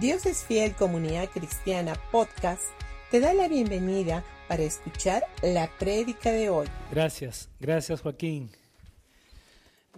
Dios 0.00 0.26
es 0.26 0.44
Fiel 0.44 0.74
Comunidad 0.74 1.30
Cristiana 1.30 1.94
Podcast 2.12 2.64
te 3.10 3.18
da 3.18 3.32
la 3.32 3.48
bienvenida 3.48 4.22
para 4.46 4.62
escuchar 4.62 5.22
la 5.42 5.70
prédica 5.78 6.30
de 6.32 6.50
hoy. 6.50 6.66
Gracias, 6.90 7.48
gracias 7.58 8.02
Joaquín. 8.02 8.50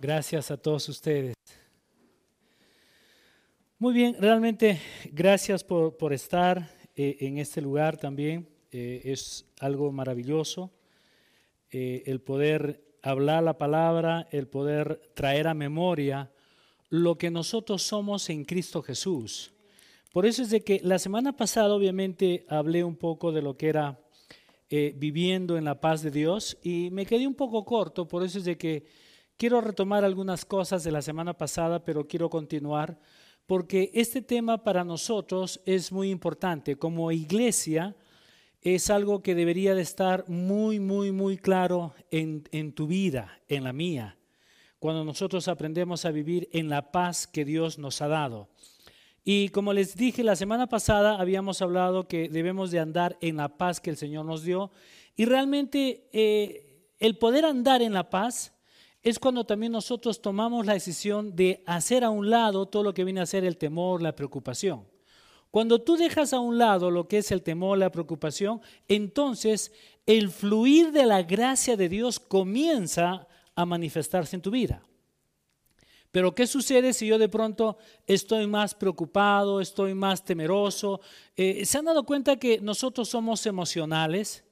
Gracias 0.01 0.53
a 0.53 0.57
todos 0.57 0.89
ustedes. 0.89 1.35
Muy 3.81 3.93
bien, 3.93 4.15
realmente 4.21 4.81
gracias 5.11 5.65
por, 5.65 5.97
por 5.97 6.13
estar 6.13 6.71
eh, 6.95 7.17
en 7.19 7.39
este 7.39 7.61
lugar 7.61 7.97
también. 7.97 8.49
Eh, 8.71 9.03
es 9.05 9.47
algo 9.59 9.91
maravilloso 9.91 10.71
eh, 11.73 12.05
el 12.07 12.21
poder 12.21 12.85
hablar 13.03 13.43
la 13.43 13.59
palabra, 13.59 14.29
el 14.31 14.47
poder 14.47 15.11
traer 15.15 15.49
a 15.49 15.55
memoria 15.55 16.31
lo 16.89 17.19
que 17.19 17.33
nosotros 17.33 17.83
somos 17.83 18.31
en 18.31 18.45
Cristo 18.45 18.81
Jesús. 18.81 19.53
Por 20.19 20.27
eso 20.27 20.43
es 20.43 20.51
de 20.51 20.65
que 20.65 20.81
la 20.83 20.99
semana 20.99 21.37
pasada 21.37 21.73
obviamente 21.73 22.45
hablé 22.49 22.83
un 22.83 22.97
poco 22.97 23.31
de 23.31 23.41
lo 23.41 23.57
que 23.57 23.69
era 23.69 24.01
eh, 24.69 24.93
viviendo 24.97 25.57
en 25.57 25.65
la 25.65 25.81
paz 25.81 26.03
de 26.03 26.11
Dios 26.11 26.59
y 26.61 26.91
me 26.91 27.07
quedé 27.07 27.25
un 27.25 27.37
poco 27.37 27.65
corto, 27.65 28.09
por 28.09 28.25
eso 28.25 28.39
es 28.39 28.45
de 28.45 28.59
que 28.59 28.85
quiero 29.37 29.61
retomar 29.61 30.05
algunas 30.05 30.45
cosas 30.45 30.83
de 30.83 30.91
la 30.91 31.03
semana 31.03 31.35
pasada, 31.35 31.85
pero 31.85 32.09
quiero 32.09 32.31
continuar 32.31 32.99
porque 33.47 33.93
este 33.95 34.21
tema 34.21 34.65
para 34.65 34.83
nosotros 34.83 35.61
es 35.65 35.93
muy 35.93 36.11
importante. 36.11 36.75
Como 36.75 37.13
iglesia 37.13 37.95
es 38.61 38.91
algo 38.91 39.23
que 39.23 39.37
debería 39.37 39.77
de 39.77 39.83
estar 39.83 40.29
muy, 40.29 40.81
muy, 40.81 41.13
muy 41.13 41.37
claro 41.37 41.95
en, 42.11 42.43
en 42.51 42.73
tu 42.73 42.89
vida, 42.89 43.39
en 43.47 43.63
la 43.63 43.73
mía, 43.73 44.19
cuando 44.81 45.05
nosotros 45.05 45.47
aprendemos 45.47 46.05
a 46.05 46.11
vivir 46.11 46.49
en 46.51 46.69
la 46.69 46.91
paz 46.91 47.29
que 47.29 47.45
Dios 47.45 47.79
nos 47.79 48.03
ha 48.03 48.09
dado. 48.09 48.49
Y 49.25 49.51
como 49.51 49.73
les 49.73 49.97
dije 49.97 50.25
la 50.25 50.37
semana 50.37 50.69
pasada, 50.69 51.21
habíamos 51.21 51.61
hablado 51.61 52.09
que 52.09 52.29
debemos 52.29 52.71
de 52.71 52.81
andar 52.81 53.19
en 53.21 53.37
la 53.37 53.57
paz 53.57 53.81
que 53.81 53.91
el 53.91 53.97
Señor 53.97 54.25
nos 54.25 54.43
dio. 54.43 54.71
Y 55.17 55.25
realmente 55.25 56.09
eh, 56.13 56.91
el 56.99 57.19
poder 57.19 57.45
andar 57.45 57.83
en 57.83 57.93
la 57.93 58.09
paz 58.11 58.55
es 59.03 59.19
cuando 59.19 59.45
también 59.45 59.73
nosotros 59.73 60.21
tomamos 60.21 60.67
la 60.67 60.75
decisión 60.75 61.37
de 61.37 61.63
hacer 61.67 62.05
a 62.05 62.11
un 62.11 62.31
lado 62.31 62.67
todo 62.67 62.83
lo 62.83 62.95
que 62.95 63.05
viene 63.05 63.21
a 63.21 63.27
ser 63.27 63.45
el 63.45 63.57
temor, 63.57 64.03
la 64.03 64.15
preocupación. 64.15 64.87
Cuando 65.51 65.81
tú 65.81 65.97
dejas 65.97 66.33
a 66.33 66.41
un 66.41 66.59
lado 66.59 66.91
lo 66.91 67.09
que 67.09 67.19
es 67.19 67.31
el 67.31 67.43
temor, 67.43 67.79
la 67.79 67.91
preocupación, 67.91 68.61
entonces 68.87 69.73
el 70.05 70.31
fluir 70.31 70.93
de 70.93 71.07
la 71.07 71.23
gracia 71.23 71.77
de 71.77 71.89
Dios 71.89 72.21
comienza 72.21 73.27
a 73.55 73.65
manifestarse 73.65 74.37
en 74.37 74.43
tu 74.43 74.51
vida. 74.51 74.83
Pero 76.11 76.35
¿qué 76.35 76.47
sucede 76.47 76.93
si 76.93 77.07
yo 77.07 77.19
de 77.19 77.29
pronto 77.29 77.77
estoy 78.07 78.47
más 78.47 78.75
preocupado, 78.75 79.61
estoy 79.61 79.95
más 79.95 80.25
temeroso? 80.25 81.01
Eh, 81.37 81.67
¿Se 81.67 81.79
han 81.79 81.85
dado 81.85 82.05
cuenta 82.05 82.37
que 82.37 82.61
nosotros 82.61 83.09
somos 83.09 83.45
emocionales? 83.47 84.45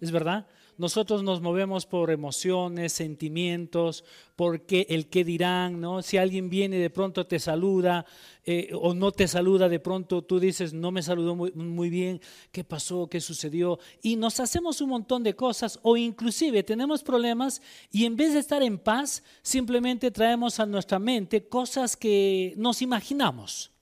¿Es 0.00 0.10
verdad? 0.10 0.46
Nosotros 0.78 1.24
nos 1.24 1.40
movemos 1.40 1.86
por 1.86 2.12
emociones, 2.12 2.92
sentimientos, 2.92 4.04
porque 4.36 4.86
el 4.88 5.08
qué 5.08 5.24
dirán, 5.24 5.80
¿no? 5.80 6.02
Si 6.02 6.16
alguien 6.16 6.48
viene 6.48 6.78
de 6.78 6.88
pronto 6.88 7.26
te 7.26 7.40
saluda 7.40 8.06
eh, 8.44 8.70
o 8.72 8.94
no 8.94 9.10
te 9.10 9.26
saluda, 9.26 9.68
de 9.68 9.80
pronto 9.80 10.22
tú 10.22 10.38
dices, 10.38 10.72
no 10.72 10.92
me 10.92 11.02
saludó 11.02 11.34
muy, 11.34 11.50
muy 11.50 11.90
bien, 11.90 12.20
¿qué 12.52 12.62
pasó? 12.62 13.08
¿Qué 13.08 13.20
sucedió? 13.20 13.80
Y 14.02 14.14
nos 14.14 14.38
hacemos 14.38 14.80
un 14.80 14.90
montón 14.90 15.24
de 15.24 15.34
cosas 15.34 15.80
o 15.82 15.96
inclusive 15.96 16.62
tenemos 16.62 17.02
problemas 17.02 17.60
y 17.90 18.04
en 18.04 18.16
vez 18.16 18.32
de 18.34 18.38
estar 18.38 18.62
en 18.62 18.78
paz, 18.78 19.24
simplemente 19.42 20.12
traemos 20.12 20.60
a 20.60 20.66
nuestra 20.66 21.00
mente 21.00 21.48
cosas 21.48 21.96
que 21.96 22.54
nos 22.56 22.82
imaginamos. 22.82 23.72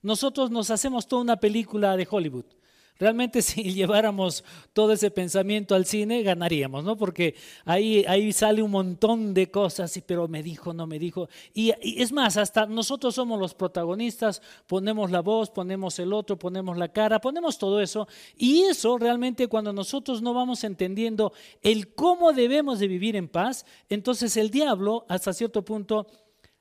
Nosotros 0.00 0.52
nos 0.52 0.70
hacemos 0.70 1.08
toda 1.08 1.22
una 1.22 1.36
película 1.38 1.96
de 1.96 2.06
Hollywood. 2.08 2.55
Realmente 2.98 3.42
si 3.42 3.72
lleváramos 3.72 4.44
todo 4.72 4.92
ese 4.92 5.10
pensamiento 5.10 5.74
al 5.74 5.86
cine, 5.86 6.22
ganaríamos, 6.22 6.84
¿no? 6.84 6.96
Porque 6.96 7.34
ahí, 7.64 8.04
ahí 8.08 8.32
sale 8.32 8.62
un 8.62 8.70
montón 8.70 9.34
de 9.34 9.50
cosas, 9.50 10.00
pero 10.06 10.28
me 10.28 10.42
dijo, 10.42 10.72
no 10.72 10.86
me 10.86 10.98
dijo. 10.98 11.28
Y, 11.54 11.72
es 11.82 12.12
más, 12.12 12.36
hasta 12.36 12.66
nosotros 12.66 13.14
somos 13.14 13.38
los 13.38 13.54
protagonistas, 13.54 14.42
ponemos 14.66 15.10
la 15.10 15.20
voz, 15.20 15.50
ponemos 15.50 15.98
el 15.98 16.12
otro, 16.12 16.38
ponemos 16.38 16.76
la 16.76 16.88
cara, 16.88 17.20
ponemos 17.20 17.58
todo 17.58 17.80
eso. 17.80 18.08
Y 18.36 18.62
eso 18.62 18.98
realmente 18.98 19.48
cuando 19.48 19.72
nosotros 19.72 20.22
no 20.22 20.34
vamos 20.34 20.64
entendiendo 20.64 21.32
el 21.62 21.94
cómo 21.94 22.32
debemos 22.32 22.78
de 22.78 22.88
vivir 22.88 23.16
en 23.16 23.28
paz, 23.28 23.66
entonces 23.88 24.36
el 24.36 24.50
diablo 24.50 25.04
hasta 25.08 25.32
cierto 25.32 25.64
punto 25.64 26.06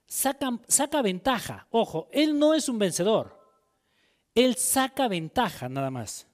saca, 0.05 0.59
saca 0.67 1.01
ventaja. 1.01 1.67
Ojo, 1.71 2.07
él 2.11 2.37
no 2.37 2.53
es 2.53 2.69
un 2.69 2.79
vencedor. 2.79 3.44
Él 4.35 4.55
saca 4.55 5.07
ventaja 5.07 5.69
nada 5.69 5.89
más. 5.89 6.27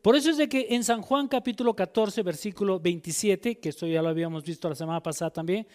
Por 0.00 0.16
eso 0.16 0.30
es 0.30 0.38
de 0.38 0.48
que 0.48 0.68
en 0.70 0.82
San 0.82 1.02
Juan 1.02 1.28
capítulo 1.28 1.76
14, 1.76 2.22
versículo 2.22 2.80
27, 2.80 3.60
que 3.60 3.68
esto 3.68 3.86
ya 3.86 4.02
lo 4.02 4.08
habíamos 4.08 4.42
visto 4.42 4.68
la 4.68 4.74
semana 4.74 5.02
pasada 5.02 5.30
también, 5.30 5.66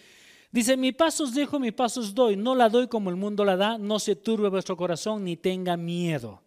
dice, 0.50 0.76
mi 0.76 0.92
paso 0.92 1.24
os 1.24 1.34
dejo, 1.34 1.58
mi 1.58 1.70
paso 1.70 2.00
os 2.00 2.14
doy, 2.14 2.36
no 2.36 2.54
la 2.54 2.68
doy 2.68 2.88
como 2.88 3.10
el 3.10 3.16
mundo 3.16 3.44
la 3.44 3.56
da, 3.56 3.78
no 3.78 3.98
se 3.98 4.16
turbe 4.16 4.48
vuestro 4.48 4.76
corazón 4.76 5.24
ni 5.24 5.36
tenga 5.36 5.76
miedo. 5.76 6.42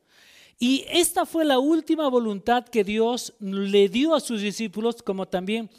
Y 0.59 0.85
esta 0.91 1.25
fue 1.25 1.43
la 1.43 1.57
última 1.57 2.07
voluntad 2.07 2.65
que 2.65 2.83
Dios 2.83 3.33
le 3.39 3.89
dio 3.89 4.13
a 4.13 4.19
sus 4.19 4.41
discípulos, 4.41 5.01
como 5.01 5.27
también 5.27 5.71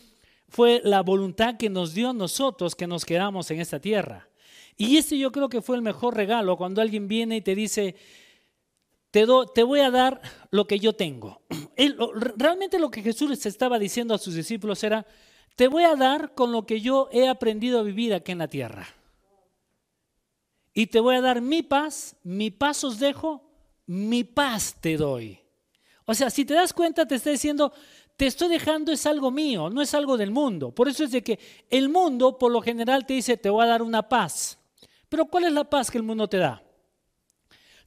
fue 0.49 0.81
la 0.83 1.03
voluntad 1.03 1.57
que 1.57 1.71
nos 1.71 1.95
dio 1.95 2.11
a 2.11 2.15
nosotros 2.15 2.75
que 2.75 2.89
nos 2.89 3.05
quedamos 3.05 3.49
en 3.53 3.61
esta 3.61 3.79
tierra. 3.79 4.29
Y 4.77 4.97
este 4.97 5.17
yo 5.19 5.31
creo 5.31 5.49
que 5.49 5.63
fue 5.63 5.77
el 5.77 5.83
mejor 5.83 6.17
regalo 6.17 6.57
cuando 6.57 6.83
alguien 6.83 7.07
viene 7.07 7.37
y 7.37 7.43
te 7.43 7.55
dice, 7.55 7.95
te, 9.13 9.63
voy 9.63 9.81
a 9.81 9.91
dar 9.91 10.21
lo 10.51 10.67
que 10.67 10.79
yo 10.79 10.95
tengo. 10.95 11.43
realmente 12.37 12.79
lo 12.79 12.91
que 12.91 13.03
Jesús 13.03 13.29
les 13.29 13.45
estaba 13.47 13.79
diciendo 13.79 14.15
a 14.15 14.19
sus 14.19 14.35
discípulos 14.35 14.83
era, 14.83 15.07
te 15.55 15.69
voy 15.69 15.85
a 15.85 15.95
dar 15.95 16.35
con 16.35 16.51
lo 16.51 16.65
que 16.65 16.81
yo 16.81 17.09
he 17.13 17.29
aprendido 17.29 17.79
a 17.79 17.83
vivir 17.83 18.15
aquí 18.15 18.33
en 18.33 18.39
la 18.39 18.49
tierra. 18.49 18.89
Y 20.73 20.87
te 20.87 20.99
voy 20.99 21.17
a 21.17 21.21
dar 21.21 21.43
mi 21.43 21.63
paz, 21.63 22.17
mi 22.23 22.51
paz 22.51 22.83
os 22.85 22.99
dejo, 22.99 23.51
mi 23.87 24.25
paz 24.25 24.77
te 24.81 24.97
doy. 24.97 25.39
O 26.07 26.15
sea, 26.15 26.31
si 26.31 26.47
te 26.47 26.55
das 26.55 26.73
cuenta, 26.73 27.07
te 27.07 27.17
está 27.17 27.29
diciendo, 27.29 27.71
te 28.17 28.27
estoy 28.27 28.49
dejando 28.49 28.93
es 28.93 29.05
algo 29.05 29.31
mío, 29.31 29.69
no 29.69 29.83
es 29.83 29.93
algo 29.93 30.17
del 30.17 30.31
mundo. 30.31 30.75
Por 30.75 30.89
eso 30.89 31.05
es 31.05 31.11
de 31.11 31.23
que 31.23 31.39
el 31.69 31.91
mundo 31.91 32.39
por 32.39 32.51
lo 32.51 32.63
general 32.63 33.05
te 33.05 33.13
dice, 33.13 33.37
te 33.37 33.51
voy 33.51 33.65
a 33.65 33.69
dar 33.69 33.83
una 33.83 34.09
paz. 34.09 34.59
Pero 35.11 35.27
¿cuál 35.27 35.45
es 35.45 35.53
la 35.53 35.69
paz 35.69 35.91
que 35.91 35.99
el 35.99 36.05
mundo 36.05 36.27
te 36.27 36.39
da? 36.39 36.63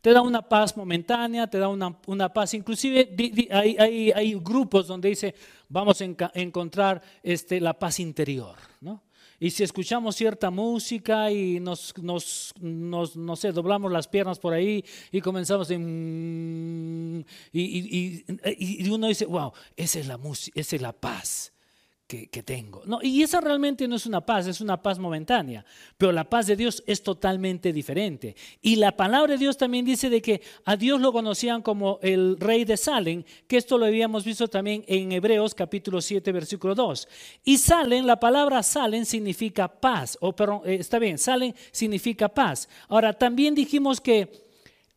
Te 0.06 0.14
da 0.14 0.22
una 0.22 0.48
paz 0.48 0.78
momentánea, 0.78 1.48
te 1.48 1.58
da 1.58 1.68
una, 1.68 2.32
paz, 2.32 2.54
inclusive 2.54 3.10
hay, 3.50 4.36
grupos 4.36 4.86
donde 4.86 5.10
dice, 5.10 5.34
vamos 5.68 6.00
a 6.00 6.06
encontrar 6.36 7.02
este, 7.24 7.60
la 7.60 7.74
paz 7.74 8.00
interior, 8.00 8.56
¿no? 8.82 9.02
Y 9.40 9.50
si 9.50 9.64
escuchamos 9.64 10.16
cierta 10.16 10.52
música 10.52 11.32
y 11.32 11.60
nos, 11.60 11.92
nos, 11.98 12.54
no 13.16 13.36
sé, 13.36 13.52
doblamos 13.52 13.92
las 13.92 14.08
piernas 14.08 14.38
por 14.38 14.54
ahí 14.54 14.86
y 15.12 15.22
comenzamos 15.22 15.72
mm", 15.72 17.22
y, 17.52 18.24
y, 18.32 18.90
uno 18.92 19.08
dice, 19.08 19.26
wow, 19.26 19.54
esa 19.76 19.98
es 19.98 20.06
la 20.06 20.20
música, 20.20 20.62
esa 20.62 20.76
es 20.76 20.84
la 20.84 20.94
paz 20.94 21.55
que, 22.08 22.44
tengo. 22.44 22.84
No, 22.86 23.00
y 23.02 23.24
esa 23.24 23.42
realmente 23.42 23.88
no 23.88 23.96
es 23.96 24.06
una 24.06 24.22
paz, 24.24 24.46
es 24.46 24.62
una 24.62 24.80
paz 24.82 25.00
momentánea. 25.00 25.66
Pero 25.98 26.12
la 26.12 26.30
paz 26.30 26.46
de 26.46 26.56
Dios 26.56 26.84
es 26.86 27.02
totalmente 27.02 27.74
diferente. 27.74 28.36
Y 28.62 28.76
la 28.76 28.96
palabra 28.96 29.34
de 29.34 29.40
Dios 29.40 29.58
también 29.58 29.86
dice 29.86 30.12
de 30.12 30.22
que 30.22 30.42
a 30.66 30.76
Dios 30.76 31.02
lo 31.02 31.12
conocían 31.12 31.64
como 31.64 31.98
el 32.04 32.38
rey 32.40 32.64
de 32.64 32.78
Salem, 32.78 33.24
que 33.48 33.58
esto 33.58 33.80
lo 33.80 33.86
habíamos 33.86 34.24
visto 34.24 34.48
también 34.48 34.84
en 34.88 35.12
Hebreos 35.12 35.56
capítulo 35.56 36.00
7, 36.00 36.32
versículo 36.32 36.76
2. 36.76 37.08
Y 37.44 37.58
Salem, 37.58 38.06
la 38.06 38.20
palabra 38.20 38.62
Salem 38.62 39.04
significa 39.04 39.68
paz, 39.68 40.16
o 40.22 40.36
perdón, 40.36 40.62
eh, 40.66 40.78
está 40.80 41.00
bien, 41.00 41.18
Salem 41.18 41.54
significa 41.72 42.30
paz. 42.30 42.70
Ahora, 42.88 43.14
también 43.14 43.56
dijimos 43.56 44.00
que 44.00 44.45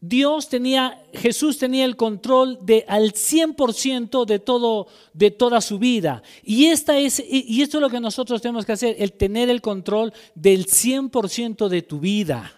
Dios 0.00 0.48
tenía, 0.48 1.02
Jesús 1.12 1.58
tenía 1.58 1.84
el 1.84 1.96
control 1.96 2.58
de 2.62 2.84
al 2.86 3.12
100% 3.14 4.24
de 4.26 4.38
todo, 4.38 4.86
de 5.12 5.30
toda 5.32 5.60
su 5.60 5.78
vida. 5.78 6.22
Y, 6.44 6.66
esta 6.66 6.98
es, 6.98 7.22
y 7.28 7.60
esto 7.62 7.78
es 7.78 7.82
lo 7.82 7.90
que 7.90 8.00
nosotros 8.00 8.40
tenemos 8.40 8.64
que 8.64 8.72
hacer, 8.72 8.96
el 8.98 9.12
tener 9.12 9.50
el 9.50 9.60
control 9.60 10.12
del 10.36 10.66
100% 10.66 11.68
de 11.68 11.82
tu 11.82 11.98
vida. 11.98 12.52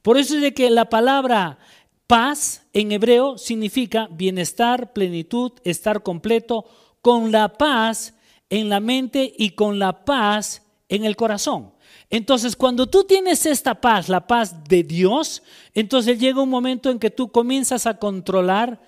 Por 0.00 0.16
eso 0.16 0.36
es 0.36 0.42
de 0.42 0.54
que 0.54 0.70
la 0.70 0.88
palabra 0.88 1.58
paz 2.06 2.66
en 2.72 2.92
hebreo 2.92 3.36
significa 3.36 4.08
bienestar, 4.10 4.92
plenitud, 4.92 5.52
estar 5.64 6.02
completo, 6.02 6.64
con 7.02 7.30
la 7.30 7.52
paz 7.52 8.14
en 8.48 8.70
la 8.70 8.80
mente 8.80 9.34
y 9.36 9.50
con 9.50 9.78
la 9.78 10.04
paz 10.06 10.62
en 10.88 11.04
el 11.04 11.16
corazón. 11.16 11.73
Entonces, 12.14 12.54
cuando 12.54 12.86
tú 12.86 13.02
tienes 13.02 13.44
esta 13.44 13.80
paz, 13.80 14.08
la 14.08 14.24
paz 14.24 14.62
de 14.68 14.84
Dios, 14.84 15.42
entonces 15.72 16.16
llega 16.16 16.40
un 16.40 16.48
momento 16.48 16.88
en 16.92 17.00
que 17.00 17.10
tú 17.10 17.32
comienzas 17.32 17.88
a 17.88 17.98
controlar 17.98 18.80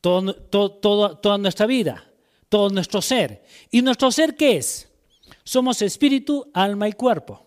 toda 0.00 1.36
nuestra 1.36 1.66
vida, 1.66 2.02
todo 2.48 2.70
nuestro 2.70 3.02
ser. 3.02 3.44
¿Y 3.70 3.82
nuestro 3.82 4.10
ser 4.10 4.36
qué 4.36 4.56
es? 4.56 4.88
Somos 5.44 5.82
espíritu, 5.82 6.50
alma 6.54 6.88
y 6.88 6.94
cuerpo. 6.94 7.44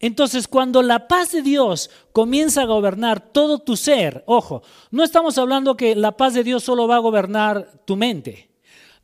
Entonces, 0.00 0.48
cuando 0.48 0.82
la 0.82 1.06
paz 1.06 1.30
de 1.30 1.42
Dios 1.42 1.88
comienza 2.10 2.62
a 2.62 2.66
gobernar 2.66 3.20
todo 3.32 3.60
tu 3.60 3.76
ser, 3.76 4.24
ojo, 4.26 4.64
no 4.90 5.04
estamos 5.04 5.38
hablando 5.38 5.76
que 5.76 5.94
la 5.94 6.16
paz 6.16 6.34
de 6.34 6.42
Dios 6.42 6.64
solo 6.64 6.88
va 6.88 6.96
a 6.96 6.98
gobernar 6.98 7.82
tu 7.84 7.94
mente. 7.94 8.50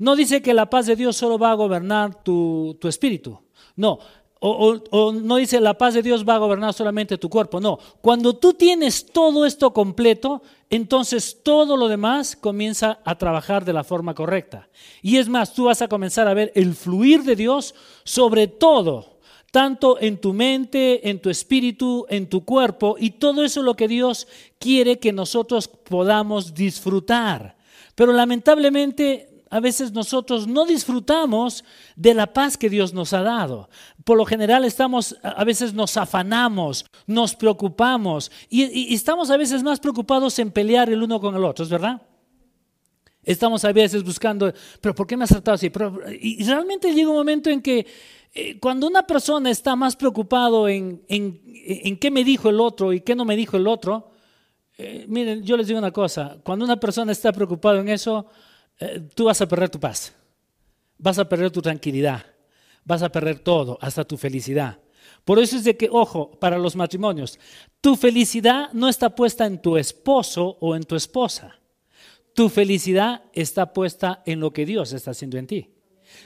No 0.02 0.16
dice 0.16 0.42
que 0.42 0.54
la 0.54 0.68
paz 0.68 0.86
de 0.86 0.96
Dios 0.96 1.16
solo 1.16 1.38
va 1.38 1.52
a 1.52 1.54
gobernar 1.54 2.24
tu, 2.24 2.76
espíritu. 2.82 3.38
No, 3.76 4.00
o, 4.44 5.12
no 5.12 5.36
dice 5.36 5.60
la 5.60 5.78
paz 5.78 5.94
de 5.94 6.02
Dios 6.02 6.28
va 6.28 6.34
a 6.34 6.38
gobernar 6.38 6.74
solamente 6.74 7.16
tu 7.16 7.28
cuerpo. 7.28 7.60
No, 7.60 7.78
cuando 8.00 8.34
tú 8.34 8.54
tienes 8.54 9.06
todo 9.06 9.46
esto 9.46 9.72
completo, 9.72 10.42
entonces 10.68 11.38
todo 11.44 11.76
lo 11.76 11.86
demás 11.86 12.34
comienza 12.34 12.98
a 13.04 13.16
trabajar 13.16 13.64
de 13.64 13.72
la 13.72 13.84
forma 13.84 14.14
correcta. 14.14 14.68
Y 15.00 15.18
es 15.18 15.28
más, 15.28 15.54
tú 15.54 15.64
vas 15.64 15.80
a 15.80 15.88
comenzar 15.88 16.26
a 16.26 16.34
ver 16.34 16.50
el 16.56 16.74
fluir 16.74 17.22
de 17.22 17.36
Dios 17.36 17.74
sobre 18.02 18.48
todo 18.48 19.12
tanto 19.52 20.00
en 20.00 20.18
tu 20.18 20.32
mente, 20.32 21.10
en 21.10 21.20
tu 21.20 21.28
espíritu, 21.28 22.06
en 22.08 22.26
tu 22.26 22.42
cuerpo, 22.42 22.96
y 22.98 23.10
todo 23.10 23.44
eso 23.44 23.60
es 23.60 23.66
lo 23.66 23.76
que 23.76 23.86
Dios 23.86 24.26
quiere 24.58 24.98
que 24.98 25.12
nosotros 25.12 25.68
podamos 25.68 26.54
disfrutar. 26.54 27.54
Pero 27.94 28.14
lamentablemente 28.14 29.31
a 29.52 29.60
veces 29.60 29.92
nosotros 29.92 30.46
no 30.46 30.64
disfrutamos 30.64 31.62
de 31.94 32.14
la 32.14 32.32
paz 32.32 32.56
que 32.56 32.70
Dios 32.70 32.94
nos 32.94 33.12
ha 33.12 33.20
dado. 33.20 33.68
Por 34.02 34.16
lo 34.16 34.24
general 34.24 34.64
estamos, 34.64 35.14
a 35.22 35.44
veces 35.44 35.74
nos 35.74 35.98
afanamos, 35.98 36.86
nos 37.06 37.36
preocupamos 37.36 38.32
y, 38.48 38.94
estamos 38.94 39.30
a 39.30 39.36
veces 39.36 39.62
más 39.62 39.78
preocupados 39.78 40.38
en 40.38 40.50
pelear 40.50 40.88
el 40.88 41.02
uno 41.02 41.20
con 41.20 41.34
el 41.34 41.44
otro, 41.44 41.66
¿es 41.66 41.70
verdad? 41.70 42.00
Estamos 43.22 43.62
a 43.66 43.72
veces 43.72 44.02
buscando, 44.02 44.50
pero 44.80 44.94
¿por 44.94 45.06
qué 45.06 45.18
me 45.18 45.24
has 45.24 45.30
tratado 45.30 45.56
así? 45.56 45.70
y 46.18 46.42
realmente 46.44 46.94
llega 46.94 47.10
un 47.10 47.16
momento 47.16 47.50
en 47.50 47.60
que 47.60 47.86
eh, 48.32 48.58
cuando 48.58 48.86
una 48.86 49.06
persona 49.06 49.50
está 49.50 49.76
más 49.76 49.96
preocupado 49.96 50.66
en, 50.66 51.04
en, 51.08 51.98
qué 51.98 52.10
me 52.10 52.24
dijo 52.24 52.48
el 52.48 52.58
otro 52.58 52.94
y 52.94 53.02
qué 53.02 53.14
no 53.14 53.26
me 53.26 53.36
dijo 53.36 53.58
el 53.58 53.66
otro, 53.66 54.12
eh, 54.78 55.04
miren, 55.08 55.42
yo 55.42 55.58
les 55.58 55.66
digo 55.66 55.78
una 55.78 55.92
cosa, 55.92 56.38
cuando 56.42 56.64
una 56.64 56.80
persona 56.80 57.12
está 57.12 57.32
preocupada 57.32 57.80
en 57.80 57.90
eso, 57.90 58.28
eh, 58.82 59.08
tú 59.14 59.24
vas 59.24 59.40
a 59.40 59.48
perder 59.48 59.70
tu 59.70 59.78
paz, 59.78 60.12
vas 60.98 61.18
a 61.18 61.28
perder 61.28 61.50
tu 61.50 61.62
tranquilidad, 61.62 62.24
vas 62.84 63.02
a 63.02 63.10
perder 63.10 63.38
todo, 63.38 63.78
hasta 63.80 64.04
tu 64.04 64.16
felicidad. 64.16 64.78
Por 65.24 65.38
eso 65.38 65.56
es 65.56 65.64
de 65.64 65.76
que, 65.76 65.88
ojo, 65.90 66.32
para 66.32 66.58
los 66.58 66.74
matrimonios, 66.74 67.38
tu 67.80 67.94
felicidad 67.94 68.72
no 68.72 68.88
está 68.88 69.14
puesta 69.14 69.46
en 69.46 69.60
tu 69.62 69.76
esposo 69.76 70.56
o 70.60 70.74
en 70.74 70.82
tu 70.82 70.96
esposa. 70.96 71.60
Tu 72.34 72.48
felicidad 72.48 73.22
está 73.32 73.72
puesta 73.72 74.22
en 74.26 74.40
lo 74.40 74.52
que 74.52 74.66
Dios 74.66 74.92
está 74.92 75.12
haciendo 75.12 75.38
en 75.38 75.46
ti. 75.46 75.68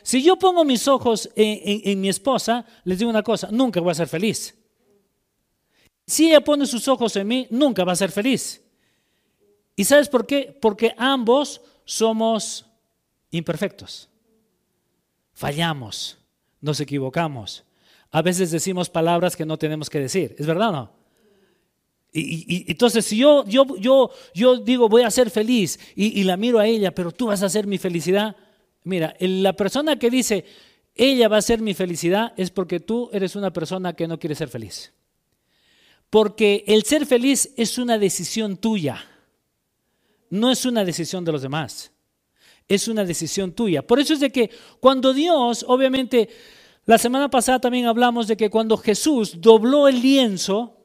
Si 0.02 0.22
yo 0.22 0.36
pongo 0.36 0.64
mis 0.64 0.88
ojos 0.88 1.28
en, 1.34 2.00
mi 2.00 2.08
esposa, 2.08 2.64
les 2.84 2.98
digo 2.98 3.10
una 3.10 3.22
cosa, 3.22 3.48
nunca 3.50 3.80
voy 3.80 3.90
a 3.90 3.94
ser 3.94 4.08
feliz. 4.08 4.54
Si 6.06 6.28
ella 6.28 6.40
pone 6.40 6.66
sus 6.66 6.86
ojos 6.88 7.16
en 7.16 7.26
mí, 7.26 7.46
nunca 7.50 7.84
va 7.84 7.92
a 7.92 7.96
ser 7.96 8.10
feliz. 8.10 8.62
¿Y 9.74 9.84
sabes 9.84 10.08
por 10.08 10.26
qué? 10.26 10.56
Porque 10.60 10.94
ambos 10.96 11.60
somos 11.86 12.66
imperfectos. 13.30 14.10
Fallamos, 15.32 16.18
nos 16.60 16.78
equivocamos. 16.80 17.64
A 18.10 18.20
veces 18.20 18.50
decimos 18.50 18.90
palabras 18.90 19.34
que 19.34 19.46
no 19.46 19.56
tenemos 19.56 19.88
que 19.88 20.00
decir. 20.00 20.36
¿Es 20.38 20.46
verdad 20.46 20.68
o 20.68 20.72
no? 20.72 20.92
Y, 22.12 22.64
entonces, 22.68 23.04
si 23.06 23.16
yo, 23.16 23.44
yo, 23.46 23.64
yo, 23.78 24.10
yo 24.34 24.56
digo 24.58 24.88
voy 24.88 25.02
a 25.02 25.10
ser 25.10 25.30
feliz 25.30 25.78
y, 25.94 26.20
y 26.20 26.24
la 26.24 26.36
miro 26.36 26.58
a 26.58 26.66
ella, 26.66 26.94
pero 26.94 27.12
tú 27.12 27.26
vas 27.26 27.42
a 27.42 27.48
ser 27.48 27.66
mi 27.66 27.78
felicidad, 27.78 28.36
Mira, 28.86 29.16
la 29.18 29.52
persona 29.54 29.98
que 29.98 30.10
dice, 30.10 30.44
ella 30.94 31.26
va 31.26 31.38
a 31.38 31.42
ser 31.42 31.60
mi 31.60 31.74
felicidad, 31.74 32.32
es 32.36 32.52
porque 32.52 32.78
tú 32.78 33.10
eres 33.12 33.34
una 33.34 33.52
persona 33.52 33.94
que 33.94 34.06
no 34.06 34.16
quiere 34.16 34.36
ser 34.36 34.48
feliz. 34.48 34.92
Porque 36.08 36.62
el 36.68 36.84
ser 36.84 37.04
feliz 37.04 37.52
es 37.56 37.78
una 37.78 37.98
decisión 37.98 38.56
tuya, 38.56 39.04
no 40.30 40.50
es 40.50 40.64
una 40.64 40.84
decisión 40.84 41.24
de 41.24 41.32
los 41.32 41.42
demás, 41.42 41.92
es 42.68 42.88
una 42.88 43.04
decisión 43.04 43.52
tuya. 43.52 43.86
Por 43.86 44.00
eso 44.00 44.14
es 44.14 44.20
de 44.20 44.30
que 44.30 44.50
cuando 44.80 45.12
Dios, 45.12 45.64
obviamente, 45.68 46.28
la 46.84 46.98
semana 46.98 47.28
pasada 47.28 47.60
también 47.60 47.86
hablamos 47.86 48.28
de 48.28 48.36
que 48.36 48.50
cuando 48.50 48.76
Jesús 48.76 49.40
dobló 49.40 49.88
el 49.88 50.00
lienzo, 50.00 50.76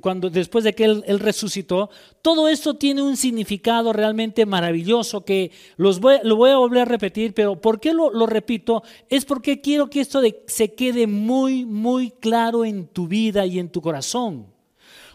cuando, 0.00 0.30
después 0.30 0.64
de 0.64 0.74
que 0.74 0.84
él, 0.84 1.20
resucitó, 1.20 1.90
todo 2.22 2.48
esto 2.48 2.74
tiene 2.74 3.02
un 3.02 3.16
significado 3.16 3.92
realmente 3.92 4.46
maravilloso 4.46 5.24
que 5.24 5.52
los 5.76 6.00
voy, 6.00 6.16
lo 6.24 6.36
voy 6.36 6.50
a 6.50 6.56
volver 6.56 6.82
a 6.82 6.84
repetir, 6.86 7.34
pero 7.34 7.60
¿por 7.60 7.78
qué 7.78 7.92
lo, 7.92 8.26
repito? 8.26 8.82
Es 9.08 9.24
porque 9.24 9.60
quiero 9.60 9.88
que 9.88 10.00
esto 10.00 10.20
se 10.46 10.74
quede 10.74 11.06
muy, 11.06 11.64
muy 11.64 12.10
claro 12.10 12.64
en 12.64 12.88
tu 12.88 13.06
vida 13.06 13.46
y 13.46 13.58
en 13.58 13.68
tu 13.68 13.80
corazón. 13.80 14.46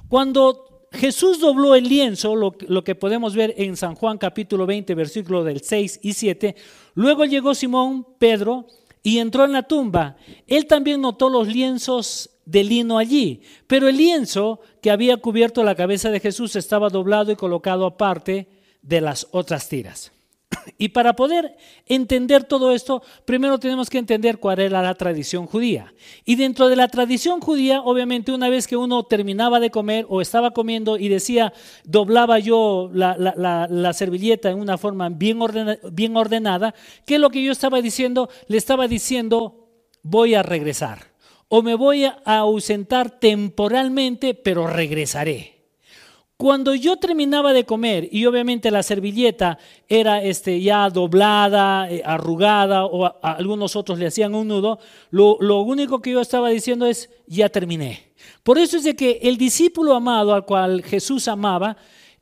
Cuando 0.07 0.68
Jesús 0.91 1.39
dobló 1.39 1.75
el 1.75 1.87
lienzo, 1.87 2.35
lo, 2.35 2.83
que 2.83 2.95
podemos 2.95 3.35
ver 3.35 3.53
en 3.57 3.77
San 3.77 3.95
Juan 3.95 4.17
capítulo 4.17 4.65
20, 4.65 4.95
versículo 4.95 5.43
del 5.43 5.61
6 5.61 5.99
y 6.01 6.13
7, 6.13 6.55
luego 6.95 7.25
llegó 7.25 7.53
Simón, 7.53 8.05
Pedro, 8.17 8.65
y 9.01 9.19
entró 9.19 9.45
en 9.45 9.53
la 9.53 9.63
tumba. 9.63 10.17
Él 10.47 10.65
también 10.65 11.01
notó 11.01 11.29
los 11.29 11.47
lienzos 11.47 12.31
de 12.45 12.63
lino 12.63 12.97
allí, 12.97 13.41
pero 13.67 13.87
el 13.87 13.97
lienzo 13.97 14.59
que 14.81 14.91
había 14.91 15.17
cubierto 15.17 15.63
la 15.63 15.75
cabeza 15.75 16.09
de 16.09 16.19
Jesús 16.19 16.55
estaba 16.55 16.89
doblado 16.89 17.31
y 17.31 17.35
colocado 17.35 17.85
aparte 17.85 18.47
de 18.81 19.01
las 19.01 19.27
otras 19.31 19.69
tiras. 19.69 20.11
Y 20.77 20.89
para 20.89 21.15
poder 21.15 21.57
entender 21.85 22.43
todo 22.43 22.71
esto, 22.71 23.03
primero 23.25 23.59
tenemos 23.59 23.89
que 23.89 23.97
entender 23.97 24.39
cuál 24.39 24.59
era 24.59 24.81
la 24.81 24.95
tradición 24.95 25.45
judía. 25.45 25.93
Y 26.25 26.35
dentro 26.35 26.69
de 26.69 26.75
la 26.75 26.87
tradición 26.87 27.41
judía, 27.41 27.81
obviamente 27.81 28.31
una 28.31 28.49
vez 28.49 28.67
que 28.67 28.77
uno 28.77 29.03
terminaba 29.03 29.59
de 29.59 29.71
comer 29.71 30.05
o 30.09 30.21
estaba 30.21 30.51
comiendo 30.51 30.97
y 30.97 31.09
decía, 31.09 31.53
doblaba 31.83 32.39
yo 32.39 32.89
la, 32.93 33.93
servilleta 33.93 34.49
en 34.49 34.59
una 34.59 34.77
forma 34.77 35.09
bien, 35.09 35.39
bien 35.91 36.15
ordenada, 36.15 36.73
¿qué 37.05 37.15
es 37.15 37.21
lo 37.21 37.29
que 37.29 37.43
yo 37.43 37.51
estaba 37.51 37.81
diciendo? 37.81 38.29
Le 38.47 38.57
estaba 38.57 38.87
diciendo, 38.87 39.69
voy 40.01 40.35
a 40.35 40.43
regresar. 40.43 41.09
O 41.47 41.61
me 41.61 41.75
voy 41.75 42.05
a 42.05 42.21
ausentar 42.25 43.19
temporalmente, 43.19 44.33
pero 44.33 44.67
regresaré. 44.67 45.58
Cuando 46.41 46.73
yo 46.73 46.95
terminaba 46.95 47.51
de 47.51 47.65
comer 47.65 48.07
y 48.13 48.25
obviamente 48.25 48.71
la 48.71 48.81
servilleta 48.81 49.59
era 49.89 50.23
este, 50.23 50.61
ya 50.61 50.89
doblada, 50.89 51.91
eh, 51.91 52.01
arrugada 52.05 52.85
o 52.85 53.13
algunos 53.21 53.75
otros 53.75 53.99
le 53.99 54.07
hacían 54.07 54.33
un 54.33 54.47
nudo, 54.47 54.79
lo, 55.09 55.35
único 55.63 56.01
que 56.01 56.11
yo 56.11 56.21
estaba 56.21 56.47
diciendo 56.47 56.85
es, 56.85 57.09
ya 57.27 57.49
terminé. 57.49 58.13
Por 58.41 58.57
eso 58.57 58.77
es 58.77 58.85
de 58.85 58.95
que 58.95 59.19
el 59.23 59.37
discípulo 59.37 59.93
amado 59.93 60.33
al 60.33 60.45
cual 60.45 60.81
Jesús 60.81 61.27
amaba, 61.27 61.75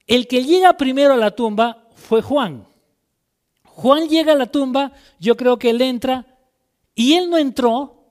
el 0.07 0.25
que 0.25 0.43
llega 0.43 0.77
primero 0.77 1.13
a 1.13 1.17
la 1.17 1.29
tumba 1.29 1.87
fue 1.93 2.23
Juan. 2.23 2.65
Juan 3.65 4.09
llega 4.09 4.31
a 4.33 4.37
la 4.37 4.47
tumba, 4.47 4.93
yo 5.19 5.37
creo 5.37 5.59
que 5.59 5.69
él 5.69 5.79
entra 5.79 6.25
y 6.95 7.13
él 7.13 7.29
no 7.29 7.37
entró 7.37 8.03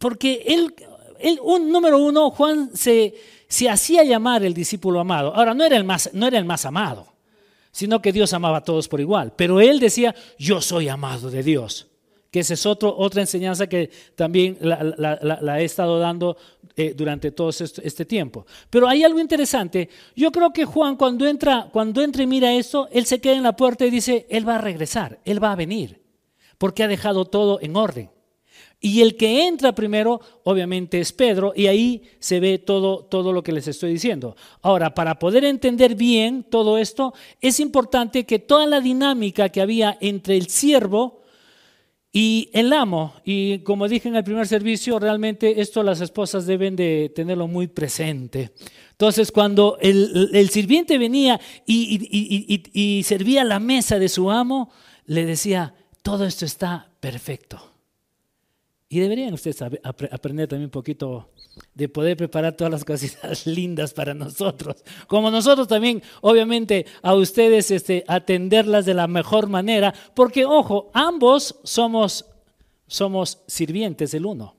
porque 0.00 0.42
él, 0.48 0.74
él 1.24 1.38
un, 1.42 1.70
número 1.70 1.98
uno, 1.98 2.30
Juan 2.30 2.70
se 2.74 3.14
se 3.54 3.70
hacía 3.70 4.02
llamar 4.02 4.44
el 4.44 4.52
discípulo 4.52 4.98
amado. 4.98 5.34
Ahora, 5.34 5.54
no 5.54 5.64
era, 5.64 5.76
el 5.76 5.84
más, 5.84 6.10
no 6.12 6.26
era 6.26 6.38
el 6.38 6.44
más 6.44 6.64
amado, 6.64 7.06
sino 7.70 8.02
que 8.02 8.12
Dios 8.12 8.32
amaba 8.32 8.58
a 8.58 8.64
todos 8.64 8.88
por 8.88 9.00
igual. 9.00 9.32
Pero 9.36 9.60
él 9.60 9.78
decía, 9.78 10.12
yo 10.38 10.60
soy 10.60 10.88
amado 10.88 11.30
de 11.30 11.44
Dios. 11.44 11.86
Que 12.32 12.40
esa 12.40 12.54
es 12.54 12.66
otro, 12.66 12.92
otra 12.96 13.20
enseñanza 13.20 13.68
que 13.68 13.90
también 14.16 14.58
la, 14.60 15.60
he 15.60 15.64
estado 15.64 16.00
dando 16.00 16.36
eh, 16.74 16.94
durante 16.96 17.30
todo 17.30 17.50
este, 17.50 17.86
este, 17.86 18.04
tiempo. 18.04 18.44
Pero 18.70 18.88
hay 18.88 19.04
algo 19.04 19.20
interesante. 19.20 19.88
Yo 20.16 20.32
creo 20.32 20.52
que 20.52 20.64
Juan 20.64 20.96
cuando 20.96 21.24
entra, 21.24 21.68
cuando 21.72 22.02
entra 22.02 22.24
y 22.24 22.26
mira 22.26 22.52
esto, 22.52 22.88
él 22.90 23.06
se 23.06 23.20
queda 23.20 23.34
en 23.34 23.44
la 23.44 23.54
puerta 23.54 23.86
y 23.86 23.90
dice, 23.90 24.26
él 24.30 24.48
va 24.48 24.56
a 24.56 24.60
regresar, 24.60 25.20
él 25.24 25.40
va 25.40 25.52
a 25.52 25.56
venir, 25.56 26.02
porque 26.58 26.82
ha 26.82 26.88
dejado 26.88 27.24
todo 27.24 27.60
en 27.62 27.76
orden. 27.76 28.10
Y 28.80 29.00
el 29.00 29.16
que 29.16 29.46
entra 29.46 29.74
primero, 29.74 30.20
obviamente, 30.42 31.00
es 31.00 31.12
Pedro, 31.12 31.54
y 31.56 31.68
ahí 31.68 32.02
se 32.18 32.38
ve 32.38 32.58
todo, 32.58 33.04
todo 33.04 33.32
lo 33.32 33.42
que 33.42 33.52
les 33.52 33.66
estoy 33.66 33.92
diciendo. 33.92 34.36
Ahora, 34.60 34.94
para 34.94 35.18
poder 35.18 35.44
entender 35.44 35.94
bien 35.94 36.44
todo 36.44 36.76
esto, 36.76 37.14
es 37.40 37.60
importante 37.60 38.26
que 38.26 38.38
toda 38.38 38.66
la 38.66 38.80
dinámica 38.80 39.48
que 39.48 39.62
había 39.62 39.96
entre 40.02 40.36
el 40.36 40.48
siervo 40.48 41.22
y 42.12 42.50
el 42.52 42.72
amo, 42.72 43.14
y 43.24 43.60
como 43.60 43.88
dije 43.88 44.08
en 44.08 44.16
el 44.16 44.22
primer 44.22 44.46
servicio, 44.46 44.98
realmente 44.98 45.60
esto 45.60 45.82
las 45.82 46.00
esposas 46.00 46.46
deben 46.46 46.76
de 46.76 47.10
tenerlo 47.14 47.48
muy 47.48 47.66
presente. 47.66 48.52
Entonces, 48.90 49.32
cuando 49.32 49.78
el, 49.80 50.48
sirviente 50.50 50.98
venía 50.98 51.40
y 51.66 53.02
servía 53.04 53.44
la 53.44 53.58
mesa 53.58 53.98
de 53.98 54.08
su 54.08 54.30
amo, 54.30 54.70
le 55.06 55.24
decía, 55.24 55.74
todo 56.02 56.24
esto 56.26 56.44
está 56.44 56.90
perfecto 57.00 57.73
y 58.94 59.00
deberían 59.00 59.34
ustedes 59.34 59.60
aprender 59.60 60.46
también 60.46 60.66
un 60.66 60.70
poquito 60.70 61.32
de 61.74 61.88
poder 61.88 62.16
preparar 62.16 62.52
todas 62.52 62.70
las 62.70 62.84
cositas 62.84 63.44
lindas 63.48 63.92
para 63.92 64.14
nosotros. 64.14 64.84
Como 65.08 65.32
nosotros 65.32 65.66
también, 65.66 66.00
obviamente, 66.20 66.86
a 67.02 67.12
ustedes 67.16 67.72
este, 67.72 68.04
atenderlas 68.06 68.86
de 68.86 68.94
la 68.94 69.08
mejor 69.08 69.48
manera. 69.48 69.92
Porque, 70.14 70.44
ojo, 70.44 70.92
ambos 70.94 71.58
somos, 71.64 72.24
somos 72.86 73.40
sirvientes 73.48 74.12
del 74.12 74.26
uno. 74.26 74.56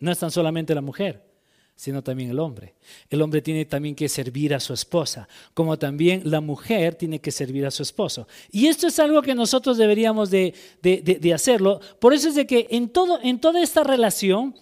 No 0.00 0.10
es 0.10 0.18
tan 0.18 0.32
solamente 0.32 0.74
la 0.74 0.80
mujer. 0.80 1.25
Sino 1.76 2.02
también 2.02 2.30
el 2.30 2.38
hombre. 2.38 2.74
El 3.10 3.20
hombre 3.20 3.42
tiene 3.42 3.66
también 3.66 3.94
que 3.94 4.08
servir 4.08 4.54
a 4.54 4.60
su 4.60 4.72
esposa, 4.72 5.28
como 5.52 5.78
también 5.78 6.22
la 6.24 6.40
mujer 6.40 6.94
tiene 6.94 7.20
que 7.20 7.30
servir 7.30 7.66
a 7.66 7.70
su 7.70 7.82
esposo. 7.82 8.26
Y 8.50 8.66
esto 8.66 8.86
es 8.86 8.98
algo 8.98 9.20
que 9.20 9.34
nosotros 9.34 9.76
deberíamos 9.76 10.30
de, 10.30 10.54
hacerlo. 11.34 11.80
Por 12.00 12.14
eso 12.14 12.30
es 12.30 12.34
de 12.34 12.46
que 12.46 12.66
en, 12.70 12.88
todo, 12.88 13.20
en 13.22 13.38
toda 13.38 13.62
esta 13.62 13.84
relación, 13.84 14.56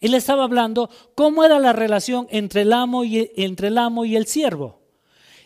él 0.00 0.14
estaba 0.14 0.44
hablando 0.44 0.88
cómo 1.14 1.44
era 1.44 1.58
la 1.58 1.74
relación 1.74 2.26
entre 2.30 2.62
el 2.62 2.72
amo 2.72 3.04
y, 3.04 3.30
entre 3.36 3.68
el, 3.68 3.76
amo 3.76 4.06
y 4.06 4.16
el 4.16 4.26
siervo. 4.26 4.80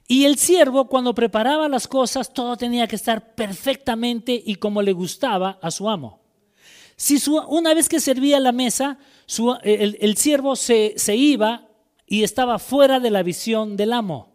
Y 0.07 0.27
el 0.27 0.39
siervo 0.39 0.87
cuando 0.89 1.15
preparaba 1.15 1.69
las 1.69 1.89
cosas, 1.89 2.33
todo 2.33 2.57
tenía 2.57 2.87
que 2.87 2.97
estar 2.97 3.35
perfectamente 3.35 4.41
y 4.45 4.57
como 4.57 4.81
le 4.81 4.93
gustaba 4.93 5.59
a 5.61 5.73
su 5.73 5.91
amo. 5.91 6.24
Si 6.97 7.21
una 7.49 7.75
vez 7.75 7.89
que 7.89 8.01
servía 8.01 8.41
la 8.41 8.53
mesa, 8.53 8.99
el, 9.63 10.17
siervo 10.17 10.57
se, 10.57 10.95
se 10.97 11.17
iba 11.17 11.69
y 12.07 12.23
estaba 12.23 12.59
fuera 12.59 13.01
de 13.01 13.11
la 13.11 13.23
visión 13.23 13.77
del 13.77 13.93
amo. 13.93 14.35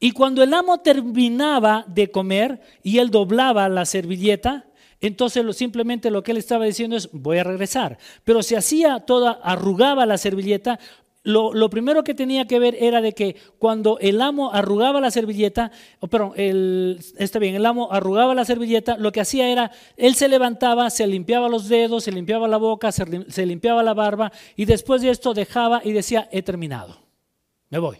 Y 0.00 0.10
cuando 0.12 0.42
el 0.42 0.52
amo 0.52 0.78
terminaba 0.80 1.84
de 1.86 2.10
comer 2.10 2.60
y 2.82 2.98
él 2.98 3.10
doblaba 3.10 3.68
la 3.68 3.86
servilleta, 3.86 4.66
entonces 5.00 5.44
simplemente 5.56 6.10
lo 6.10 6.22
que 6.22 6.32
él 6.32 6.38
estaba 6.38 6.64
diciendo 6.64 6.96
es 6.96 7.10
voy 7.12 7.38
a 7.38 7.44
regresar. 7.44 7.98
Pero 8.24 8.42
si 8.42 8.54
hacía 8.54 9.00
toda, 9.00 9.32
arrugaba 9.42 10.06
la 10.06 10.18
servilleta, 10.18 10.78
lo, 11.24 11.70
primero 11.70 12.04
que 12.04 12.14
tenía 12.14 12.46
que 12.46 12.58
ver 12.58 12.76
era 12.78 13.00
de 13.00 13.12
que 13.12 13.36
cuando 13.58 13.98
el 13.98 14.20
amo 14.20 14.52
arrugaba 14.52 15.00
la 15.00 15.10
servilleta, 15.10 15.72
o 16.00 16.06
perdón, 16.06 16.32
el, 16.36 17.00
está 17.18 17.38
bien, 17.38 17.54
el 17.54 17.64
amo 17.64 17.88
arrugaba 17.90 18.34
la 18.34 18.44
servilleta, 18.44 18.96
lo 18.98 19.10
que 19.10 19.22
hacía 19.22 19.48
era, 19.48 19.72
él 19.96 20.14
se 20.14 20.28
levantaba, 20.28 20.90
se 20.90 21.06
limpiaba 21.06 21.48
los 21.48 21.68
dedos, 21.68 22.04
se 22.04 22.12
limpiaba 22.12 22.46
la 22.46 22.58
boca, 22.58 22.92
se 22.92 23.46
limpiaba 23.46 23.82
la 23.82 23.94
barba 23.94 24.32
y 24.54 24.66
después 24.66 25.00
de 25.00 25.10
esto 25.10 25.32
dejaba 25.34 25.80
y 25.82 25.92
decía, 25.92 26.28
he 26.30 26.42
terminado, 26.42 27.00
me 27.70 27.78
voy. 27.78 27.96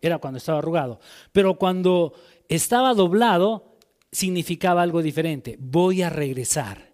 Era 0.00 0.18
cuando 0.18 0.36
estaba 0.36 0.58
arrugado. 0.58 1.00
Pero 1.32 1.54
cuando 1.54 2.12
estaba 2.48 2.92
doblado, 2.92 3.76
significaba 4.12 4.82
algo 4.82 5.00
diferente, 5.02 5.56
voy 5.58 6.02
a 6.02 6.10
regresar. 6.10 6.93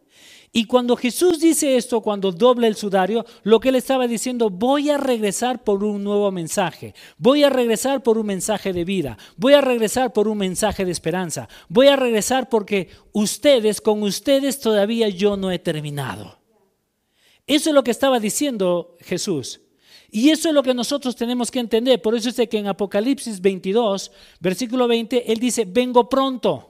Y 0.53 0.65
cuando 0.65 0.97
Jesús 0.97 1.39
dice 1.39 1.77
esto, 1.77 2.01
cuando 2.01 2.33
dobla 2.33 2.67
el 2.67 2.75
sudario, 2.75 3.25
lo 3.45 3.61
que 3.61 3.69
él 3.69 3.77
estaba 3.77 4.09
diciendo, 4.09 4.51
voy 4.51 4.91
a 4.91 4.97
regresar 4.97 5.63
por 5.63 5.85
un 5.85 6.03
nuevo 6.03 6.33
mensaje, 6.33 6.93
voy 7.19 7.45
a 7.45 7.51
regresar 7.51 8.03
por 8.03 8.19
un 8.19 8.27
mensaje 8.27 8.73
de 8.73 8.85
vida, 8.85 9.17
voy 9.37 9.53
a 9.53 9.61
regresar 9.61 10.13
por 10.13 10.27
un 10.27 10.39
mensaje 10.39 10.85
de 10.85 10.91
esperanza, 10.91 11.49
voy 11.69 11.87
a 11.87 11.95
regresar 11.95 12.49
porque 12.49 12.89
ustedes, 13.13 13.81
con 13.81 14.03
ustedes 14.03 14.59
todavía 14.59 15.09
yo 15.09 15.37
no 15.37 15.53
he 15.53 15.61
terminado. 15.61 16.41
Eso 17.47 17.71
es 17.71 17.75
lo 17.75 17.85
que 17.85 17.93
estaba 17.93 18.19
diciendo 18.19 18.97
Jesús. 19.01 19.61
Y 20.11 20.31
eso 20.31 20.49
es 20.49 20.55
lo 20.55 20.65
que 20.65 20.75
nosotros 20.75 21.15
tenemos 21.15 21.51
que 21.51 21.61
entender. 21.61 22.03
Por 22.03 22.17
eso 22.17 22.29
es 22.29 22.49
que 22.49 22.59
en 22.59 22.67
Apocalipsis 22.67 23.41
22, 23.41 24.11
versículo 24.41 24.89
20, 24.89 25.33
él 25.33 25.39
dice, 25.39 25.65
vengo 25.65 26.09
pronto. 26.09 26.70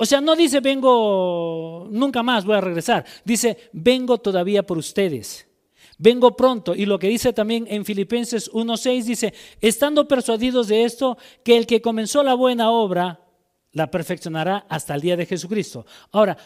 O 0.00 0.06
sea, 0.06 0.20
no 0.20 0.36
dice 0.36 0.60
vengo, 0.60 1.88
nunca 1.90 2.22
más 2.22 2.44
voy 2.44 2.56
a 2.56 2.60
regresar. 2.60 3.04
Dice, 3.24 3.70
vengo 3.72 4.18
todavía 4.18 4.64
por 4.64 4.78
ustedes. 4.78 5.46
Vengo 5.98 6.36
pronto. 6.36 6.72
Y 6.74 6.86
lo 6.86 7.00
que 7.00 7.08
dice 7.08 7.32
también 7.32 7.66
en 7.68 7.84
Filipenses 7.84 8.50
1.6 8.52 9.02
dice, 9.02 9.34
estando 9.60 10.06
persuadidos 10.06 10.68
de 10.68 10.84
esto, 10.84 11.18
que 11.42 11.56
el 11.56 11.66
que 11.66 11.82
comenzó 11.82 12.22
la 12.22 12.34
buena 12.34 12.70
obra, 12.70 13.20
la 13.72 13.90
perfeccionará 13.90 14.66
hasta 14.68 14.94
el 14.94 15.00
día 15.00 15.16
de 15.16 15.26
Jesucristo. 15.26 15.84
Ahora, 16.12 16.36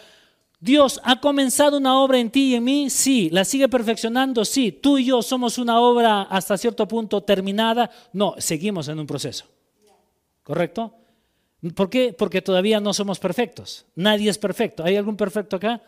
Dios 0.59 0.99
ha 1.05 1.21
comenzado 1.21 1.77
una 1.77 2.01
obra 2.01 2.19
en 2.19 2.31
ti 2.31 2.53
y 2.53 2.55
en 2.55 2.65
mí, 2.65 2.89
sí. 2.89 3.29
¿La 3.29 3.45
sigue 3.45 3.69
perfeccionando? 3.69 4.47
Sí. 4.47 4.73
¿Tú 4.73 4.97
y 4.97 5.05
yo 5.05 5.21
somos 5.21 5.59
una 5.59 5.79
obra 5.79 6.23
hasta 6.23 6.57
cierto 6.57 6.89
punto 6.89 7.23
terminada? 7.23 7.91
No, 8.15 8.35
seguimos 8.39 8.89
en 8.89 8.99
un 8.99 9.07
proceso. 9.07 9.45
¿Correcto? 10.43 11.02
¿Por 11.71 11.89
qué? 11.89 12.13
Porque 12.13 12.43
todavía 12.43 12.81
no 12.81 12.93
somos 12.93 13.21
perfectos. 13.21 13.87
Nadie 13.95 14.29
es 14.29 14.39
perfecto. 14.39 14.83
¿Hay 14.83 14.97
algún 14.97 15.17
perfecto 15.17 15.57
acá? 15.57 15.81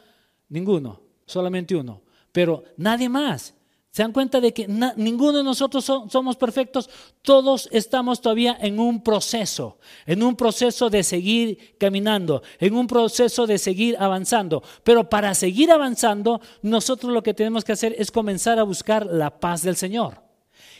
Ninguno, 0.49 1.01
solamente 1.27 1.75
uno. 1.75 2.03
Pero 2.31 2.63
nadie 2.77 3.09
más. 3.09 3.55
¿Se 3.91 4.03
dan 4.03 4.13
cuenta 4.13 4.41
de 4.41 4.53
que 4.53 4.67
ninguno 4.97 5.39
de 5.39 5.45
nosotros 5.45 5.85
somos 5.85 6.37
perfectos? 6.37 6.91
Todos 7.23 7.69
estamos 7.71 8.21
todavía 8.21 8.59
en 8.61 8.81
un 8.81 9.05
proceso, 9.05 9.79
en 10.05 10.25
un 10.25 10.35
proceso 10.35 10.91
de 10.91 11.05
seguir 11.05 11.77
caminando, 11.79 12.43
en 12.59 12.75
un 12.75 12.89
proceso 12.89 13.47
de 13.47 13.57
seguir 13.57 13.97
avanzando. 14.01 14.65
Pero 14.83 15.09
para 15.09 15.33
seguir 15.35 15.71
avanzando, 15.71 16.41
nosotros 16.63 17.13
lo 17.13 17.23
que 17.23 17.35
tenemos 17.35 17.63
que 17.63 17.71
hacer 17.71 17.95
es 17.97 18.11
comenzar 18.11 18.59
a 18.59 18.65
buscar 18.65 19.07
la 19.07 19.39
paz 19.39 19.63
del 19.63 19.77
Señor. 19.77 20.25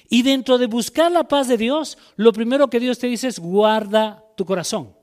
Y 0.09 0.23
dentro 0.23 0.59
de 0.59 0.67
buscar 0.67 1.13
la 1.13 1.29
paz 1.29 1.47
de 1.47 1.57
Dios, 1.57 1.97
lo 2.17 2.33
primero 2.33 2.69
que 2.69 2.81
Dios 2.81 2.99
te 2.99 3.07
dice 3.07 3.29
es 3.29 3.39
guarda 3.39 4.24
tu 4.37 4.45
corazón. 4.45 4.95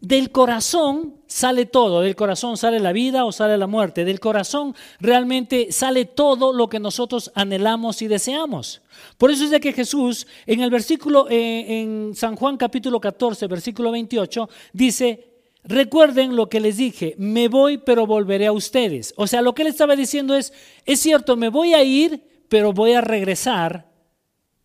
Del 0.00 0.30
corazón 0.30 1.14
sale 1.26 1.64
todo, 1.64 2.02
del 2.02 2.14
corazón 2.14 2.58
sale 2.58 2.78
la 2.78 2.92
vida 2.92 3.24
o 3.24 3.32
sale 3.32 3.56
la 3.56 3.66
muerte, 3.66 4.04
del 4.04 4.20
corazón 4.20 4.74
realmente 5.00 5.72
sale 5.72 6.04
todo 6.04 6.52
lo 6.52 6.68
que 6.68 6.78
nosotros 6.78 7.32
anhelamos 7.34 8.02
y 8.02 8.08
deseamos. 8.08 8.82
Por 9.16 9.30
eso 9.30 9.44
es 9.44 9.50
de 9.50 9.60
que 9.60 9.72
Jesús 9.72 10.26
en 10.44 10.60
el 10.60 10.68
versículo, 10.68 11.26
eh, 11.30 11.80
en 11.80 12.14
San 12.14 12.36
Juan 12.36 12.58
capítulo 12.58 13.00
14, 13.00 13.46
versículo 13.46 13.92
28, 13.92 14.48
dice, 14.74 15.32
recuerden 15.62 16.36
lo 16.36 16.50
que 16.50 16.60
les 16.60 16.76
dije, 16.76 17.14
me 17.16 17.48
voy 17.48 17.78
pero 17.78 18.06
volveré 18.06 18.46
a 18.46 18.52
ustedes. 18.52 19.14
O 19.16 19.26
sea, 19.26 19.40
lo 19.40 19.54
que 19.54 19.62
él 19.62 19.68
estaba 19.68 19.96
diciendo 19.96 20.34
es, 20.34 20.52
es 20.84 21.00
cierto, 21.00 21.34
me 21.34 21.48
voy 21.48 21.72
a 21.72 21.82
ir, 21.82 22.44
pero 22.50 22.74
voy 22.74 22.92
a 22.92 23.00
regresar 23.00 23.90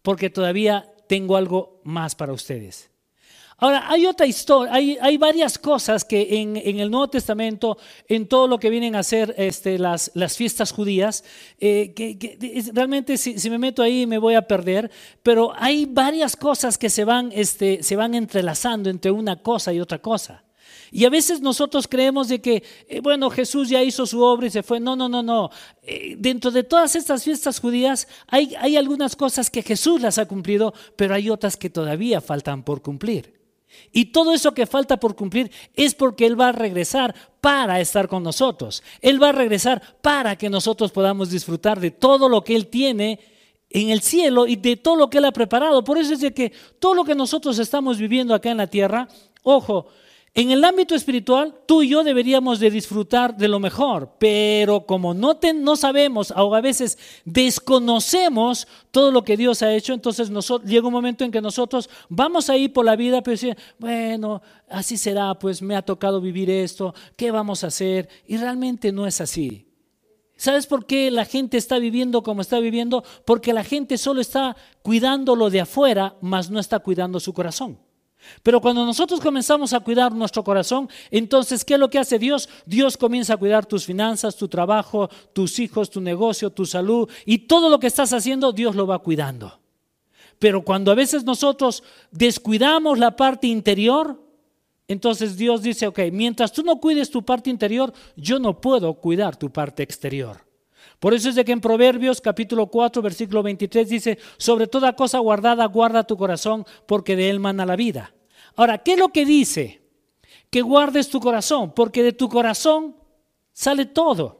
porque 0.02 0.30
todavía 0.30 0.92
tengo 1.08 1.38
algo 1.38 1.80
más 1.86 2.14
para 2.16 2.34
ustedes. 2.34 2.89
Ahora, 3.62 3.90
hay 3.90 4.06
otra 4.06 4.26
historia, 4.26 4.74
hay, 4.74 5.18
varias 5.18 5.60
cosas 5.60 6.06
que 6.06 6.40
en, 6.40 6.56
el 6.56 6.90
Nuevo 6.90 7.10
Testamento, 7.10 7.78
en 8.08 8.26
todo 8.28 8.48
lo 8.48 8.58
que 8.58 8.70
vienen 8.70 8.96
a 8.96 9.04
ser 9.04 9.36
este, 9.38 9.78
las, 9.78 10.12
fiestas 10.38 10.72
judías, 10.72 11.26
eh, 11.60 11.94
que, 11.94 12.72
realmente 12.74 13.18
si, 13.18 13.50
me 13.50 13.58
meto 13.58 13.84
ahí 13.84 14.08
me 14.08 14.18
voy 14.18 14.36
a 14.36 14.44
perder, 14.44 14.90
pero 15.24 15.52
hay 15.58 15.86
varias 15.86 16.38
cosas 16.38 16.78
que 16.78 16.90
se 16.90 17.04
van, 17.04 17.32
este, 17.34 17.84
se 17.84 17.98
van 17.98 18.16
entrelazando 18.16 18.90
entre 18.90 19.12
una 19.12 19.42
cosa 19.42 19.74
y 19.74 19.82
otra 19.82 20.00
cosa. 20.00 20.44
Y 20.92 21.04
a 21.04 21.10
veces 21.10 21.42
nosotros 21.42 21.88
creemos 21.88 22.30
de 22.30 22.40
que, 22.40 22.64
eh, 22.88 23.02
bueno, 23.02 23.30
Jesús 23.30 23.68
ya 23.68 23.84
hizo 23.84 24.06
su 24.06 24.22
obra 24.22 24.48
y 24.48 24.50
se 24.50 24.64
fue. 24.64 24.80
No, 24.80 24.96
no, 24.96 25.10
no, 25.10 25.22
no. 25.22 25.52
Eh, 25.84 26.16
dentro 26.18 26.50
de 26.50 26.64
todas 26.64 26.96
estas 26.96 27.24
fiestas 27.24 27.60
judías 27.60 28.08
hay, 28.28 28.56
hay 28.58 28.78
algunas 28.78 29.16
cosas 29.16 29.50
que 29.50 29.62
Jesús 29.62 30.02
las 30.02 30.18
ha 30.18 30.28
cumplido, 30.28 30.74
pero 30.96 31.14
hay 31.14 31.30
otras 31.30 31.58
que 31.58 31.70
todavía 31.70 32.22
faltan 32.22 32.64
por 32.64 32.82
cumplir. 32.82 33.39
Y 33.92 34.06
todo 34.06 34.34
eso 34.34 34.54
que 34.54 34.66
falta 34.66 34.98
por 34.98 35.16
cumplir 35.16 35.52
es 35.76 35.96
porque 35.96 36.26
Él 36.26 36.40
va 36.40 36.50
a 36.50 36.52
regresar 36.54 37.14
para 37.42 37.80
estar 37.80 38.08
con 38.08 38.24
nosotros. 38.24 38.84
Él 39.02 39.22
va 39.22 39.30
a 39.30 39.34
regresar 39.34 39.82
para 40.02 40.36
que 40.38 40.50
nosotros 40.50 40.92
podamos 40.92 41.30
disfrutar 41.30 41.80
de 41.80 41.92
todo 41.92 42.30
lo 42.30 42.44
que 42.44 42.56
Él 42.56 42.68
tiene 42.68 43.20
en 43.70 43.90
el 43.90 44.02
cielo 44.02 44.48
y 44.48 44.56
de 44.56 44.78
todo 44.78 44.96
lo 44.96 45.10
que 45.10 45.20
Él 45.20 45.26
ha 45.26 45.32
preparado. 45.32 45.84
Por 45.84 45.98
eso 45.98 46.14
es 46.14 46.22
de 46.22 46.34
que 46.34 46.52
todo 46.80 46.94
lo 46.94 47.06
que 47.06 47.16
nosotros 47.16 47.58
estamos 47.60 47.98
viviendo 47.98 48.34
acá 48.34 48.52
en 48.52 48.58
la 48.58 48.68
tierra, 48.68 49.08
ojo, 49.44 49.88
en 50.36 50.52
el 50.52 50.64
ámbito 50.64 50.94
espiritual, 50.94 51.56
tú 51.66 51.82
y 51.82 51.90
yo 51.90 52.04
deberíamos 52.04 52.60
de 52.60 52.70
disfrutar 52.70 53.36
de 53.36 53.48
lo 53.48 53.60
mejor, 53.60 54.16
pero 54.20 54.86
como 54.86 55.14
no, 55.14 55.40
no 55.56 55.76
sabemos 55.76 56.32
o 56.36 56.54
a 56.54 56.62
veces 56.62 57.00
desconocemos 57.26 58.68
todo 58.92 59.12
lo 59.12 59.24
que 59.24 59.38
Dios 59.38 59.64
ha 59.64 59.74
hecho, 59.74 59.94
entonces 59.94 60.32
llega 60.66 60.88
un 60.88 60.94
momento 60.94 61.24
en 61.24 61.32
que 61.32 61.42
nosotros 61.42 61.90
vamos 62.10 62.50
a 62.50 62.58
ir 62.58 62.72
por 62.72 62.86
la 62.86 62.96
vida, 62.96 63.24
pero 63.24 63.34
decir, 63.34 63.58
bueno, 63.80 64.42
así 64.70 64.98
será, 64.98 65.34
pues 65.34 65.62
me 65.64 65.76
ha 65.76 65.82
tocado 65.82 66.22
vivir 66.22 66.50
esto, 66.50 66.94
¿qué 67.16 67.32
vamos 67.32 67.64
a 67.64 67.68
hacer? 67.68 68.08
Y 68.28 68.38
realmente 68.38 68.92
no 68.92 69.08
es 69.08 69.22
así. 69.22 69.66
¿Sabes 70.38 70.68
por 70.68 70.86
qué 70.86 71.12
la 71.12 71.26
gente 71.26 71.58
está 71.58 71.80
viviendo 71.80 72.24
como 72.24 72.42
está 72.42 72.60
viviendo? 72.60 73.04
Porque 73.26 73.52
la 73.52 73.64
gente 73.64 73.98
solo 73.98 74.22
está 74.22 74.56
cuidando 74.84 75.36
lo 75.36 75.50
de 75.50 75.60
afuera, 75.62 76.16
mas 76.22 76.50
no 76.50 76.60
está 76.60 76.80
cuidando 76.80 77.20
su 77.20 77.34
corazón. 77.34 77.89
Pero 78.44 78.62
cuando 78.62 78.86
nosotros 78.86 79.20
comenzamos 79.20 79.74
a 79.74 79.80
cuidar 79.80 80.12
nuestro 80.14 80.44
corazón, 80.44 80.90
entonces, 81.12 81.64
¿qué 81.64 81.76
es 81.76 81.80
lo 81.80 81.90
que 81.90 82.00
hace 82.00 82.20
Dios? 82.20 82.50
Dios 82.66 82.98
comienza 82.98 83.34
a 83.34 83.38
cuidar 83.38 83.66
tus 83.66 83.86
finanzas, 83.86 84.36
tu 84.36 84.48
trabajo, 84.48 85.10
tus 85.34 85.60
hijos, 85.60 85.90
tu 85.90 86.02
negocio, 86.02 86.50
tu 86.50 86.66
salud 86.66 87.10
y 87.26 87.40
todo 87.40 87.70
lo 87.70 87.80
que 87.80 87.88
estás 87.88 88.14
haciendo, 88.14 88.52
Dios 88.52 88.76
lo 88.76 88.88
va 88.88 89.00
cuidando. 89.00 89.60
Pero 90.38 90.64
cuando 90.64 90.92
a 90.92 90.96
veces 90.96 91.24
nosotros 91.24 91.84
descuidamos 92.12 92.98
la 92.98 93.16
parte 93.16 93.48
interior, 93.48 94.22
entonces 94.88 95.38
Dios 95.38 95.62
dice, 95.62 95.88
ok, 95.88 96.00
mientras 96.12 96.52
tú 96.52 96.64
no 96.64 96.80
cuides 96.80 97.12
tu 97.12 97.24
parte 97.24 97.50
interior, 97.50 97.94
yo 98.16 98.40
no 98.40 98.60
puedo 98.60 98.96
cuidar 98.96 99.36
tu 99.36 99.52
parte 99.52 99.84
exterior. 99.84 100.49
Por 101.00 101.14
eso 101.14 101.30
es 101.30 101.36
de 101.36 101.46
que 101.46 101.54
en 101.54 101.62
Proverbios 101.62 102.20
capítulo 102.20 102.68
4, 102.68 103.02
versículo 103.02 103.42
23 103.42 103.88
dice, 103.88 104.18
sobre 104.38 104.68
toda 104.68 104.96
cosa 104.96 105.20
guardada, 105.20 105.66
guarda 105.66 106.04
tu 106.04 106.18
corazón, 106.18 106.66
porque 106.86 107.16
de 107.16 107.30
él 107.30 107.40
mana 107.40 107.66
la 107.66 107.78
vida. 107.78 108.14
Ahora, 108.56 108.80
¿qué 108.80 108.94
es 108.94 109.00
lo 109.00 109.10
que 109.10 109.26
dice? 109.26 109.82
Que 110.50 110.62
guardes 110.62 111.10
tu 111.10 111.22
corazón, 111.22 111.72
porque 111.74 112.04
de 112.04 112.12
tu 112.12 112.28
corazón 112.28 112.98
sale 113.54 113.86
todo. 113.86 114.40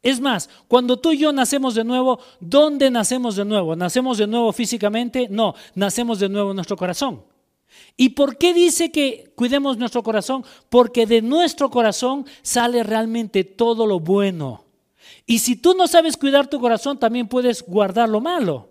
Es 0.00 0.20
más, 0.20 0.48
cuando 0.68 0.98
tú 0.98 1.10
y 1.10 1.18
yo 1.18 1.32
nacemos 1.32 1.74
de 1.74 1.82
nuevo, 1.82 2.20
¿dónde 2.38 2.90
nacemos 2.90 3.34
de 3.34 3.44
nuevo? 3.44 3.74
¿Nacemos 3.74 4.18
de 4.18 4.28
nuevo 4.28 4.52
físicamente? 4.52 5.26
No, 5.28 5.54
nacemos 5.74 6.20
de 6.20 6.28
nuevo 6.28 6.54
nuestro 6.54 6.76
corazón. 6.76 7.24
¿Y 7.96 8.10
por 8.10 8.38
qué 8.38 8.54
dice 8.54 8.92
que 8.92 9.32
cuidemos 9.34 9.76
nuestro 9.76 10.04
corazón? 10.04 10.44
Porque 10.68 11.06
de 11.06 11.22
nuestro 11.22 11.70
corazón 11.70 12.26
sale 12.42 12.84
realmente 12.84 13.42
todo 13.42 13.86
lo 13.86 13.98
bueno. 13.98 14.65
Y 15.26 15.40
si 15.40 15.56
tú 15.56 15.74
no 15.74 15.88
sabes 15.88 16.16
cuidar 16.16 16.46
tu 16.46 16.60
corazón, 16.60 16.98
también 16.98 17.26
puedes 17.26 17.62
guardar 17.62 18.08
lo 18.08 18.20
malo. 18.20 18.70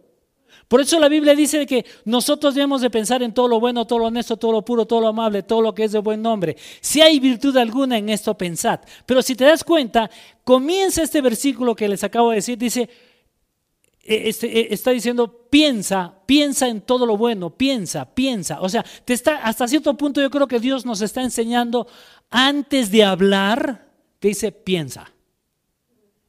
Por 0.67 0.81
eso 0.81 0.99
la 0.99 1.09
Biblia 1.09 1.35
dice 1.35 1.65
que 1.67 1.85
nosotros 2.05 2.55
debemos 2.55 2.81
de 2.81 2.89
pensar 2.89 3.21
en 3.21 3.33
todo 3.33 3.47
lo 3.47 3.59
bueno, 3.59 3.85
todo 3.85 3.99
lo 3.99 4.05
honesto, 4.05 4.37
todo 4.37 4.51
lo 4.51 4.65
puro, 4.65 4.85
todo 4.85 5.01
lo 5.01 5.09
amable, 5.09 5.43
todo 5.43 5.61
lo 5.61 5.75
que 5.75 5.83
es 5.83 5.91
de 5.91 5.99
buen 5.99 6.21
nombre. 6.21 6.55
Si 6.81 7.01
hay 7.01 7.19
virtud 7.19 7.55
alguna 7.57 7.97
en 7.97 8.09
esto, 8.09 8.35
pensad. 8.35 8.79
Pero 9.05 9.21
si 9.21 9.35
te 9.35 9.43
das 9.43 9.63
cuenta, 9.63 10.09
comienza 10.43 11.03
este 11.03 11.21
versículo 11.21 11.75
que 11.75 11.87
les 11.87 12.03
acabo 12.03 12.31
de 12.31 12.37
decir, 12.37 12.57
dice, 12.57 12.89
e, 14.01 14.29
este, 14.29 14.47
e, 14.47 14.73
está 14.73 14.89
diciendo, 14.89 15.47
piensa, 15.51 16.15
piensa 16.25 16.67
en 16.67 16.81
todo 16.81 17.05
lo 17.05 17.15
bueno, 17.15 17.51
piensa, 17.51 18.15
piensa. 18.15 18.59
O 18.61 18.69
sea, 18.69 18.83
te 19.03 19.13
está, 19.13 19.37
hasta 19.37 19.67
cierto 19.67 19.95
punto 19.95 20.19
yo 20.19 20.31
creo 20.31 20.47
que 20.47 20.59
Dios 20.59 20.83
nos 20.83 21.01
está 21.01 21.21
enseñando 21.21 21.85
antes 22.31 22.89
de 22.89 23.03
hablar, 23.03 23.87
te 24.19 24.29
dice, 24.29 24.51
piensa. 24.51 25.14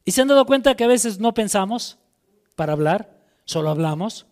¿Y 0.07 0.11
se 0.11 0.21
han 0.21 0.29
dado 0.29 0.45
cuenta 0.45 0.73
que 0.73 0.85
a 0.85 0.87
veces 0.87 1.19
no 1.19 1.33
pensamos 1.33 1.97
para 2.55 2.71
hablar? 2.71 3.19
Solo 3.43 3.69
hablamos. 3.69 4.25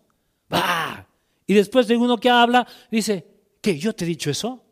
¡Bah! 0.47 1.05
Y 1.45 1.53
después 1.53 1.85
de 1.89 1.97
uno 1.97 2.17
que 2.17 2.29
habla, 2.29 2.65
dice, 2.89 3.27
¿qué? 3.59 3.77
¿Yo 3.77 3.93
te 3.93 4.05
he 4.05 4.07
dicho 4.07 4.31
eso? 4.31 4.63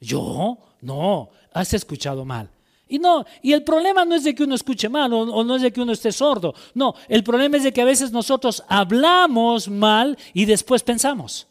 ¿Yo? 0.00 0.58
No, 0.80 1.30
has 1.52 1.74
escuchado 1.74 2.24
mal. 2.24 2.50
Y 2.88 2.98
no, 2.98 3.24
y 3.40 3.52
el 3.52 3.62
problema 3.62 4.04
no 4.04 4.16
es 4.16 4.24
de 4.24 4.34
que 4.34 4.42
uno 4.42 4.56
escuche 4.56 4.88
mal 4.88 5.12
o, 5.12 5.20
o, 5.20 5.44
no 5.44 5.54
es 5.54 5.62
de 5.62 5.72
que 5.72 5.80
uno 5.80 5.92
esté 5.92 6.10
sordo. 6.10 6.52
No, 6.74 6.92
el 7.06 7.22
problema 7.22 7.58
es 7.58 7.62
de 7.62 7.72
que 7.72 7.82
a 7.82 7.84
veces 7.84 8.10
nosotros 8.10 8.64
hablamos 8.66 9.68
mal 9.68 10.18
y 10.34 10.44
después 10.44 10.82
pensamos. 10.82 11.46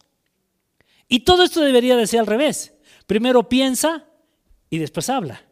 Y 1.07 1.21
todo 1.21 1.43
esto 1.43 1.61
debería 1.61 1.95
de 1.95 2.07
ser 2.07 2.19
al 2.19 2.27
revés. 2.27 2.73
Primero 3.05 3.47
piensa 3.47 4.03
y 4.69 4.79
después 4.79 5.09
habla. 5.09 5.46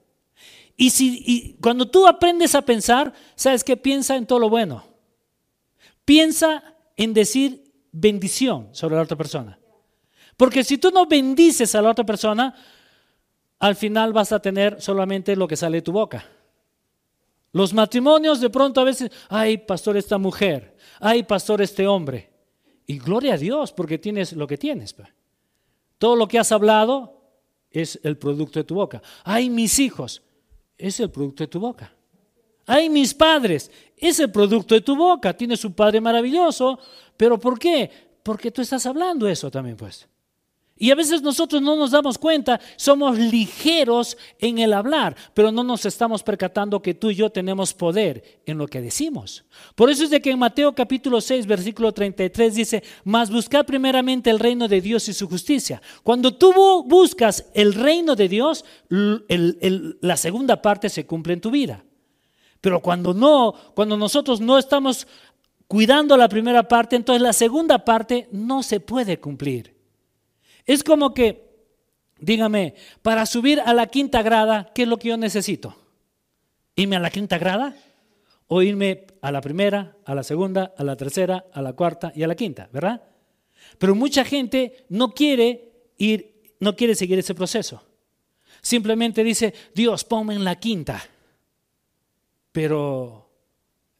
Y, 0.77 0.89
si, 0.89 1.23
y 1.25 1.53
cuando 1.61 1.87
tú 1.87 2.07
aprendes 2.07 2.53
a 2.55 2.61
pensar, 2.61 3.13
¿sabes 3.35 3.63
qué? 3.63 3.77
Piensa 3.77 4.15
en 4.15 4.25
todo 4.25 4.39
lo 4.39 4.49
bueno. 4.49 4.83
Piensa 6.03 6.75
en 6.97 7.13
decir 7.13 7.71
bendición 7.91 8.69
sobre 8.71 8.95
la 8.95 9.03
otra 9.03 9.17
persona. 9.17 9.57
Porque 10.37 10.63
si 10.63 10.77
tú 10.77 10.91
no 10.91 11.05
bendices 11.05 11.73
a 11.75 11.81
la 11.81 11.91
otra 11.91 12.05
persona, 12.05 12.53
al 13.59 13.75
final 13.75 14.11
vas 14.11 14.31
a 14.31 14.39
tener 14.39 14.81
solamente 14.81 15.35
lo 15.35 15.47
que 15.47 15.55
sale 15.55 15.77
de 15.77 15.81
tu 15.81 15.93
boca. 15.93 16.25
Los 17.53 17.73
matrimonios 17.73 18.41
de 18.41 18.49
pronto 18.49 18.81
a 18.81 18.83
veces, 18.83 19.09
ay, 19.29 19.57
pastor, 19.59 19.95
esta 19.95 20.17
mujer, 20.17 20.75
ay, 20.99 21.23
pastor, 21.23 21.61
este 21.61 21.87
hombre. 21.87 22.29
Y 22.85 22.99
gloria 22.99 23.35
a 23.35 23.37
Dios 23.37 23.71
porque 23.71 23.97
tienes 23.97 24.33
lo 24.33 24.45
que 24.45 24.57
tienes. 24.57 24.93
Todo 25.97 26.17
lo 26.17 26.27
que 26.27 26.37
has 26.37 26.51
hablado 26.51 27.21
es 27.71 27.97
el 28.03 28.17
producto 28.17 28.59
de 28.59 28.65
tu 28.65 28.75
boca. 28.75 29.01
Ay, 29.23 29.49
mis 29.49 29.79
hijos, 29.79 30.21
es 30.77 30.99
el 30.99 31.09
producto 31.11 31.43
de 31.43 31.47
tu 31.47 31.59
boca. 31.59 31.93
Ay, 32.65 32.89
mis 32.89 33.13
padres, 33.13 33.69
es 33.95 34.19
el 34.19 34.31
producto 34.31 34.75
de 34.75 34.81
tu 34.81 34.95
boca. 34.95 35.35
Tienes 35.35 35.63
un 35.65 35.73
padre 35.73 36.01
maravilloso, 36.01 36.79
pero 37.15 37.39
¿por 37.39 37.59
qué? 37.59 37.89
Porque 38.23 38.51
tú 38.51 38.61
estás 38.61 38.85
hablando 38.85 39.27
eso 39.27 39.51
también, 39.51 39.77
pues. 39.77 40.07
Y 40.77 40.91
a 40.91 40.95
veces 40.95 41.21
nosotros 41.21 41.61
no 41.61 41.77
nos 41.77 41.91
damos 41.91 42.17
cuenta, 42.17 42.59
somos 42.75 43.17
ligeros 43.17 44.17
en 44.39 44.59
el 44.59 44.73
hablar, 44.73 45.15
pero 45.33 45.49
no 45.49 45.63
nos 45.63 45.85
estamos 45.85 46.21
percatando 46.21 46.81
que 46.81 46.93
tú 46.93 47.11
y 47.11 47.15
yo 47.15 47.29
tenemos 47.29 47.73
poder 47.73 48.41
en 48.45 48.57
lo 48.57 48.67
que 48.67 48.81
decimos. 48.81 49.45
Por 49.75 49.89
eso 49.89 50.03
es 50.03 50.09
de 50.09 50.21
que 50.21 50.31
en 50.31 50.39
Mateo 50.39 50.75
capítulo 50.75 51.21
6, 51.21 51.45
versículo 51.47 51.93
33 51.93 52.55
dice, 52.55 52.83
mas 53.05 53.31
buscad 53.31 53.65
primeramente 53.65 54.29
el 54.29 54.37
reino 54.37 54.67
de 54.67 54.81
Dios 54.81 55.07
y 55.07 55.13
su 55.13 55.29
justicia. 55.29 55.81
Cuando 56.03 56.35
tú 56.35 56.83
buscas 56.85 57.45
el 57.53 57.73
reino 57.73 58.13
de 58.17 58.27
Dios, 58.27 58.65
la 58.89 60.17
segunda 60.17 60.61
parte 60.61 60.89
se 60.89 61.05
cumple 61.05 61.33
en 61.33 61.41
tu 61.41 61.51
vida. 61.51 61.85
Pero 62.59 62.81
cuando 62.81 63.13
no, 63.13 63.53
cuando 63.75 63.95
nosotros 63.95 64.41
no 64.41 64.57
estamos 64.57 65.07
cuidando 65.67 66.17
la 66.17 66.27
primera 66.27 66.67
parte, 66.67 66.97
entonces 66.97 67.21
la 67.21 67.31
segunda 67.31 67.85
parte 67.85 68.27
no 68.33 68.61
se 68.61 68.81
puede 68.81 69.21
cumplir. 69.21 69.74
Es 70.65 70.83
como 70.83 71.13
que, 71.13 71.43
dígame, 72.19 72.75
para 73.01 73.25
subir 73.25 73.59
a 73.59 73.73
la 73.73 73.87
quinta 73.87 74.21
grada, 74.21 74.71
¿qué 74.73 74.83
es 74.83 74.87
lo 74.87 74.97
que 74.97 75.09
yo 75.09 75.17
necesito? 75.17 75.75
¿Irme 76.75 76.95
a 76.95 76.99
la 76.99 77.09
quinta 77.09 77.37
grada? 77.37 77.75
¿O 78.47 78.61
irme 78.61 79.07
a 79.21 79.31
la 79.31 79.41
primera, 79.41 79.95
a 80.05 80.15
la 80.15 80.23
segunda, 80.23 80.73
a 80.77 80.83
la 80.83 80.95
tercera, 80.95 81.45
a 81.53 81.61
la 81.61 81.73
cuarta 81.73 82.11
y 82.15 82.23
a 82.23 82.27
la 82.27 82.35
quinta, 82.35 82.69
verdad? 82.71 83.01
Pero 83.77 83.95
mucha 83.95 84.23
gente 84.23 84.85
no 84.89 85.13
quiere 85.13 85.71
ir, 85.97 86.53
no 86.59 86.75
quiere 86.75 86.95
seguir 86.95 87.19
ese 87.19 87.35
proceso. 87.35 87.83
Simplemente 88.61 89.23
dice, 89.23 89.53
Dios, 89.73 90.03
ponme 90.03 90.35
en 90.35 90.43
la 90.43 90.55
quinta. 90.55 91.03
Pero 92.51 93.29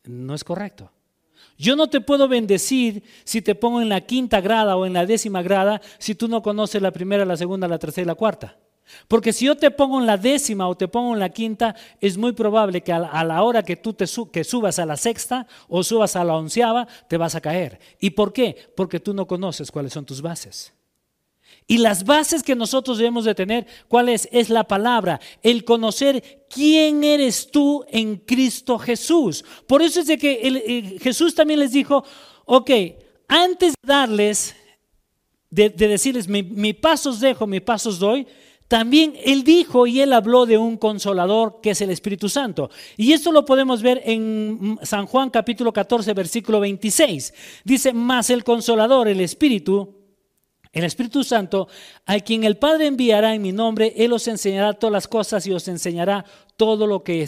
no 0.06 0.34
es 0.34 0.44
correcto. 0.44 0.92
Yo 1.58 1.76
no 1.76 1.88
te 1.88 2.02
puedo 2.02 2.28
bendecir 2.28 3.04
si 3.24 3.42
te 3.42 3.56
pongo 3.56 3.82
en 3.82 3.90
la 3.90 4.02
quinta 4.02 4.42
grada 4.42 4.76
o 4.76 4.86
en 4.86 4.94
la 4.94 5.06
décima 5.06 5.42
grada 5.42 5.82
si 6.00 6.16
tú 6.16 6.28
no 6.28 6.42
conoces 6.42 6.82
la 6.82 6.92
primera, 6.92 7.26
la 7.26 7.38
segunda, 7.38 7.68
la 7.68 7.80
tercera 7.80 8.04
y 8.04 8.08
la 8.08 8.16
cuarta. 8.16 8.58
Porque 9.08 9.34
si 9.34 9.46
yo 9.46 9.56
te 9.56 9.72
pongo 9.72 10.00
en 10.00 10.06
la 10.06 10.18
décima 10.18 10.68
o 10.68 10.76
te 10.76 10.88
pongo 10.88 11.14
en 11.14 11.20
la 11.20 11.30
quinta, 11.30 11.76
es 12.02 12.18
muy 12.18 12.34
probable 12.34 12.82
que 12.82 12.94
a 12.94 13.24
la 13.24 13.42
hora 13.42 13.64
que 13.64 13.76
tú 13.76 13.94
te 13.94 14.06
que 14.32 14.44
subas 14.44 14.80
a 14.80 14.86
la 14.86 14.98
sexta 14.98 15.48
o 15.68 15.84
subas 15.84 16.16
a 16.16 16.24
la 16.24 16.36
onceava, 16.36 16.88
te 17.08 17.18
vas 17.18 17.36
a 17.36 17.42
caer. 17.42 17.80
¿Y 18.00 18.12
por 18.12 18.32
qué? 18.32 18.56
Porque 18.76 19.00
tú 19.00 19.14
no 19.14 19.26
conoces 19.26 19.72
cuáles 19.72 19.94
son 19.94 20.06
tus 20.06 20.22
bases. 20.22 20.74
Y 21.68 21.80
las 21.80 22.06
bases 22.06 22.44
que 22.44 22.56
nosotros 22.56 22.98
debemos 22.98 23.26
de 23.26 23.34
tener, 23.34 23.66
¿cuál 23.88 24.10
es? 24.10 24.30
Es 24.32 24.50
la 24.50 24.66
palabra, 24.66 25.20
el 25.42 25.66
conocer 25.66 26.46
quién 26.50 27.04
eres 27.04 27.50
tú 27.50 27.84
en 27.90 28.18
Cristo 28.18 28.78
Jesús. 28.78 29.44
Por 29.68 29.82
eso 29.82 30.02
es 30.02 30.08
de 30.08 30.18
que 30.18 30.40
eh, 30.44 31.00
Jesús 31.02 31.34
también 31.34 31.60
les 31.60 31.72
dijo, 31.72 32.04
ok, 32.46 32.70
antes 33.28 33.74
de 33.74 33.88
darles, 33.88 34.56
de, 35.50 35.70
decirles, 35.70 36.28
mi, 36.28 36.44
mi 36.44 36.74
pasos 36.74 37.20
dejo, 37.20 37.48
mi 37.48 37.60
pasos 37.60 37.98
doy, 37.98 38.28
también 38.68 39.14
él 39.24 39.44
dijo 39.44 39.86
y 39.86 40.02
él 40.02 40.12
habló 40.14 40.46
de 40.46 40.58
un 40.58 40.78
consolador 40.78 41.60
que 41.62 41.72
es 41.72 41.82
el 41.82 41.92
Espíritu 41.92 42.30
Santo. 42.30 42.70
Y 42.98 43.14
esto 43.14 43.32
lo 43.32 43.46
podemos 43.46 43.82
ver 43.82 44.02
en 44.06 44.80
San 44.82 45.06
Juan 45.06 45.30
capítulo 45.30 45.72
14, 45.72 46.14
versículo 46.14 46.60
26. 46.60 47.34
Dice, 47.64 47.94
más 47.94 48.30
el 48.32 48.44
consolador, 48.44 49.08
el 49.08 49.22
Espíritu, 49.22 50.05
el 50.82 50.88
Espíritu 50.88 51.24
Santo, 51.24 51.68
a 52.06 52.20
quien 52.20 52.44
el 52.44 52.58
Padre 52.58 52.88
enviará 52.88 53.34
en 53.34 53.42
mi 53.42 53.52
nombre, 53.52 53.94
Él 53.96 54.12
os 54.12 54.28
enseñará 54.28 54.74
todas 54.74 54.92
las 54.92 55.08
cosas 55.08 55.48
y 55.48 55.52
os 55.52 55.68
enseñará 55.68 56.26
todo 56.58 56.86
lo 56.86 57.04
que, 57.04 57.28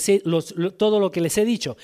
todo 0.78 1.00
lo 1.00 1.12
que 1.12 1.22
les 1.22 1.38
he 1.38 1.46
dicho. 1.46 1.78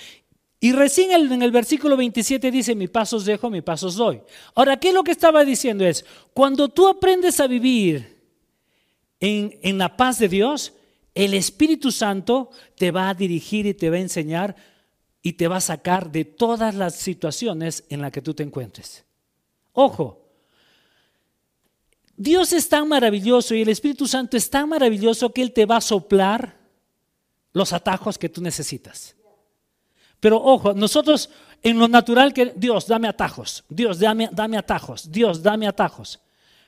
Y 0.60 0.72
recién 0.72 1.12
en 1.12 1.42
el 1.42 1.52
versículo 1.52 1.98
27 1.98 2.52
dice, 2.52 2.76
mi 2.76 2.88
pasos 2.88 3.26
dejo, 3.26 3.50
mi 3.50 3.62
pasos 3.62 3.96
doy. 3.96 4.22
Ahora, 4.56 4.78
¿qué 4.78 4.90
es 4.90 4.94
lo 4.94 5.04
que 5.04 5.12
estaba 5.12 5.44
diciendo? 5.44 5.86
Es, 5.86 6.06
cuando 6.34 6.70
tú 6.70 6.88
aprendes 6.88 7.40
a 7.40 7.48
vivir 7.48 8.22
en, 9.20 9.60
en 9.62 9.78
la 9.78 9.98
paz 9.98 10.20
de 10.20 10.30
Dios, 10.30 10.74
el 11.16 11.34
Espíritu 11.34 11.92
Santo 11.92 12.50
te 12.76 12.92
va 12.92 13.10
a 13.10 13.14
dirigir 13.14 13.66
y 13.66 13.74
te 13.74 13.90
va 13.90 13.98
a 13.98 14.02
enseñar 14.02 14.56
y 15.22 15.34
te 15.34 15.48
va 15.48 15.58
a 15.58 15.62
sacar 15.62 16.12
de 16.12 16.26
todas 16.26 16.76
las 16.76 16.96
situaciones 16.96 17.86
en 17.90 18.02
las 18.02 18.12
que 18.12 18.22
tú 18.22 18.34
te 18.34 18.44
encuentres. 18.44 19.06
Ojo, 19.72 20.23
Dios 22.16 22.54
es 22.54 22.70
tan 22.70 22.88
maravilloso 22.88 23.56
y 23.56 23.62
el 23.62 23.70
Espíritu 23.70 24.08
Santo 24.08 24.38
es 24.38 24.50
tan 24.50 24.70
maravilloso 24.70 25.32
que 25.32 25.42
Él 25.42 25.52
te 25.52 25.66
va 25.66 25.78
a 25.78 25.82
soplar 25.82 26.58
los 27.54 27.74
atajos 27.74 28.18
que 28.18 28.30
tú 28.30 28.42
necesitas. 28.42 29.16
Pero 30.20 30.42
ojo, 30.42 30.74
nosotros 30.74 31.30
en 31.62 31.80
lo 31.80 31.88
natural 31.88 32.34
que 32.34 32.54
Dios, 32.56 32.88
dame 32.88 33.08
atajos, 33.08 33.64
Dios, 33.70 34.00
dame, 34.00 34.30
dame 34.32 34.58
atajos, 34.58 35.12
Dios, 35.12 35.42
dame 35.42 35.68
atajos. 35.68 36.20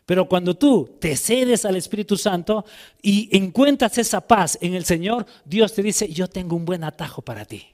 Pero 0.06 0.28
cuando 0.28 0.56
tú 0.56 0.98
te 1.00 1.16
cedes 1.16 1.66
al 1.66 1.76
Espíritu 1.76 2.16
Santo 2.16 2.66
y 3.02 3.36
encuentras 3.36 3.98
esa 3.98 4.22
paz 4.22 4.58
en 4.62 4.76
el 4.76 4.86
Señor, 4.86 5.26
Dios 5.44 5.74
te 5.74 5.82
dice, 5.82 6.08
yo 6.08 6.28
tengo 6.28 6.56
un 6.56 6.66
buen 6.66 6.84
atajo 6.84 7.22
para 7.22 7.46
ti. 7.46 7.66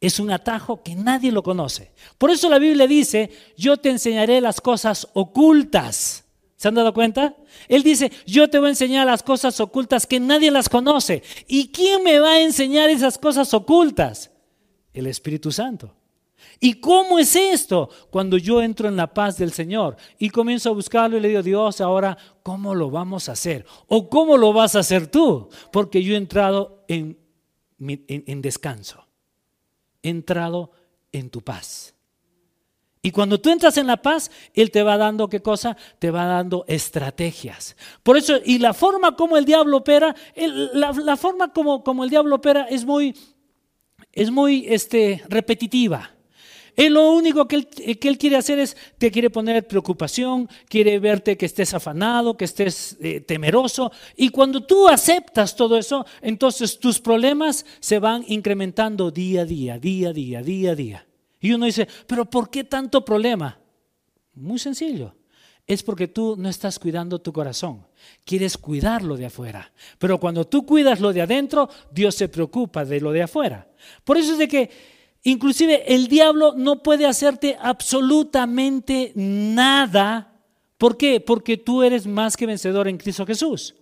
Es 0.00 0.18
un 0.20 0.30
atajo 0.30 0.82
que 0.82 0.94
nadie 0.94 1.32
lo 1.32 1.42
conoce. 1.42 1.92
Por 2.18 2.30
eso 2.30 2.48
la 2.48 2.58
Biblia 2.58 2.86
dice, 2.86 3.30
yo 3.56 3.76
te 3.76 3.90
enseñaré 3.90 4.40
las 4.40 4.60
cosas 4.60 5.08
ocultas 5.12 6.24
¿Se 6.58 6.66
han 6.66 6.74
dado 6.74 6.92
cuenta? 6.92 7.36
Él 7.68 7.84
dice, 7.84 8.10
yo 8.26 8.50
te 8.50 8.58
voy 8.58 8.66
a 8.66 8.70
enseñar 8.70 9.06
las 9.06 9.22
cosas 9.22 9.60
ocultas 9.60 10.08
que 10.08 10.18
nadie 10.18 10.50
las 10.50 10.68
conoce. 10.68 11.22
¿Y 11.46 11.68
quién 11.68 12.02
me 12.02 12.18
va 12.18 12.32
a 12.32 12.40
enseñar 12.40 12.90
esas 12.90 13.16
cosas 13.16 13.54
ocultas? 13.54 14.32
El 14.92 15.06
Espíritu 15.06 15.52
Santo. 15.52 15.94
¿Y 16.58 16.74
cómo 16.80 17.20
es 17.20 17.36
esto? 17.36 17.88
Cuando 18.10 18.36
yo 18.38 18.60
entro 18.60 18.88
en 18.88 18.96
la 18.96 19.14
paz 19.14 19.38
del 19.38 19.52
Señor 19.52 19.96
y 20.18 20.30
comienzo 20.30 20.70
a 20.70 20.72
buscarlo 20.72 21.16
y 21.16 21.20
le 21.20 21.28
digo, 21.28 21.42
Dios, 21.44 21.80
ahora, 21.80 22.18
¿cómo 22.42 22.74
lo 22.74 22.90
vamos 22.90 23.28
a 23.28 23.32
hacer? 23.32 23.64
¿O 23.86 24.10
cómo 24.10 24.36
lo 24.36 24.52
vas 24.52 24.74
a 24.74 24.80
hacer 24.80 25.06
tú? 25.06 25.48
Porque 25.70 26.02
yo 26.02 26.14
he 26.14 26.16
entrado 26.16 26.84
en, 26.88 27.16
descanso. 28.42 29.06
entrado 30.02 30.72
en 31.12 31.30
tu 31.30 31.40
paz. 31.40 31.94
Y 33.00 33.12
cuando 33.12 33.40
tú 33.40 33.50
entras 33.50 33.76
en 33.76 33.86
la 33.86 34.02
paz, 34.02 34.30
Él 34.54 34.70
te 34.70 34.82
va 34.82 34.96
dando 34.96 35.28
qué 35.28 35.40
cosa? 35.40 35.76
Te 35.98 36.10
va 36.10 36.24
dando 36.24 36.64
estrategias. 36.66 37.76
Por 38.02 38.16
eso, 38.16 38.38
y 38.44 38.58
la 38.58 38.74
forma 38.74 39.14
como 39.14 39.36
el 39.36 39.44
diablo 39.44 39.78
opera, 39.78 40.14
la, 40.34 41.16
forma 41.16 41.52
como, 41.52 41.84
como, 41.84 42.02
el 42.04 42.10
diablo 42.10 42.36
opera 42.36 42.66
es 42.68 42.84
muy, 42.84 43.14
es 44.12 44.30
muy 44.30 44.66
este, 44.68 45.22
repetitiva. 45.28 46.10
Él 46.74 46.94
lo 46.94 47.10
único 47.10 47.48
que 47.48 47.56
él, 47.56 47.66
que 47.66 48.08
él, 48.08 48.18
quiere 48.18 48.36
hacer 48.36 48.60
es, 48.60 48.76
te 48.98 49.10
quiere 49.10 49.30
poner 49.30 49.66
preocupación, 49.66 50.48
quiere 50.68 50.98
verte 51.00 51.36
que 51.36 51.46
estés 51.46 51.74
afanado, 51.74 52.36
que 52.36 52.44
estés 52.44 52.96
eh, 53.00 53.20
temeroso. 53.20 53.90
Y 54.16 54.28
cuando 54.28 54.64
tú 54.64 54.88
aceptas 54.88 55.56
todo 55.56 55.76
eso, 55.76 56.06
entonces 56.20 56.78
tus 56.78 57.00
problemas 57.00 57.66
se 57.80 57.98
van 57.98 58.24
incrementando 58.28 59.10
día 59.10 59.42
a 59.42 59.44
día, 59.44 59.78
día 59.78 60.10
a 60.10 60.12
día, 60.12 60.42
día 60.42 60.70
a 60.70 60.74
día. 60.76 61.07
Y 61.40 61.52
uno 61.52 61.66
dice, 61.66 61.88
pero 62.06 62.24
¿por 62.24 62.50
qué 62.50 62.64
tanto 62.64 63.04
problema? 63.04 63.58
Muy 64.34 64.58
sencillo. 64.58 65.14
Es 65.66 65.82
porque 65.82 66.08
tú 66.08 66.34
no 66.38 66.48
estás 66.48 66.78
cuidando 66.78 67.20
tu 67.20 67.32
corazón. 67.32 67.86
Quieres 68.24 68.56
cuidarlo 68.56 69.16
de 69.16 69.26
afuera. 69.26 69.70
Pero 69.98 70.18
cuando 70.18 70.46
tú 70.46 70.64
cuidas 70.64 70.98
lo 70.98 71.12
de 71.12 71.20
adentro, 71.20 71.68
Dios 71.92 72.14
se 72.14 72.28
preocupa 72.28 72.84
de 72.84 73.00
lo 73.00 73.12
de 73.12 73.22
afuera. 73.22 73.68
Por 74.02 74.16
eso 74.16 74.32
es 74.32 74.38
de 74.38 74.48
que 74.48 74.70
inclusive 75.24 75.94
el 75.94 76.08
diablo 76.08 76.54
no 76.56 76.82
puede 76.82 77.04
hacerte 77.04 77.56
absolutamente 77.60 79.12
nada. 79.14 80.40
¿Por 80.78 80.96
qué? 80.96 81.20
Porque 81.20 81.58
tú 81.58 81.82
eres 81.82 82.06
más 82.06 82.36
que 82.36 82.46
vencedor 82.46 82.88
en 82.88 82.96
Cristo 82.96 83.26
Jesús. 83.26 83.74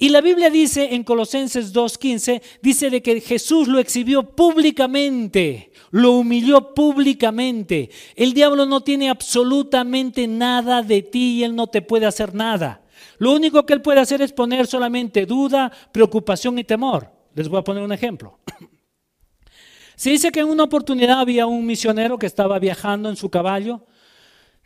Y 0.00 0.10
la 0.10 0.20
Biblia 0.20 0.48
dice 0.48 0.94
en 0.94 1.02
Colosenses 1.02 1.74
2.15, 1.74 2.40
dice 2.62 2.88
de 2.88 3.02
que 3.02 3.20
Jesús 3.20 3.66
lo 3.66 3.80
exhibió 3.80 4.22
públicamente, 4.22 5.72
lo 5.90 6.12
humilló 6.12 6.72
públicamente. 6.72 7.90
El 8.14 8.32
diablo 8.32 8.64
no 8.64 8.82
tiene 8.82 9.10
absolutamente 9.10 10.28
nada 10.28 10.82
de 10.82 11.02
ti 11.02 11.38
y 11.38 11.42
él 11.44 11.56
no 11.56 11.66
te 11.66 11.82
puede 11.82 12.06
hacer 12.06 12.32
nada. 12.32 12.84
Lo 13.18 13.32
único 13.32 13.66
que 13.66 13.72
él 13.72 13.82
puede 13.82 13.98
hacer 13.98 14.22
es 14.22 14.32
poner 14.32 14.68
solamente 14.68 15.26
duda, 15.26 15.72
preocupación 15.90 16.60
y 16.60 16.64
temor. 16.64 17.10
Les 17.34 17.48
voy 17.48 17.58
a 17.58 17.64
poner 17.64 17.82
un 17.82 17.92
ejemplo. 17.92 18.38
Se 19.96 20.10
dice 20.10 20.30
que 20.30 20.38
en 20.38 20.48
una 20.48 20.62
oportunidad 20.62 21.18
había 21.18 21.46
un 21.46 21.66
misionero 21.66 22.20
que 22.20 22.26
estaba 22.26 22.60
viajando 22.60 23.08
en 23.08 23.16
su 23.16 23.30
caballo 23.30 23.84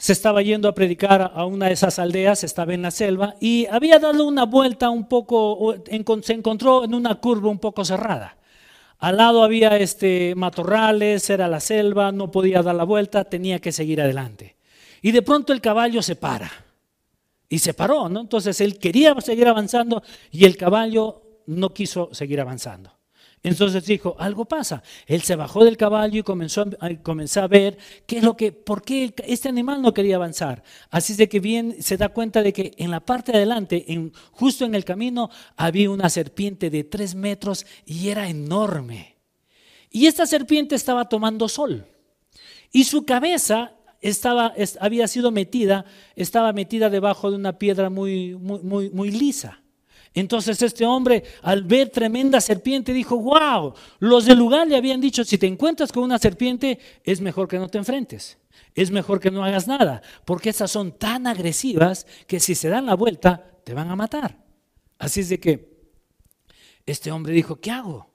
se 0.03 0.15
estaba 0.15 0.43
yendo 0.43 0.69
a 0.69 0.75
predicar 0.75 1.31
a 1.33 1.47
una 1.47 1.67
de 1.67 1.75
esas 1.75 2.01
aldeas, 2.01 2.43
estaba 2.43 2.75
en 2.75 2.83
la 2.83 2.91
selva, 2.91 3.37
y 3.39 3.69
había 3.71 4.01
dado 4.01 4.27
una 4.27 4.45
vuelta 4.45 4.91
un 4.91 5.09
poco, 5.09 5.77
se 6.23 6.33
encontró 6.33 6.83
en 6.83 6.93
una 6.93 7.21
curva 7.21 7.49
un 7.49 7.61
poco 7.61 7.85
cerrada. 7.85 8.37
Al 8.99 9.19
lado 9.19 9.45
había 9.45 9.77
este, 9.77 10.35
matorrales, 10.35 11.31
era 11.31 11.47
la 11.47 11.61
selva, 11.61 12.11
no 12.11 12.33
podía 12.33 12.63
dar 12.63 12.75
la 12.75 12.83
vuelta, 12.83 13.23
tenía 13.23 13.61
que 13.61 13.71
seguir 13.71 14.01
adelante. 14.01 14.57
Y 15.03 15.13
de 15.13 15.23
pronto 15.23 15.53
el 15.53 15.61
caballo 15.61 16.03
se 16.03 16.17
para. 16.17 16.51
Y 17.49 17.61
se 17.61 17.73
paró, 17.73 18.09
¿no? 18.09 18.23
Entonces 18.23 18.61
él 18.61 18.81
quería 18.81 19.15
seguir 19.21 19.47
avanzando 19.47 20.03
y 20.33 20.47
el 20.47 20.57
caballo 20.57 21.23
no 21.47 21.73
quiso 21.73 22.09
seguir 22.13 22.41
avanzando. 22.41 22.91
Entonces 23.43 23.85
dijo, 23.85 24.15
algo 24.19 24.45
pasa. 24.45 24.83
Él 25.07 25.23
se 25.23 25.35
bajó 25.35 25.65
del 25.65 25.77
caballo 25.77 26.21
y 26.21 26.23
comenzó 26.23 26.65
a, 27.41 27.47
ver 27.49 27.77
qué 28.07 28.19
es 28.19 28.23
lo 28.23 28.37
que, 28.37 28.53
por 28.53 28.83
qué 28.83 29.13
este 29.27 29.49
animal 29.49 29.83
no 29.83 29.93
quería 29.93 30.17
avanzar. 30.17 30.63
Así 30.91 31.15
de 31.15 31.29
que 31.29 31.41
bien 31.41 31.83
se 31.83 31.97
da 31.97 32.11
cuenta 32.11 32.43
de 32.43 32.53
que 32.53 32.73
en 32.77 32.91
la 32.93 33.01
parte 33.01 33.33
de 33.33 33.39
adelante, 33.39 33.85
justo 34.31 34.65
en 34.65 34.77
el 34.77 34.85
camino, 34.85 35.29
había 35.57 35.91
una 35.91 36.09
serpiente 36.09 36.71
de 36.71 36.85
tres 36.85 37.17
metros 37.17 37.67
y 37.85 38.09
era 38.11 38.29
enorme. 38.29 39.17
Y 39.91 40.07
esta 40.07 40.25
serpiente 40.25 40.77
estaba 40.77 41.09
tomando 41.09 41.49
sol. 41.49 41.87
Y 42.71 42.85
su 42.85 43.05
cabeza 43.05 43.75
estaba, 44.01 44.55
había 44.81 45.09
sido 45.09 45.33
metida, 45.33 45.85
estaba 46.15 46.53
metida 46.53 46.91
debajo 46.91 47.31
de 47.31 47.37
una 47.37 47.59
piedra 47.59 47.91
muy, 47.91 48.37
muy, 48.37 48.61
muy, 48.61 48.91
muy 48.91 49.11
lisa. 49.11 49.62
Entonces 50.15 50.61
este 50.63 50.85
hombre, 50.85 51.25
al 51.43 51.65
ver 51.65 51.89
tremenda 51.89 52.41
serpiente, 52.41 52.93
dijo, 52.93 53.19
wow, 53.19 53.75
los 53.99 54.27
del 54.27 54.39
lugar 54.39 54.69
le 54.69 54.77
habían 54.77 55.01
dicho, 55.01 55.25
si 55.25 55.39
te 55.39 55.47
encuentras 55.47 55.91
con 55.91 56.03
una 56.03 56.19
serpiente, 56.19 56.79
es 57.05 57.21
mejor 57.21 57.49
que 57.49 57.59
no 57.59 57.69
te 57.69 57.79
enfrentes, 57.79 58.39
es 58.75 58.91
mejor 58.91 59.21
que 59.21 59.31
no 59.31 59.43
hagas 59.43 59.67
nada, 59.67 60.03
porque 60.25 60.51
esas 60.51 60.71
son 60.71 60.93
tan 60.93 61.27
agresivas 61.27 62.07
que 62.27 62.41
si 62.41 62.55
se 62.55 62.69
dan 62.69 62.87
la 62.87 62.95
vuelta, 62.95 63.59
te 63.65 63.73
van 63.73 63.91
a 63.91 63.97
matar. 63.97 64.45
Así 64.99 65.21
es 65.21 65.31
de 65.31 65.41
que 65.41 65.73
este 66.85 67.11
hombre 67.11 67.33
dijo, 67.33 67.57
¿qué 67.57 67.71
hago? 67.71 68.11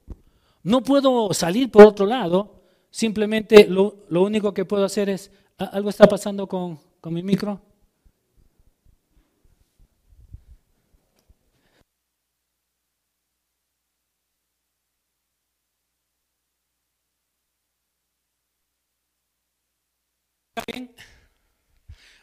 No 0.61 0.83
puedo 0.83 1.33
salir 1.33 1.71
por 1.71 1.83
otro 1.83 2.05
lado, 2.05 2.61
simplemente 2.91 3.67
lo, 3.67 4.05
único 4.09 4.53
que 4.53 4.65
puedo 4.65 4.85
hacer 4.85 5.09
es, 5.09 5.31
¿algo 5.57 5.89
está 5.89 6.05
pasando 6.05 6.47
con, 6.47 6.79
con 7.01 7.13
mi 7.13 7.23
micro? 7.23 7.61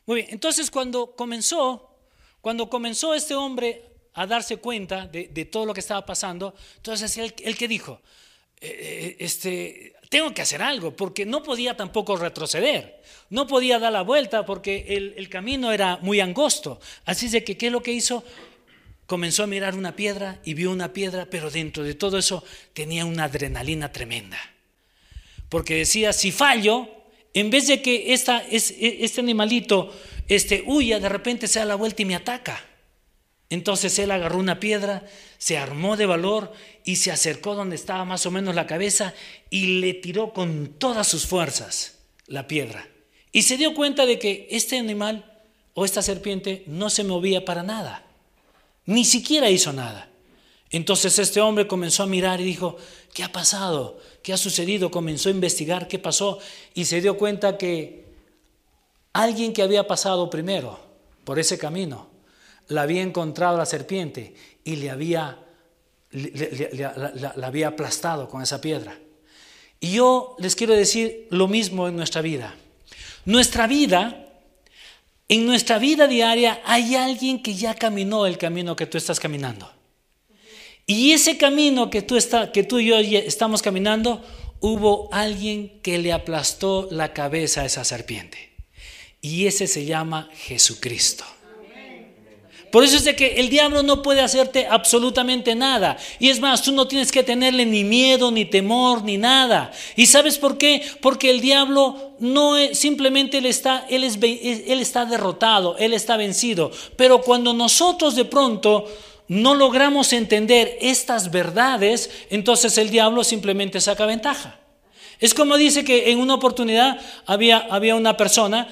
Muy 0.06 0.16
bien, 0.16 0.28
entonces 0.30 0.70
cuando 0.70 1.14
comenzó, 1.16 1.96
cuando 2.40 2.68
comenzó 2.68 3.14
este 3.14 3.34
hombre 3.34 3.82
a 4.12 4.26
darse 4.26 4.58
cuenta 4.58 5.06
de, 5.06 5.44
todo 5.46 5.66
lo 5.66 5.74
que 5.74 5.80
estaba 5.80 6.04
pasando, 6.04 6.54
entonces 6.76 7.16
él, 7.16 7.32
que 7.34 7.68
dijo, 7.68 8.00
eh, 8.60 8.68
eh, 8.68 9.16
este, 9.18 9.94
tengo 10.10 10.32
que 10.32 10.42
hacer 10.42 10.62
algo, 10.62 10.94
porque 10.94 11.24
no 11.24 11.42
podía 11.42 11.76
tampoco 11.76 12.16
retroceder, 12.16 13.02
no 13.30 13.46
podía 13.46 13.78
dar 13.78 13.92
la 13.92 14.02
vuelta 14.02 14.44
porque 14.44 14.84
el, 14.88 15.14
el 15.16 15.28
camino 15.28 15.72
era 15.72 15.96
muy 15.98 16.20
angosto. 16.20 16.80
Así 17.04 17.28
de 17.28 17.42
que, 17.42 17.56
¿qué 17.56 17.66
es 17.66 17.72
lo 17.72 17.82
que 17.82 17.92
hizo? 17.92 18.24
Comenzó 19.06 19.42
a 19.42 19.46
mirar 19.46 19.74
una 19.74 19.96
piedra 19.96 20.40
y 20.44 20.54
vio 20.54 20.70
una 20.70 20.92
piedra, 20.92 21.26
pero 21.28 21.50
dentro 21.50 21.82
de 21.82 21.94
todo 21.94 22.18
eso 22.18 22.44
tenía 22.72 23.04
una 23.04 23.24
adrenalina 23.24 23.90
tremenda. 23.90 24.38
Porque 25.48 25.76
decía, 25.76 26.12
si 26.12 26.30
fallo, 26.30 26.88
en 27.34 27.50
vez 27.50 27.66
de 27.66 27.82
que 27.82 28.14
e, 28.14 28.14
este 28.14 29.20
animalito 29.20 29.92
este, 30.28 30.62
huya, 30.66 31.00
de 31.00 31.08
repente 31.08 31.48
se 31.48 31.58
da 31.58 31.64
la 31.64 31.74
vuelta 31.74 32.02
y 32.02 32.06
me 32.06 32.14
ataca. 32.14 32.64
Entonces 33.50 33.98
él 33.98 34.10
agarró 34.10 34.38
una 34.38 34.58
piedra, 34.58 35.04
se 35.38 35.58
armó 35.58 35.96
de 35.96 36.06
valor 36.06 36.52
y 36.84 36.96
se 36.96 37.10
acercó 37.10 37.54
donde 37.54 37.76
estaba 37.76 38.04
más 38.04 38.24
o 38.24 38.30
menos 38.30 38.54
la 38.54 38.66
cabeza 38.66 39.14
y 39.50 39.80
le 39.80 39.94
tiró 39.94 40.32
con 40.32 40.74
todas 40.78 41.06
sus 41.06 41.26
fuerzas 41.26 41.98
la 42.26 42.48
piedra. 42.48 42.88
Y 43.32 43.42
se 43.42 43.56
dio 43.56 43.74
cuenta 43.74 44.06
de 44.06 44.18
que 44.18 44.48
este 44.50 44.78
animal 44.78 45.42
o 45.74 45.84
esta 45.84 46.02
serpiente 46.02 46.62
no 46.66 46.88
se 46.88 47.04
movía 47.04 47.44
para 47.44 47.62
nada, 47.62 48.06
ni 48.86 49.04
siquiera 49.04 49.50
hizo 49.50 49.72
nada. 49.72 50.08
Entonces 50.70 51.18
este 51.18 51.40
hombre 51.40 51.66
comenzó 51.66 52.02
a 52.04 52.06
mirar 52.06 52.40
y 52.40 52.44
dijo, 52.44 52.76
¿qué 53.14 53.22
ha 53.22 53.32
pasado? 53.32 53.98
¿Qué 54.22 54.34
ha 54.34 54.36
sucedido? 54.36 54.90
Comenzó 54.90 55.30
a 55.30 55.32
investigar 55.32 55.88
qué 55.88 55.98
pasó 55.98 56.38
y 56.74 56.84
se 56.84 57.00
dio 57.00 57.16
cuenta 57.16 57.56
que 57.56 58.04
alguien 59.14 59.54
que 59.54 59.62
había 59.62 59.86
pasado 59.86 60.28
primero 60.28 60.78
por 61.24 61.38
ese 61.38 61.56
camino, 61.56 62.08
la 62.68 62.82
había 62.82 63.02
encontrado 63.02 63.56
la 63.56 63.66
serpiente 63.66 64.34
y 64.62 64.76
le 64.76 64.90
había, 64.90 65.38
la 66.10 67.46
había 67.46 67.68
aplastado 67.68 68.28
con 68.28 68.42
esa 68.42 68.60
piedra. 68.60 68.98
Y 69.80 69.92
yo 69.92 70.34
les 70.38 70.54
quiero 70.56 70.74
decir 70.74 71.26
lo 71.30 71.48
mismo 71.48 71.88
en 71.88 71.96
nuestra 71.96 72.20
vida. 72.20 72.54
Nuestra 73.24 73.66
vida, 73.66 74.26
en 75.28 75.46
nuestra 75.46 75.78
vida 75.78 76.06
diaria 76.06 76.60
hay 76.64 76.94
alguien 76.94 77.42
que 77.42 77.54
ya 77.54 77.74
caminó 77.74 78.26
el 78.26 78.38
camino 78.38 78.76
que 78.76 78.86
tú 78.86 78.98
estás 78.98 79.20
caminando. 79.20 79.73
Y 80.86 81.12
ese 81.12 81.36
camino 81.36 81.90
que 81.90 82.02
tú, 82.02 82.16
está, 82.16 82.52
que 82.52 82.62
tú 82.62 82.78
y 82.78 82.86
yo 82.86 82.96
estamos 82.96 83.62
caminando, 83.62 84.22
hubo 84.60 85.08
alguien 85.12 85.80
que 85.82 85.98
le 85.98 86.12
aplastó 86.12 86.88
la 86.90 87.12
cabeza 87.12 87.62
a 87.62 87.66
esa 87.66 87.84
serpiente. 87.84 88.52
Y 89.20 89.46
ese 89.46 89.66
se 89.66 89.86
llama 89.86 90.28
Jesucristo. 90.34 91.24
Por 92.74 92.82
eso 92.82 92.96
es 92.96 93.04
de 93.04 93.14
que 93.14 93.36
el 93.36 93.50
diablo 93.50 93.84
no 93.84 94.02
puede 94.02 94.20
hacerte 94.20 94.66
absolutamente 94.66 95.54
nada. 95.54 95.96
Y 96.18 96.30
es 96.30 96.40
más, 96.40 96.60
tú 96.60 96.72
no 96.72 96.88
tienes 96.88 97.12
que 97.12 97.22
tenerle 97.22 97.64
ni 97.64 97.84
miedo, 97.84 98.32
ni 98.32 98.46
temor, 98.46 99.04
ni 99.04 99.16
nada. 99.16 99.70
¿Y 99.94 100.06
sabes 100.06 100.38
por 100.38 100.58
qué? 100.58 100.82
Porque 101.00 101.30
el 101.30 101.40
diablo 101.40 102.16
no 102.18 102.56
es, 102.56 102.76
simplemente 102.76 103.38
él 103.38 103.46
está, 103.46 103.86
él, 103.88 104.02
es, 104.02 104.18
él 104.20 104.80
está 104.80 105.04
derrotado, 105.04 105.76
él 105.78 105.94
está 105.94 106.16
vencido. 106.16 106.72
Pero 106.96 107.22
cuando 107.22 107.54
nosotros 107.54 108.16
de 108.16 108.24
pronto 108.24 108.86
no 109.28 109.54
logramos 109.54 110.12
entender 110.12 110.76
estas 110.80 111.30
verdades, 111.30 112.10
entonces 112.30 112.76
el 112.78 112.90
diablo 112.90 113.24
simplemente 113.24 113.80
saca 113.80 114.06
ventaja. 114.06 114.60
Es 115.20 115.34
como 115.34 115.56
dice 115.56 115.84
que 115.84 116.10
en 116.10 116.18
una 116.18 116.34
oportunidad 116.34 117.00
había, 117.26 117.58
había 117.58 117.94
una 117.94 118.16
persona 118.16 118.68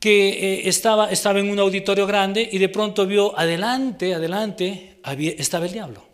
que 0.00 0.28
eh, 0.28 0.68
estaba, 0.68 1.10
estaba 1.10 1.40
en 1.40 1.50
un 1.50 1.58
auditorio 1.58 2.06
grande 2.06 2.48
y 2.50 2.58
de 2.58 2.68
pronto 2.68 3.06
vio 3.06 3.38
adelante, 3.38 4.14
adelante, 4.14 4.98
había, 5.02 5.32
estaba 5.32 5.66
el 5.66 5.72
diablo. 5.72 6.06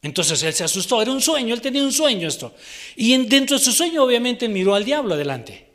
Entonces 0.00 0.42
él 0.42 0.54
se 0.54 0.64
asustó, 0.64 1.02
era 1.02 1.10
un 1.10 1.20
sueño, 1.20 1.54
él 1.54 1.60
tenía 1.60 1.82
un 1.82 1.92
sueño 1.92 2.28
esto. 2.28 2.54
Y 2.96 3.16
dentro 3.26 3.58
de 3.58 3.64
su 3.64 3.72
sueño 3.72 4.04
obviamente 4.04 4.48
miró 4.48 4.74
al 4.74 4.84
diablo 4.84 5.14
adelante. 5.14 5.66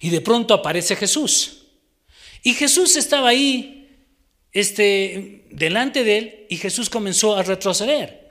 Y 0.00 0.10
de 0.10 0.20
pronto 0.20 0.54
aparece 0.54 0.96
Jesús. 0.96 1.64
Y 2.42 2.54
Jesús 2.54 2.96
estaba 2.96 3.28
ahí, 3.28 3.81
este, 4.52 5.42
delante 5.50 6.04
de 6.04 6.18
él, 6.18 6.46
y 6.48 6.56
Jesús 6.56 6.90
comenzó 6.90 7.36
a 7.36 7.42
retroceder. 7.42 8.22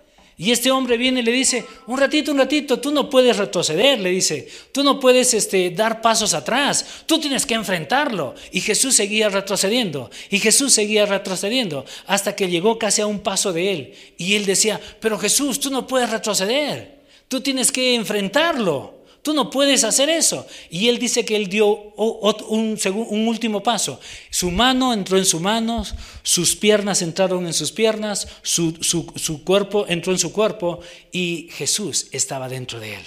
Y 0.41 0.51
este 0.51 0.71
hombre 0.71 0.97
viene 0.97 1.19
y 1.19 1.23
le 1.23 1.31
dice, 1.31 1.65
un 1.85 1.99
ratito, 1.99 2.31
un 2.31 2.39
ratito, 2.39 2.79
tú 2.79 2.91
no 2.91 3.09
puedes 3.11 3.37
retroceder, 3.37 3.99
le 3.99 4.09
dice, 4.09 4.47
tú 4.71 4.83
no 4.83 4.99
puedes 4.99 5.35
este, 5.35 5.69
dar 5.69 6.01
pasos 6.01 6.33
atrás, 6.33 7.03
tú 7.05 7.19
tienes 7.19 7.45
que 7.45 7.53
enfrentarlo. 7.53 8.33
Y 8.51 8.61
Jesús 8.61 8.95
seguía 8.95 9.29
retrocediendo, 9.29 10.09
y 10.31 10.39
Jesús 10.39 10.73
seguía 10.73 11.05
retrocediendo, 11.05 11.85
hasta 12.07 12.35
que 12.35 12.49
llegó 12.49 12.79
casi 12.79 13.01
a 13.03 13.05
un 13.05 13.19
paso 13.19 13.53
de 13.53 13.71
él. 13.71 13.93
Y 14.17 14.33
él 14.33 14.47
decía, 14.47 14.81
pero 14.99 15.19
Jesús, 15.19 15.59
tú 15.59 15.69
no 15.69 15.85
puedes 15.85 16.09
retroceder, 16.09 17.01
tú 17.27 17.41
tienes 17.41 17.71
que 17.71 17.93
enfrentarlo. 17.93 19.00
Tú 19.21 19.33
no 19.33 19.49
puedes 19.49 19.83
hacer 19.83 20.09
eso. 20.09 20.47
Y 20.69 20.87
él 20.87 20.97
dice 20.97 21.23
que 21.23 21.35
él 21.35 21.47
dio 21.47 21.67
un, 21.67 23.27
último 23.27 23.61
paso. 23.61 23.99
Su 24.29 24.49
mano 24.49 24.93
entró 24.93 25.17
en 25.17 25.25
su 25.25 25.39
mano, 25.39 25.83
sus 26.23 26.55
piernas 26.55 27.01
entraron 27.01 27.45
en 27.45 27.53
sus 27.53 27.71
piernas, 27.71 28.27
su, 28.41 28.77
su 28.81 29.43
cuerpo 29.43 29.85
entró 29.87 30.11
en 30.11 30.19
su 30.19 30.31
cuerpo 30.31 30.79
y 31.11 31.49
Jesús 31.51 32.07
estaba 32.11 32.49
dentro 32.49 32.79
de 32.79 32.95
él. 32.95 33.03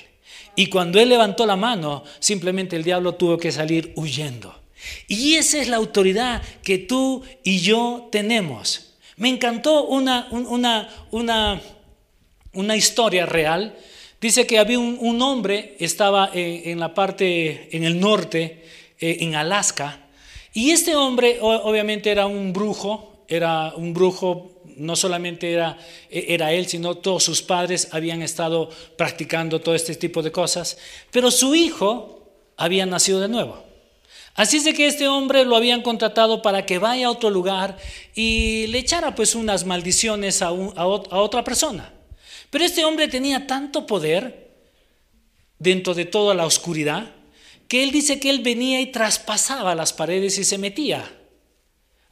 Y 0.57 0.69
cuando 0.69 1.01
él 1.01 1.09
levantó 1.09 1.47
la 1.47 1.57
mano, 1.57 2.05
simplemente 2.21 2.77
el 2.77 2.85
diablo 2.85 3.15
tuvo 3.15 3.39
que 3.39 3.51
salir 3.51 3.93
huyendo. 3.97 4.55
Y 5.09 5.35
esa 5.35 5.59
es 5.59 5.69
la 5.69 5.77
autoridad 5.77 6.43
que 6.63 6.79
tú 6.79 7.23
y 7.43 7.59
yo 7.61 8.09
tenemos. 8.13 8.95
Me 9.17 9.29
encantó 9.29 9.85
una, 9.87 10.29
una, 10.31 10.89
una, 11.11 11.61
una 12.53 12.77
historia 12.77 13.27
real 13.27 13.77
Dice 14.25 14.47
que 14.47 14.59
había 14.59 14.79
un, 14.79 15.21
hombre, 15.21 15.77
estaba 15.79 16.31
eh, 16.33 16.63
en 16.71 16.81
la 16.81 16.95
parte, 16.95 17.69
en 17.77 17.85
el 17.85 18.01
norte, 18.01 18.65
eh, 18.99 19.19
en 19.21 19.35
Alaska, 19.35 20.01
y 20.55 20.71
este 20.71 20.97
hombre 20.97 21.37
obviamente 21.43 22.11
era 22.11 22.25
un 22.25 22.51
brujo, 22.55 23.27
era 23.29 23.75
un 23.77 23.93
brujo, 23.93 24.63
no 24.79 24.97
solamente 24.97 25.53
era, 25.53 25.77
e, 26.09 26.25
era 26.31 26.55
él, 26.55 26.67
sino 26.69 26.95
todos 26.95 27.23
sus 27.23 27.43
padres 27.43 27.89
habían 27.93 28.23
estado 28.23 28.71
practicando 28.97 29.61
todo 29.61 29.75
este 29.75 29.95
tipo 29.95 30.23
de 30.23 30.33
cosas, 30.33 30.79
pero 31.11 31.31
su 31.31 31.55
hijo 31.55 32.27
había 32.57 32.87
nacido 32.87 33.21
de 33.21 33.29
nuevo. 33.29 33.63
Así 34.37 34.57
es 34.57 34.75
que 34.75 34.87
este 34.87 35.07
hombre 35.07 35.45
lo 35.45 35.55
habían 35.55 35.83
contratado 35.83 36.41
para 36.41 36.65
que 36.65 36.79
vaya 36.79 37.09
a 37.09 37.11
otro 37.11 37.29
lugar 37.29 37.77
y 38.15 38.69
le 38.69 38.79
echara 38.79 39.15
pues 39.15 39.35
unas 39.35 39.67
maldiciones 39.67 40.41
a, 40.41 40.47
a 40.47 40.87
otra 40.87 41.45
persona. 41.45 41.94
Pero 42.55 42.67
este 42.67 42.85
hombre 42.85 43.09
tenía 43.09 43.49
tanto 43.49 43.85
poder 43.85 44.55
dentro 45.59 45.93
de 45.93 46.05
toda 46.05 46.37
la 46.37 46.47
oscuridad 46.47 47.11
que 47.67 47.83
él 47.83 47.91
dice 47.91 48.21
que 48.21 48.31
él 48.31 48.43
venía 48.43 48.81
y 48.81 48.93
traspasaba 48.93 49.75
las 49.75 49.93
paredes 49.93 50.39
y 50.39 50.45
se 50.45 50.57
metía. 50.57 51.19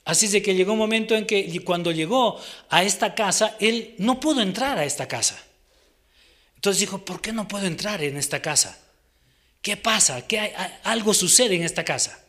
Así 0.04 0.26
es 0.26 0.42
que 0.42 0.56
llegó 0.56 0.72
un 0.72 0.80
momento 0.80 1.14
en 1.14 1.26
que 1.26 1.62
cuando 1.64 1.92
llegó 1.92 2.40
a 2.70 2.82
esta 2.82 3.14
casa, 3.14 3.56
él 3.60 3.94
no 3.98 4.18
pudo 4.18 4.40
entrar 4.40 4.78
a 4.78 4.84
esta 4.84 5.06
casa. 5.06 5.40
Entonces 6.56 6.80
dijo, 6.80 7.04
¿por 7.04 7.20
qué 7.20 7.32
no 7.32 7.46
puedo 7.46 7.66
entrar 7.68 8.02
en 8.02 8.16
esta 8.16 8.42
casa? 8.42 8.80
¿Qué 9.60 9.76
pasa? 9.76 10.26
¿Qué 10.26 10.52
algo 10.82 11.14
sucede 11.14 11.54
en 11.54 11.62
esta 11.62 11.84
casa? 11.84 12.21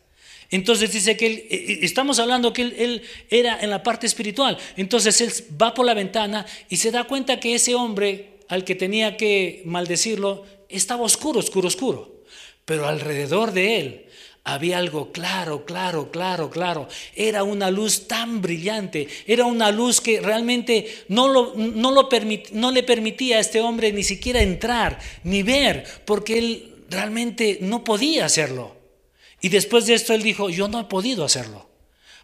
Entonces 0.54 0.92
dice 0.92 1.18
que 1.18 1.26
él, 1.26 1.34
eh, 1.50 1.66
eh, 1.68 1.80
estamos 1.82 2.20
hablando 2.20 2.54
que 2.54 2.62
él, 2.62 3.02
era 3.32 3.60
en 3.60 3.72
la 3.72 3.82
parte 3.82 4.06
espiritual. 4.06 4.56
Entonces 4.78 5.20
él 5.20 5.34
va 5.60 5.74
por 5.74 5.84
la 5.84 5.96
ventana 5.96 6.46
y 6.70 6.78
se 6.78 6.92
da 6.92 7.06
cuenta 7.06 7.40
que 7.40 7.56
ese 7.56 7.74
hombre 7.74 8.38
al 8.50 8.64
que 8.64 8.76
tenía 8.76 9.18
que 9.18 9.64
maldecirlo 9.66 10.44
estaba 10.70 11.02
oscuro, 11.02 11.40
oscuro, 11.40 11.70
oscuro. 11.70 12.22
Pero 12.66 12.88
alrededor 12.88 13.52
de 13.52 13.80
él 13.80 14.06
había 14.44 14.78
algo 14.78 15.12
claro, 15.12 15.66
claro, 15.66 16.12
claro, 16.12 16.52
claro. 16.52 16.88
Era 17.16 17.44
una 17.44 17.72
luz 17.72 18.08
tan 18.08 18.40
brillante, 18.40 19.08
era 19.26 19.46
una 19.46 19.72
luz 19.72 20.02
que 20.02 20.22
realmente 20.22 20.86
no, 21.08 21.30
lo, 21.30 21.56
no, 21.56 21.90
lo 21.90 22.10
no 22.52 22.72
le 22.72 22.84
permitía 22.84 23.38
a 23.38 23.40
este 23.40 23.60
hombre 23.60 23.92
ni 23.92 24.04
siquiera 24.04 24.44
entrar, 24.44 25.00
ni 25.24 25.42
ver, 25.42 25.84
porque 26.06 26.38
él 26.38 26.76
realmente 26.92 27.58
no 27.62 27.84
podía 27.84 28.26
hacerlo. 28.26 28.83
Y 29.44 29.50
después 29.50 29.86
de 29.86 29.94
esto 29.94 30.14
él 30.14 30.24
dijo, 30.24 30.50
yo 30.50 30.70
no 30.70 30.80
he 30.80 30.86
podido 30.86 31.26
hacerlo. 31.26 31.68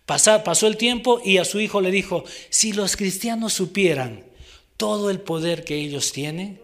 pasó 0.05 0.67
el 0.67 0.77
tiempo 0.77 1.21
y 1.23 1.37
a 1.37 1.43
su 1.43 1.59
hijo 1.59 1.81
le 1.81 1.91
dijo, 1.91 2.23
si 2.49 2.71
los 2.71 2.95
cristianos 2.95 3.51
supieran 3.51 4.23
todo 4.77 5.09
el 5.09 5.19
poder 5.19 5.65
que 5.65 5.75
ellos 5.75 6.13
tienen, 6.13 6.61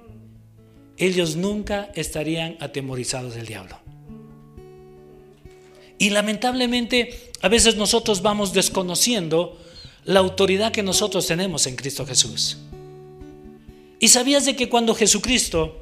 ellos 0.96 1.36
nunca 1.36 1.92
estarían 1.94 2.56
atemorizados 2.62 3.36
del 3.36 3.48
diablo. 3.48 3.82
Y 5.98 6.12
lamentablemente 6.12 7.32
a 7.42 7.50
veces 7.50 7.76
nosotros 7.76 8.22
vamos 8.22 8.54
desconociendo 8.54 9.60
la 10.06 10.22
autoridad 10.22 10.72
que 10.72 10.84
nosotros 10.84 11.28
tenemos 11.28 11.68
en 11.68 11.76
Cristo 11.76 12.06
Jesús. 12.06 12.60
¿Y 14.00 14.08
sabías 14.08 14.46
de 14.46 14.56
que 14.56 14.70
cuando 14.70 14.96
Jesucristo 14.96 15.82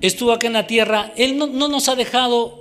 estuvo 0.00 0.32
aquí 0.32 0.48
en 0.48 0.54
la 0.54 0.66
tierra, 0.66 1.12
Él 1.16 1.38
no, 1.38 1.46
no 1.46 1.68
nos 1.68 1.88
ha 1.88 1.94
dejado 1.94 2.59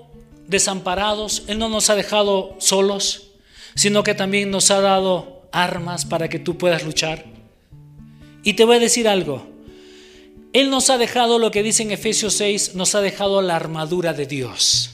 desamparados, 0.49 1.43
Él 1.47 1.59
no 1.59 1.69
nos 1.69 1.89
ha 1.89 1.95
dejado 1.95 2.55
solos, 2.59 3.31
sino 3.75 4.03
que 4.03 4.15
también 4.15 4.51
nos 4.51 4.71
ha 4.71 4.81
dado 4.81 5.43
armas 5.51 6.05
para 6.05 6.27
que 6.27 6.39
tú 6.39 6.57
puedas 6.57 6.83
luchar. 6.83 7.25
Y 8.43 8.53
te 8.53 8.65
voy 8.65 8.77
a 8.77 8.79
decir 8.79 9.07
algo, 9.07 9.47
Él 10.51 10.69
nos 10.71 10.89
ha 10.89 10.97
dejado 10.97 11.39
lo 11.39 11.51
que 11.51 11.63
dice 11.63 11.83
en 11.83 11.91
Efesios 11.91 12.33
6, 12.33 12.75
nos 12.75 12.95
ha 12.95 13.01
dejado 13.01 13.41
la 13.41 13.55
armadura 13.55 14.13
de 14.13 14.25
Dios. 14.25 14.91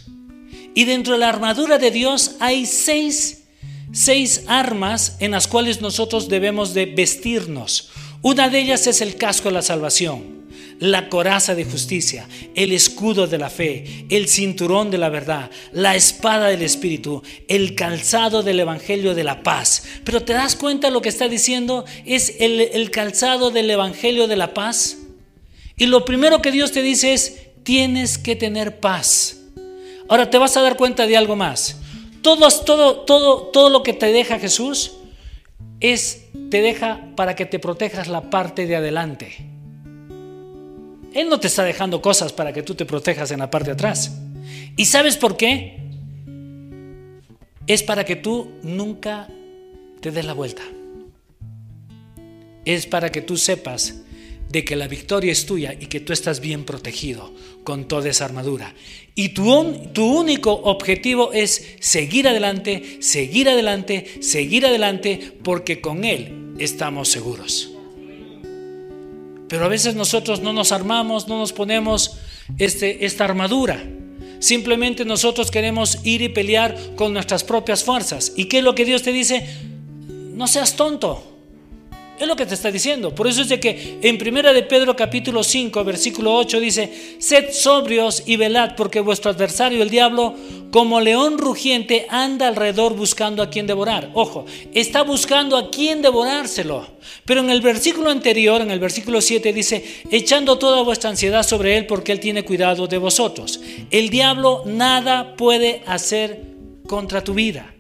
Y 0.76 0.84
dentro 0.84 1.14
de 1.14 1.20
la 1.20 1.30
armadura 1.30 1.78
de 1.78 1.90
Dios 1.90 2.36
hay 2.42 2.66
seis, 2.66 3.46
seis 3.94 4.44
armas 4.48 5.16
en 5.22 5.32
las 5.32 5.48
cuales 5.48 5.80
nosotros 5.80 6.28
debemos 6.28 6.74
de 6.74 6.86
vestirnos. 6.86 7.92
Una 8.22 8.50
de 8.50 8.60
ellas 8.60 8.86
es 8.88 9.00
el 9.00 9.16
casco 9.16 9.48
de 9.48 9.54
la 9.54 9.62
salvación 9.62 10.35
la 10.80 11.10
coraza 11.10 11.56
de 11.56 11.66
justicia, 11.66 12.28
el 12.54 12.72
escudo 12.72 13.28
de 13.28 13.38
la 13.38 13.50
fe, 13.50 14.06
el 14.10 14.28
cinturón 14.28 14.92
de 14.92 14.98
la 14.98 15.10
verdad, 15.10 15.50
la 15.72 15.96
espada 15.96 16.48
del 16.48 16.62
Espíritu, 16.62 17.24
el 17.48 17.76
calzado 17.76 18.44
del 18.44 18.60
Evangelio 18.60 19.16
de 19.16 19.24
la 19.24 19.44
paz. 19.44 19.84
Pero 20.04 20.24
te 20.24 20.34
das 20.34 20.56
cuenta 20.56 20.90
lo 20.90 21.02
que 21.02 21.10
está 21.10 21.28
diciendo 21.28 21.86
es 22.06 22.36
el, 22.40 22.92
calzado 22.92 23.52
del 23.52 23.70
Evangelio 23.70 24.28
de 24.28 24.36
la 24.36 24.54
paz. 24.54 24.98
Y 25.78 25.88
lo 25.88 26.06
primero 26.06 26.42
que 26.42 26.52
Dios 26.52 26.72
te 26.72 26.82
dice 26.82 27.14
es, 27.14 27.38
tienes 27.64 28.18
que 28.18 28.36
tener 28.36 28.80
paz. 28.80 29.38
Ahora 30.08 30.30
te 30.30 30.38
vas 30.38 30.56
a 30.58 30.62
dar 30.62 30.78
cuenta 30.78 31.08
de 31.08 31.18
algo 31.18 31.36
más. 31.36 31.78
Todo, 32.22 32.48
todo, 32.64 33.02
todo, 33.02 33.44
todo 33.48 33.70
lo 33.70 33.84
que 33.84 33.94
te 33.94 34.12
deja 34.12 34.40
Jesús 34.40 34.94
es, 35.80 36.26
te 36.50 36.62
deja 36.62 37.02
para 37.16 37.36
que 37.36 37.46
te 37.46 37.60
protejas 37.60 38.08
la 38.08 38.30
parte 38.30 38.66
de 38.66 38.76
adelante. 38.76 39.55
Él 41.16 41.30
no 41.30 41.40
te 41.40 41.48
está 41.48 41.64
dejando 41.64 42.02
cosas 42.02 42.34
para 42.34 42.52
que 42.52 42.62
tú 42.62 42.76
te 42.76 42.86
protejas 42.86 43.32
en 43.32 43.40
la 43.40 43.50
parte 43.50 43.68
de 43.68 43.74
atrás. 43.74 44.12
¿Y 44.76 44.84
sabes 44.84 45.16
por 45.16 45.38
qué? 45.38 45.80
Es 47.66 47.84
para 47.84 48.04
que 48.04 48.18
tú 48.18 48.52
nunca 48.64 49.30
te 50.02 50.12
des 50.12 50.26
la 50.26 50.34
vuelta. 50.34 50.62
Es 52.66 52.86
para 52.86 53.14
que 53.14 53.22
tú 53.22 53.38
sepas 53.38 54.02
de 54.50 54.66
que 54.66 54.76
la 54.76 54.90
victoria 54.90 55.32
es 55.32 55.46
tuya 55.46 55.74
y 55.74 55.86
que 55.86 56.02
tú 56.02 56.12
estás 56.12 56.42
bien 56.42 56.66
protegido 56.66 57.34
con 57.64 57.88
toda 57.88 58.10
esa 58.10 58.26
armadura. 58.26 58.76
Y 59.16 59.30
tu, 59.30 59.74
tu 59.94 60.20
único 60.20 60.52
objetivo 60.52 61.32
es 61.32 61.78
seguir 61.80 62.28
adelante, 62.28 62.98
seguir 63.00 63.48
adelante, 63.48 64.18
seguir 64.22 64.66
adelante, 64.66 65.32
porque 65.44 65.80
con 65.80 66.04
Él 66.04 66.56
estamos 66.60 67.08
seguros. 67.08 67.75
Pero 69.48 69.66
a 69.66 69.70
veces 69.70 69.96
nosotros 69.96 70.42
no 70.42 70.54
nos 70.54 70.72
armamos, 70.72 71.28
no 71.28 71.38
nos 71.38 71.54
ponemos 71.54 72.18
este, 72.58 73.06
esta 73.06 73.26
armadura. 73.26 73.84
Simplemente 74.40 75.06
nosotros 75.06 75.52
queremos 75.52 76.00
ir 76.04 76.22
y 76.22 76.30
pelear 76.30 76.78
con 76.96 77.14
nuestras 77.14 77.44
propias 77.44 77.84
fuerzas. 77.84 78.34
¿Y 78.36 78.46
qué 78.46 78.60
es 78.60 78.64
lo 78.64 78.76
que 78.76 78.86
Dios 78.86 79.04
te 79.04 79.12
dice? 79.12 79.48
No 80.34 80.48
seas 80.48 80.76
tonto. 80.76 81.35
Es 82.18 82.28
lo 82.28 82.36
que 82.38 82.46
te 82.46 82.54
está 82.54 82.72
diciendo. 82.72 83.14
Por 83.14 83.28
eso 83.28 83.42
es 83.42 83.50
de 83.50 83.60
que 83.60 84.00
en 84.02 84.18
primera 84.18 84.54
de 84.54 84.64
Pedro 84.64 84.96
capítulo 84.96 85.44
5, 85.44 85.84
versículo 85.84 86.34
8 86.36 86.60
dice, 86.62 87.18
sed 87.20 87.52
sobrios 87.52 88.24
y 88.26 88.38
velad 88.38 88.76
porque 88.78 89.02
vuestro 89.02 89.32
adversario 89.32 89.84
el 89.84 89.90
diablo 89.90 90.34
como 90.72 91.02
león 91.02 91.38
rugiente 91.38 92.08
anda 92.10 92.48
alrededor 92.48 92.96
buscando 92.96 93.44
a 93.44 93.50
quien 93.50 93.68
devorar. 93.68 94.12
Ojo, 94.14 94.46
está 94.74 95.04
buscando 95.04 95.58
a 95.58 95.70
quien 95.70 96.02
devorárselo. 96.02 96.88
Pero 97.26 97.42
en 97.42 97.50
el 97.50 97.60
versículo 97.60 98.10
anterior, 98.10 98.62
en 98.62 98.72
el 98.72 98.80
versículo 98.80 99.20
7 99.20 99.52
dice, 99.52 99.84
echando 100.10 100.58
toda 100.58 100.84
vuestra 100.84 101.10
ansiedad 101.10 101.44
sobre 101.44 101.78
él 101.78 101.86
porque 101.86 102.14
él 102.14 102.22
tiene 102.22 102.46
cuidado 102.46 102.88
de 102.88 102.98
vosotros. 102.98 103.60
El 103.92 104.10
diablo 104.10 104.64
nada 104.66 105.36
puede 105.36 105.84
hacer 105.86 106.44
contra 106.88 107.24
tu 107.26 107.34
vida. 107.34 107.75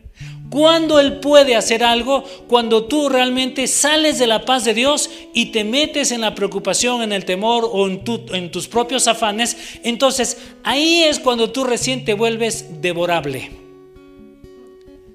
¿Cuándo 0.50 1.00
Él 1.00 1.20
puede 1.20 1.56
hacer 1.56 1.84
algo? 1.84 2.24
Cuando 2.48 2.86
tú 2.86 3.10
realmente 3.10 3.68
sales 3.68 4.20
de 4.20 4.28
la 4.28 4.46
paz 4.46 4.64
de 4.64 4.74
Dios 4.74 5.10
y 5.34 5.48
te 5.48 5.64
metes 5.64 6.12
en 6.12 6.22
la 6.22 6.36
preocupación, 6.36 7.02
en 7.02 7.12
el 7.12 7.26
temor 7.26 7.68
o 7.72 7.88
en, 7.88 8.04
en 8.34 8.52
tus 8.52 8.68
propios 8.68 9.08
afanes. 9.08 9.58
Entonces 9.84 10.38
ahí 10.64 11.04
es 11.04 11.20
cuando 11.20 11.52
tú 11.52 11.64
recién 11.64 12.06
te 12.06 12.14
vuelves 12.14 12.82
devorable. 12.82 13.52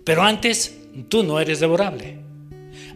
Pero 0.05 0.23
antes 0.23 0.77
tú 1.09 1.23
no 1.23 1.39
eres 1.41 1.61
devorable. 1.61 2.19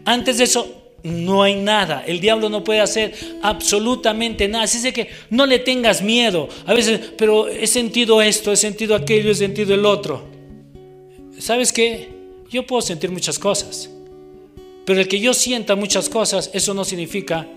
Antes 0.03 0.37
de 0.37 0.43
eso 0.43 0.83
no 1.03 1.43
hay 1.43 1.55
nada. 1.55 2.03
El 2.05 2.19
diablo 2.19 2.49
no 2.49 2.63
puede 2.63 2.81
hacer 2.81 3.13
absolutamente 3.41 4.47
nada. 4.47 4.65
Así 4.65 4.85
es 4.85 4.93
que 4.93 5.09
no 5.29 5.45
le 5.45 5.59
tengas 5.59 6.01
miedo. 6.01 6.49
A 6.65 6.73
veces, 6.73 6.99
pero 7.17 7.47
he 7.47 7.67
sentido 7.67 8.21
esto, 8.21 8.51
he 8.51 8.57
sentido 8.57 8.95
aquello, 8.95 9.31
he 9.31 9.35
sentido 9.35 9.73
el 9.73 9.85
otro. 9.85 10.25
¿Sabes 11.39 11.71
qué? 11.71 12.14
Yo 12.49 12.65
puedo 12.65 12.81
sentir 12.81 13.11
muchas 13.11 13.39
cosas. 13.39 13.89
Pero 14.85 15.01
el 15.01 15.07
que 15.07 15.19
yo 15.19 15.33
sienta 15.33 15.75
muchas 15.75 16.09
cosas, 16.09 16.51
eso 16.53 16.73
no 16.73 16.85
significa 16.85 17.47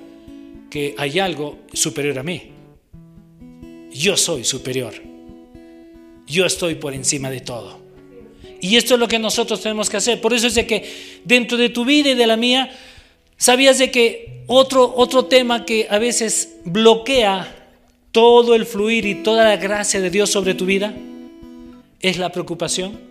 que 0.70 0.94
hay 0.96 1.18
algo 1.18 1.58
superior 1.72 2.18
a 2.18 2.22
mí. 2.22 2.50
Yo 3.92 4.16
soy 4.16 4.44
superior. 4.44 4.94
Yo 6.26 6.46
estoy 6.46 6.74
por 6.74 6.94
encima 6.94 7.30
de 7.30 7.40
todo. 7.40 7.78
Y 8.60 8.76
esto 8.76 8.94
es 8.94 9.00
lo 9.00 9.08
que 9.08 9.18
nosotros 9.18 9.60
tenemos 9.60 9.88
que 9.88 9.98
hacer. 9.98 10.20
Por 10.20 10.32
eso 10.32 10.46
es 10.46 10.54
de 10.54 10.66
que 10.66 10.90
dentro 11.24 11.56
de 11.56 11.68
tu 11.68 11.84
vida 11.84 12.10
y 12.10 12.14
de 12.14 12.26
la 12.26 12.36
mía, 12.36 12.70
¿sabías 13.36 13.78
de 13.78 13.90
que 13.90 14.42
otro, 14.46 14.94
otro 14.96 15.26
tema 15.26 15.64
que 15.64 15.86
a 15.90 15.98
veces 15.98 16.56
bloquea 16.64 17.54
todo 18.10 18.54
el 18.54 18.66
fluir 18.66 19.06
y 19.06 19.22
toda 19.22 19.44
la 19.44 19.56
gracia 19.56 20.00
de 20.00 20.10
Dios 20.10 20.30
sobre 20.30 20.54
tu 20.54 20.64
vida 20.64 20.94
es 22.00 22.18
la 22.18 22.32
preocupación? 22.32 23.07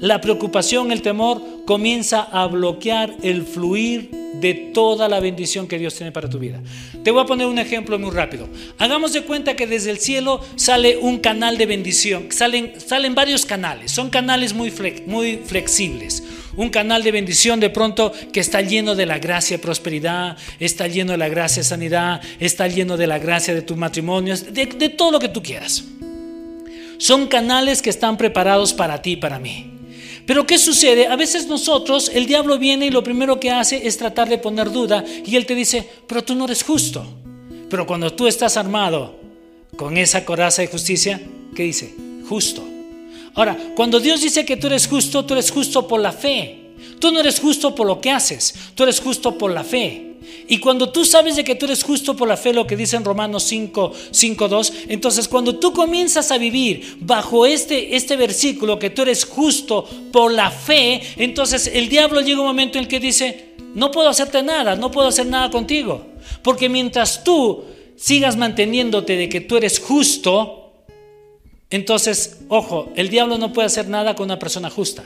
La 0.00 0.20
preocupación, 0.20 0.92
el 0.92 1.02
temor 1.02 1.42
comienza 1.64 2.22
a 2.22 2.46
bloquear 2.46 3.16
el 3.22 3.42
fluir 3.42 4.10
de 4.34 4.54
toda 4.72 5.08
la 5.08 5.18
bendición 5.18 5.66
que 5.66 5.76
Dios 5.76 5.96
tiene 5.96 6.12
para 6.12 6.30
tu 6.30 6.38
vida. 6.38 6.62
Te 7.02 7.10
voy 7.10 7.20
a 7.20 7.26
poner 7.26 7.48
un 7.48 7.58
ejemplo 7.58 7.98
muy 7.98 8.10
rápido. 8.10 8.48
Hagamos 8.78 9.12
de 9.12 9.22
cuenta 9.22 9.56
que 9.56 9.66
desde 9.66 9.90
el 9.90 9.98
cielo 9.98 10.40
sale 10.54 10.98
un 10.98 11.18
canal 11.18 11.58
de 11.58 11.66
bendición. 11.66 12.30
Salen, 12.30 12.74
salen 12.80 13.16
varios 13.16 13.44
canales. 13.44 13.90
Son 13.90 14.08
canales 14.08 14.54
muy, 14.54 14.72
muy 15.06 15.38
flexibles. 15.38 16.22
Un 16.54 16.68
canal 16.68 17.02
de 17.02 17.10
bendición 17.10 17.58
de 17.58 17.70
pronto 17.70 18.12
que 18.32 18.38
está 18.38 18.60
lleno 18.60 18.94
de 18.94 19.06
la 19.06 19.18
gracia 19.18 19.60
prosperidad, 19.60 20.36
está 20.60 20.86
lleno 20.86 21.12
de 21.12 21.18
la 21.18 21.28
gracia 21.28 21.64
sanidad, 21.64 22.20
está 22.38 22.68
lleno 22.68 22.96
de 22.96 23.08
la 23.08 23.18
gracia 23.18 23.52
de 23.52 23.62
tu 23.62 23.76
matrimonio, 23.76 24.36
de, 24.36 24.66
de 24.66 24.88
todo 24.90 25.10
lo 25.10 25.18
que 25.18 25.28
tú 25.28 25.42
quieras. 25.42 25.84
Son 26.98 27.26
canales 27.26 27.82
que 27.82 27.90
están 27.90 28.16
preparados 28.16 28.72
para 28.72 29.02
ti 29.02 29.12
y 29.12 29.16
para 29.16 29.40
mí. 29.40 29.77
Pero 30.28 30.46
¿qué 30.46 30.58
sucede? 30.58 31.06
A 31.06 31.16
veces 31.16 31.46
nosotros, 31.46 32.10
el 32.12 32.26
diablo 32.26 32.58
viene 32.58 32.84
y 32.84 32.90
lo 32.90 33.02
primero 33.02 33.40
que 33.40 33.50
hace 33.50 33.86
es 33.88 33.96
tratar 33.96 34.28
de 34.28 34.36
poner 34.36 34.70
duda 34.70 35.02
y 35.24 35.36
él 35.36 35.46
te 35.46 35.54
dice, 35.54 35.88
pero 36.06 36.22
tú 36.22 36.34
no 36.34 36.44
eres 36.44 36.62
justo. 36.62 37.02
Pero 37.70 37.86
cuando 37.86 38.12
tú 38.12 38.26
estás 38.26 38.58
armado 38.58 39.16
con 39.74 39.96
esa 39.96 40.26
coraza 40.26 40.60
de 40.60 40.68
justicia, 40.68 41.18
¿qué 41.56 41.62
dice? 41.62 41.94
Justo. 42.28 42.62
Ahora, 43.36 43.56
cuando 43.74 44.00
Dios 44.00 44.20
dice 44.20 44.44
que 44.44 44.58
tú 44.58 44.66
eres 44.66 44.86
justo, 44.86 45.24
tú 45.24 45.32
eres 45.32 45.50
justo 45.50 45.88
por 45.88 45.98
la 45.98 46.12
fe. 46.12 46.74
Tú 47.00 47.10
no 47.10 47.20
eres 47.20 47.40
justo 47.40 47.74
por 47.74 47.86
lo 47.86 47.98
que 47.98 48.10
haces, 48.10 48.54
tú 48.74 48.82
eres 48.82 49.00
justo 49.00 49.38
por 49.38 49.50
la 49.50 49.64
fe. 49.64 50.07
Y 50.48 50.58
cuando 50.58 50.90
tú 50.90 51.04
sabes 51.04 51.36
de 51.36 51.44
que 51.44 51.54
tú 51.54 51.66
eres 51.66 51.82
justo 51.82 52.16
por 52.16 52.28
la 52.28 52.36
fe, 52.36 52.52
lo 52.52 52.66
que 52.66 52.76
dice 52.76 52.96
en 52.96 53.04
Romanos 53.04 53.44
5, 53.44 53.92
5 54.10 54.48
2, 54.48 54.72
entonces 54.88 55.28
cuando 55.28 55.56
tú 55.56 55.72
comienzas 55.72 56.30
a 56.30 56.38
vivir 56.38 56.96
bajo 57.00 57.46
este, 57.46 57.96
este 57.96 58.16
versículo, 58.16 58.78
que 58.78 58.90
tú 58.90 59.02
eres 59.02 59.24
justo 59.24 59.86
por 60.12 60.32
la 60.32 60.50
fe, 60.50 61.02
entonces 61.16 61.70
el 61.72 61.88
diablo 61.88 62.20
llega 62.20 62.40
un 62.40 62.46
momento 62.46 62.78
en 62.78 62.84
el 62.84 62.88
que 62.88 63.00
dice, 63.00 63.54
no 63.74 63.90
puedo 63.90 64.08
hacerte 64.08 64.42
nada, 64.42 64.76
no 64.76 64.90
puedo 64.90 65.08
hacer 65.08 65.26
nada 65.26 65.50
contigo. 65.50 66.06
Porque 66.42 66.68
mientras 66.68 67.24
tú 67.24 67.64
sigas 67.96 68.36
manteniéndote 68.36 69.16
de 69.16 69.28
que 69.28 69.40
tú 69.40 69.56
eres 69.56 69.78
justo, 69.78 70.72
entonces, 71.70 72.38
ojo, 72.48 72.90
el 72.96 73.10
diablo 73.10 73.36
no 73.38 73.52
puede 73.52 73.66
hacer 73.66 73.88
nada 73.88 74.14
con 74.14 74.24
una 74.24 74.38
persona 74.38 74.70
justa. 74.70 75.04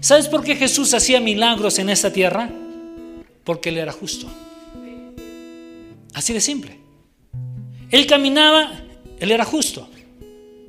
¿Sabes 0.00 0.28
por 0.28 0.44
qué 0.44 0.56
Jesús 0.56 0.92
hacía 0.94 1.20
milagros 1.20 1.78
en 1.78 1.90
esta 1.90 2.12
tierra? 2.12 2.50
Porque 3.44 3.70
él 3.70 3.78
era 3.78 3.92
justo. 3.92 4.26
Así 6.14 6.32
de 6.32 6.40
simple. 6.40 6.78
Él 7.90 8.06
caminaba, 8.06 8.72
él 9.18 9.30
era 9.30 9.44
justo. 9.44 9.88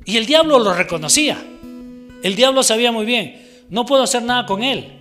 Y 0.04 0.16
el 0.16 0.26
diablo 0.26 0.58
lo 0.58 0.74
reconocía. 0.74 1.42
El 2.22 2.36
diablo 2.36 2.62
sabía 2.62 2.92
muy 2.92 3.04
bien, 3.04 3.42
no 3.68 3.84
puedo 3.84 4.02
hacer 4.02 4.22
nada 4.22 4.46
con 4.46 4.62
él. 4.62 4.92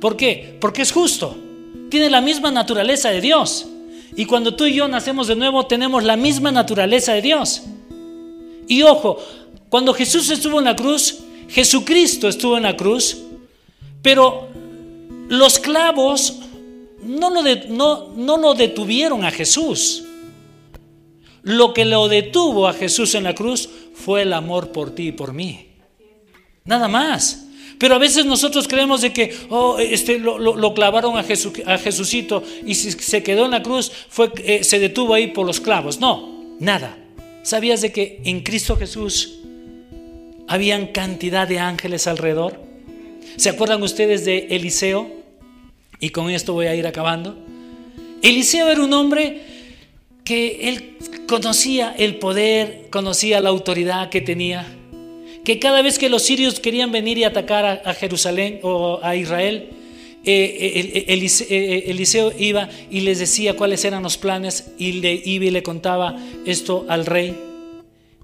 ¿Por 0.00 0.16
qué? 0.16 0.56
Porque 0.60 0.82
es 0.82 0.92
justo. 0.92 1.36
Tiene 1.90 2.08
la 2.08 2.20
misma 2.20 2.50
naturaleza 2.50 3.10
de 3.10 3.20
Dios. 3.20 3.66
Y 4.16 4.24
cuando 4.24 4.54
tú 4.54 4.66
y 4.66 4.74
yo 4.74 4.88
nacemos 4.88 5.26
de 5.26 5.36
nuevo, 5.36 5.66
tenemos 5.66 6.04
la 6.04 6.16
misma 6.16 6.52
naturaleza 6.52 7.12
de 7.12 7.22
Dios. 7.22 7.62
Y 8.68 8.82
ojo, 8.82 9.18
cuando 9.68 9.92
Jesús 9.94 10.30
estuvo 10.30 10.58
en 10.58 10.64
la 10.64 10.76
cruz, 10.76 11.18
Jesucristo 11.48 12.28
estuvo 12.28 12.56
en 12.56 12.62
la 12.62 12.76
cruz, 12.76 13.18
pero 14.02 14.48
los 15.28 15.58
clavos 15.58 16.38
no 17.02 17.30
lo, 17.30 17.42
no, 17.68 18.08
no 18.16 18.36
lo 18.36 18.54
detuvieron 18.54 19.24
a 19.24 19.30
Jesús. 19.30 20.04
Lo 21.42 21.72
que 21.72 21.84
lo 21.84 22.08
detuvo 22.08 22.68
a 22.68 22.74
Jesús 22.74 23.14
en 23.14 23.24
la 23.24 23.34
cruz 23.34 23.68
fue 23.94 24.22
el 24.22 24.32
amor 24.32 24.72
por 24.72 24.94
ti 24.94 25.08
y 25.08 25.12
por 25.12 25.32
mí. 25.32 25.68
Nada 26.64 26.88
más. 26.88 27.46
Pero 27.78 27.94
a 27.94 27.98
veces 27.98 28.26
nosotros 28.26 28.68
creemos 28.68 29.00
de 29.00 29.12
que 29.12 29.34
oh, 29.48 29.78
este, 29.78 30.18
lo, 30.18 30.74
clavaron 30.74 31.16
a, 31.16 31.22
Jesús, 31.22 31.54
a 31.64 31.78
Jesucito 31.78 32.42
y 32.66 32.74
si 32.74 32.92
se 32.92 33.22
quedó 33.22 33.46
en 33.46 33.52
la 33.52 33.62
cruz 33.62 33.90
fue, 34.10 34.30
eh, 34.44 34.64
se 34.64 34.78
detuvo 34.78 35.14
ahí 35.14 35.28
por 35.28 35.46
los 35.46 35.60
clavos. 35.60 35.98
No, 35.98 36.56
nada. 36.58 36.98
¿Sabías 37.42 37.80
de 37.80 37.90
que 37.90 38.20
en 38.24 38.40
Cristo 38.40 38.76
Jesús 38.76 39.38
habían 40.46 40.88
cantidad 40.88 41.48
de 41.48 41.58
ángeles 41.58 42.06
alrededor? 42.06 42.60
¿Se 43.36 43.48
acuerdan 43.48 43.82
ustedes 43.82 44.26
de 44.26 44.48
Eliseo? 44.50 45.19
Y 46.00 46.10
con 46.10 46.30
esto 46.30 46.54
voy 46.54 46.66
a 46.66 46.74
ir 46.74 46.86
acabando. 46.86 47.36
Eliseo 48.22 48.68
era 48.68 48.82
un 48.82 48.92
hombre 48.92 49.42
que 50.24 50.68
él 50.68 50.96
conocía 51.26 51.94
el 51.96 52.16
poder, 52.16 52.86
conocía 52.90 53.40
la 53.40 53.50
autoridad 53.50 54.10
que 54.10 54.20
tenía, 54.20 54.66
que 55.44 55.58
cada 55.58 55.82
vez 55.82 55.98
que 55.98 56.08
los 56.08 56.22
sirios 56.22 56.60
querían 56.60 56.92
venir 56.92 57.18
y 57.18 57.24
atacar 57.24 57.82
a, 57.84 57.94
Jerusalén 57.94 58.60
o 58.62 59.00
a 59.02 59.16
Israel, 59.16 59.70
eh, 60.24 61.04
eh, 61.08 61.84
Eliseo 61.88 62.32
iba 62.38 62.68
y 62.90 63.00
les 63.00 63.18
decía 63.18 63.56
cuáles 63.56 63.84
eran 63.84 64.02
los 64.02 64.18
planes 64.18 64.72
y 64.78 64.92
le 64.92 65.14
iba 65.24 65.46
y 65.46 65.50
le 65.50 65.62
contaba 65.62 66.16
esto 66.44 66.84
al 66.88 67.06
rey. 67.06 67.34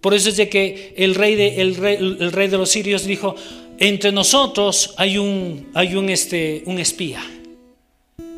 Por 0.02 0.12
eso 0.14 0.28
es 0.28 0.36
de 0.36 0.48
que 0.48 0.94
el 0.96 1.14
rey 1.14 1.34
de, 1.34 1.60
el 1.60 1.84
el 1.84 2.32
rey 2.32 2.48
de 2.48 2.58
los 2.58 2.68
sirios 2.68 3.06
dijo, 3.06 3.34
entre 3.78 4.12
nosotros 4.12 4.94
hay 4.98 5.16
un, 5.18 5.68
hay 5.74 5.94
un, 5.96 6.10
este, 6.10 6.62
un 6.66 6.78
espía 6.78 7.24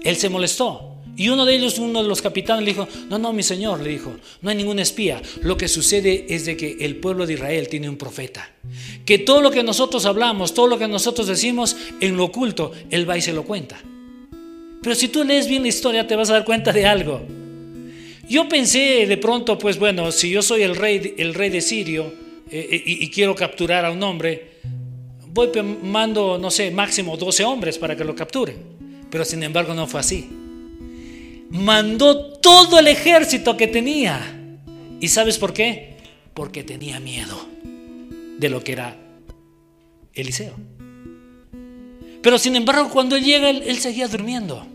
él 0.02 0.16
se 0.16 0.28
molestó. 0.28 0.94
Y 1.18 1.30
uno 1.30 1.44
de 1.44 1.56
ellos, 1.56 1.80
uno 1.80 2.00
de 2.00 2.08
los 2.08 2.22
capitanes, 2.22 2.64
le 2.64 2.70
dijo, 2.70 2.86
no, 3.10 3.18
no, 3.18 3.32
mi 3.32 3.42
señor, 3.42 3.80
le 3.80 3.90
dijo, 3.90 4.14
no 4.40 4.50
hay 4.50 4.56
ningún 4.56 4.78
espía. 4.78 5.20
Lo 5.42 5.56
que 5.56 5.66
sucede 5.66 6.26
es 6.28 6.46
de 6.46 6.56
que 6.56 6.76
el 6.80 6.94
pueblo 6.94 7.26
de 7.26 7.32
Israel 7.34 7.68
tiene 7.68 7.88
un 7.88 7.96
profeta. 7.96 8.48
Que 9.04 9.18
todo 9.18 9.42
lo 9.42 9.50
que 9.50 9.64
nosotros 9.64 10.06
hablamos, 10.06 10.54
todo 10.54 10.68
lo 10.68 10.78
que 10.78 10.86
nosotros 10.86 11.26
decimos 11.26 11.76
en 12.00 12.16
lo 12.16 12.26
oculto, 12.26 12.70
él 12.90 13.10
va 13.10 13.18
y 13.18 13.20
se 13.20 13.32
lo 13.32 13.42
cuenta. 13.42 13.82
Pero 14.80 14.94
si 14.94 15.08
tú 15.08 15.24
lees 15.24 15.48
bien 15.48 15.62
la 15.62 15.68
historia, 15.68 16.06
te 16.06 16.14
vas 16.14 16.30
a 16.30 16.34
dar 16.34 16.44
cuenta 16.44 16.72
de 16.72 16.86
algo. 16.86 17.20
Yo 18.28 18.48
pensé 18.48 19.04
de 19.08 19.16
pronto, 19.16 19.58
pues 19.58 19.76
bueno, 19.76 20.12
si 20.12 20.30
yo 20.30 20.40
soy 20.40 20.62
el 20.62 20.76
rey, 20.76 21.14
el 21.18 21.34
rey 21.34 21.50
de 21.50 21.60
Sirio 21.60 22.12
eh, 22.48 22.68
eh, 22.70 22.82
y, 22.86 23.04
y, 23.04 23.10
quiero 23.10 23.34
capturar 23.34 23.84
a 23.84 23.90
un 23.90 24.02
hombre, 24.04 24.52
voy 25.32 25.50
mando, 25.82 26.38
no 26.38 26.50
sé, 26.50 26.70
máximo 26.70 27.16
12 27.16 27.44
hombres 27.44 27.76
para 27.76 27.96
que 27.96 28.04
lo 28.04 28.14
capturen. 28.14 28.77
Pero 29.10 29.24
sin 29.24 29.42
embargo 29.42 29.74
no 29.74 29.86
fue 29.86 30.00
así. 30.00 30.28
Mandó 31.50 32.34
todo 32.34 32.78
el 32.78 32.88
ejército 32.88 33.56
que 33.56 33.66
tenía. 33.66 34.34
¿Y 35.00 35.08
sabes 35.08 35.38
por 35.38 35.52
qué? 35.52 35.96
Porque 36.34 36.62
tenía 36.62 37.00
miedo 37.00 37.38
de 38.38 38.48
lo 38.48 38.62
que 38.62 38.72
era 38.72 38.96
Eliseo. 40.14 40.54
Pero 42.22 42.38
sin 42.38 42.56
embargo 42.56 42.90
cuando 42.90 43.16
él 43.16 43.24
llega, 43.24 43.50
él, 43.50 43.78
seguía 43.78 44.08
durmiendo. 44.08 44.66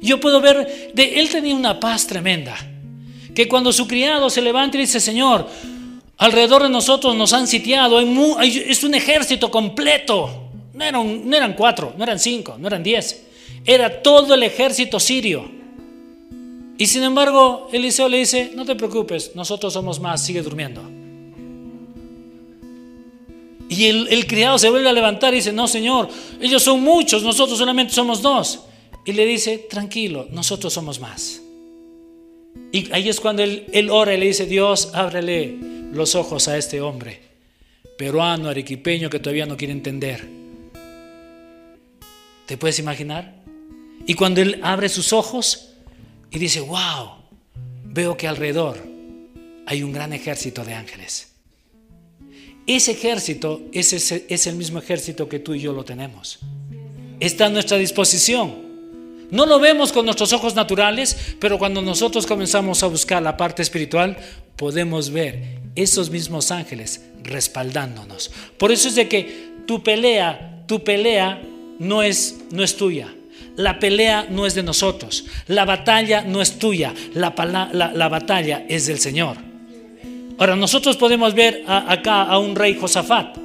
Yo 0.00 0.20
puedo 0.20 0.40
ver, 0.40 0.92
de 0.92 1.20
él 1.20 1.28
tenía 1.28 1.54
una 1.54 1.78
paz 1.78 2.06
tremenda. 2.06 2.56
Que 3.34 3.48
cuando 3.48 3.72
su 3.72 3.86
criado 3.86 4.28
se 4.28 4.42
levanta 4.42 4.76
y 4.76 4.80
dice, 4.80 5.00
Señor, 5.00 5.48
alrededor 6.18 6.64
de 6.64 6.68
nosotros 6.68 7.16
nos 7.16 7.32
han 7.32 7.46
sitiado, 7.46 8.00
es 8.00 8.84
un 8.84 8.94
ejército 8.94 9.50
completo. 9.50 10.50
No 10.74 10.84
eran, 10.84 11.28
no 11.28 11.36
eran 11.36 11.54
cuatro, 11.54 11.94
no 11.96 12.04
eran 12.04 12.18
cinco, 12.18 12.56
no 12.58 12.66
eran 12.66 12.82
diez. 12.82 13.31
Era 13.64 14.02
todo 14.02 14.34
el 14.34 14.42
ejército 14.42 14.98
sirio. 14.98 15.48
Y 16.78 16.86
sin 16.86 17.02
embargo, 17.02 17.68
Eliseo 17.72 18.08
le 18.08 18.18
dice, 18.18 18.52
no 18.54 18.64
te 18.64 18.74
preocupes, 18.74 19.32
nosotros 19.34 19.72
somos 19.72 20.00
más, 20.00 20.24
sigue 20.24 20.42
durmiendo. 20.42 20.82
Y 23.68 23.86
el, 23.86 24.26
criado 24.26 24.58
se 24.58 24.68
vuelve 24.68 24.88
a 24.88 24.92
levantar 24.92 25.32
y 25.32 25.36
dice, 25.36 25.52
no, 25.52 25.66
Señor, 25.66 26.08
ellos 26.40 26.62
son 26.62 26.82
muchos, 26.82 27.22
nosotros 27.22 27.58
solamente 27.58 27.94
somos 27.94 28.20
dos. 28.20 28.64
Y 29.04 29.12
le 29.12 29.24
dice, 29.24 29.58
tranquilo, 29.58 30.26
nosotros 30.30 30.72
somos 30.72 31.00
más. 31.00 31.40
Y 32.70 32.92
ahí 32.92 33.08
es 33.08 33.18
cuando 33.18 33.42
él, 33.42 33.66
él 33.72 33.88
ora 33.88 34.14
y 34.14 34.18
le 34.18 34.26
dice, 34.26 34.46
Dios, 34.46 34.90
ábrele 34.92 35.56
los 35.92 36.14
ojos 36.14 36.48
a 36.48 36.58
este 36.58 36.80
hombre, 36.80 37.20
peruano, 37.96 38.48
arequipeño, 38.48 39.08
que 39.08 39.20
todavía 39.20 39.46
no 39.46 39.56
quiere 39.56 39.72
entender. 39.72 40.28
¿Te 42.46 42.56
puedes 42.58 42.78
imaginar? 42.78 43.41
Y 44.06 44.14
cuando 44.14 44.40
él 44.40 44.60
abre 44.62 44.88
sus 44.88 45.12
ojos 45.12 45.70
y 46.30 46.38
dice, 46.38 46.60
wow, 46.60 47.10
veo 47.84 48.16
que 48.16 48.26
alrededor 48.26 48.78
hay 49.66 49.82
un 49.82 49.92
gran 49.92 50.12
ejército 50.12 50.64
de 50.64 50.74
ángeles. 50.74 51.32
Ese 52.66 52.92
ejército 52.92 53.60
es, 53.72 54.46
el 54.46 54.56
mismo 54.56 54.78
ejército 54.78 55.28
que 55.28 55.38
tú 55.38 55.54
y 55.54 55.60
yo 55.60 55.72
lo 55.72 55.84
tenemos. 55.84 56.38
Está 57.20 57.46
a 57.46 57.50
nuestra 57.50 57.76
disposición. 57.76 58.72
No 59.30 59.46
lo 59.46 59.58
vemos 59.58 59.92
con 59.92 60.04
nuestros 60.04 60.32
ojos 60.32 60.54
naturales, 60.54 61.16
pero 61.40 61.58
cuando 61.58 61.80
nosotros 61.82 62.26
comenzamos 62.26 62.82
a 62.82 62.86
buscar 62.86 63.22
la 63.22 63.36
parte 63.36 63.62
espiritual, 63.62 64.16
podemos 64.56 65.10
ver 65.10 65.60
esos 65.74 66.10
mismos 66.10 66.50
ángeles 66.50 67.02
respaldándonos. 67.22 68.30
Por 68.58 68.70
eso 68.72 68.88
es 68.88 68.94
de 68.94 69.08
que 69.08 69.52
tu 69.66 69.82
pelea, 69.82 70.64
tu 70.66 70.84
pelea 70.84 71.42
no 71.78 72.02
es, 72.02 72.40
no 72.50 72.62
es 72.62 72.76
tuya. 72.76 73.12
La 73.56 73.78
pelea 73.78 74.26
no 74.30 74.46
es 74.46 74.54
de 74.54 74.62
nosotros. 74.62 75.24
La 75.46 75.64
batalla 75.64 76.22
no 76.22 76.40
es 76.40 76.58
tuya. 76.58 76.94
La, 77.14 77.34
la 77.72 78.08
batalla 78.08 78.64
es 78.68 78.86
del 78.86 78.98
Señor. 78.98 79.36
Ahora, 80.38 80.56
nosotros 80.56 80.96
podemos 80.96 81.34
ver 81.34 81.62
acá 81.66 82.22
a 82.22 82.38
un 82.38 82.56
rey 82.56 82.74
Josafat. 82.74 83.42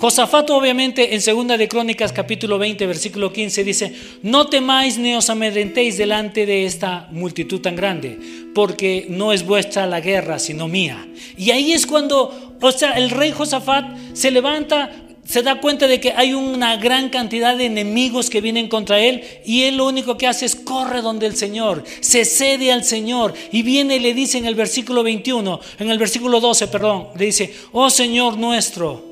Josafat 0.00 0.48
obviamente 0.50 1.14
en 1.14 1.20
segunda 1.20 1.56
de 1.56 1.66
Crónicas 1.66 2.12
capítulo 2.12 2.56
20 2.56 2.86
versículo 2.86 3.32
15 3.32 3.64
dice, 3.64 3.92
no 4.22 4.46
temáis 4.46 4.96
ni 4.96 5.16
os 5.16 5.28
amedrentéis 5.28 5.98
delante 5.98 6.46
de 6.46 6.66
esta 6.66 7.08
multitud 7.10 7.60
tan 7.60 7.74
grande, 7.74 8.16
porque 8.54 9.06
no 9.10 9.32
es 9.32 9.44
vuestra 9.44 9.88
la 9.88 10.00
guerra, 10.00 10.38
sino 10.38 10.68
mía. 10.68 11.04
Y 11.36 11.50
ahí 11.50 11.72
es 11.72 11.84
cuando, 11.84 12.56
o 12.60 12.70
sea, 12.70 12.92
el 12.92 13.10
rey 13.10 13.32
Josafat 13.32 13.96
se 14.12 14.30
levanta, 14.30 14.88
se 15.28 15.42
da 15.42 15.60
cuenta 15.60 15.86
de 15.86 16.00
que 16.00 16.12
hay 16.12 16.32
una 16.32 16.78
gran 16.78 17.10
cantidad 17.10 17.54
de 17.54 17.66
enemigos 17.66 18.30
que 18.30 18.40
vienen 18.40 18.66
contra 18.68 18.98
él 18.98 19.22
y 19.44 19.64
él 19.64 19.76
lo 19.76 19.86
único 19.86 20.16
que 20.16 20.26
hace 20.26 20.46
es 20.46 20.56
corre 20.56 21.02
donde 21.02 21.26
el 21.26 21.36
Señor, 21.36 21.84
se 22.00 22.24
cede 22.24 22.72
al 22.72 22.82
Señor 22.82 23.34
y 23.52 23.62
viene 23.62 23.96
y 23.96 24.00
le 24.00 24.14
dice 24.14 24.38
en 24.38 24.46
el 24.46 24.54
versículo 24.54 25.02
21, 25.02 25.60
en 25.80 25.90
el 25.90 25.98
versículo 25.98 26.40
12, 26.40 26.68
perdón, 26.68 27.08
le 27.18 27.26
dice, 27.26 27.54
oh 27.72 27.90
Señor 27.90 28.38
nuestro, 28.38 29.04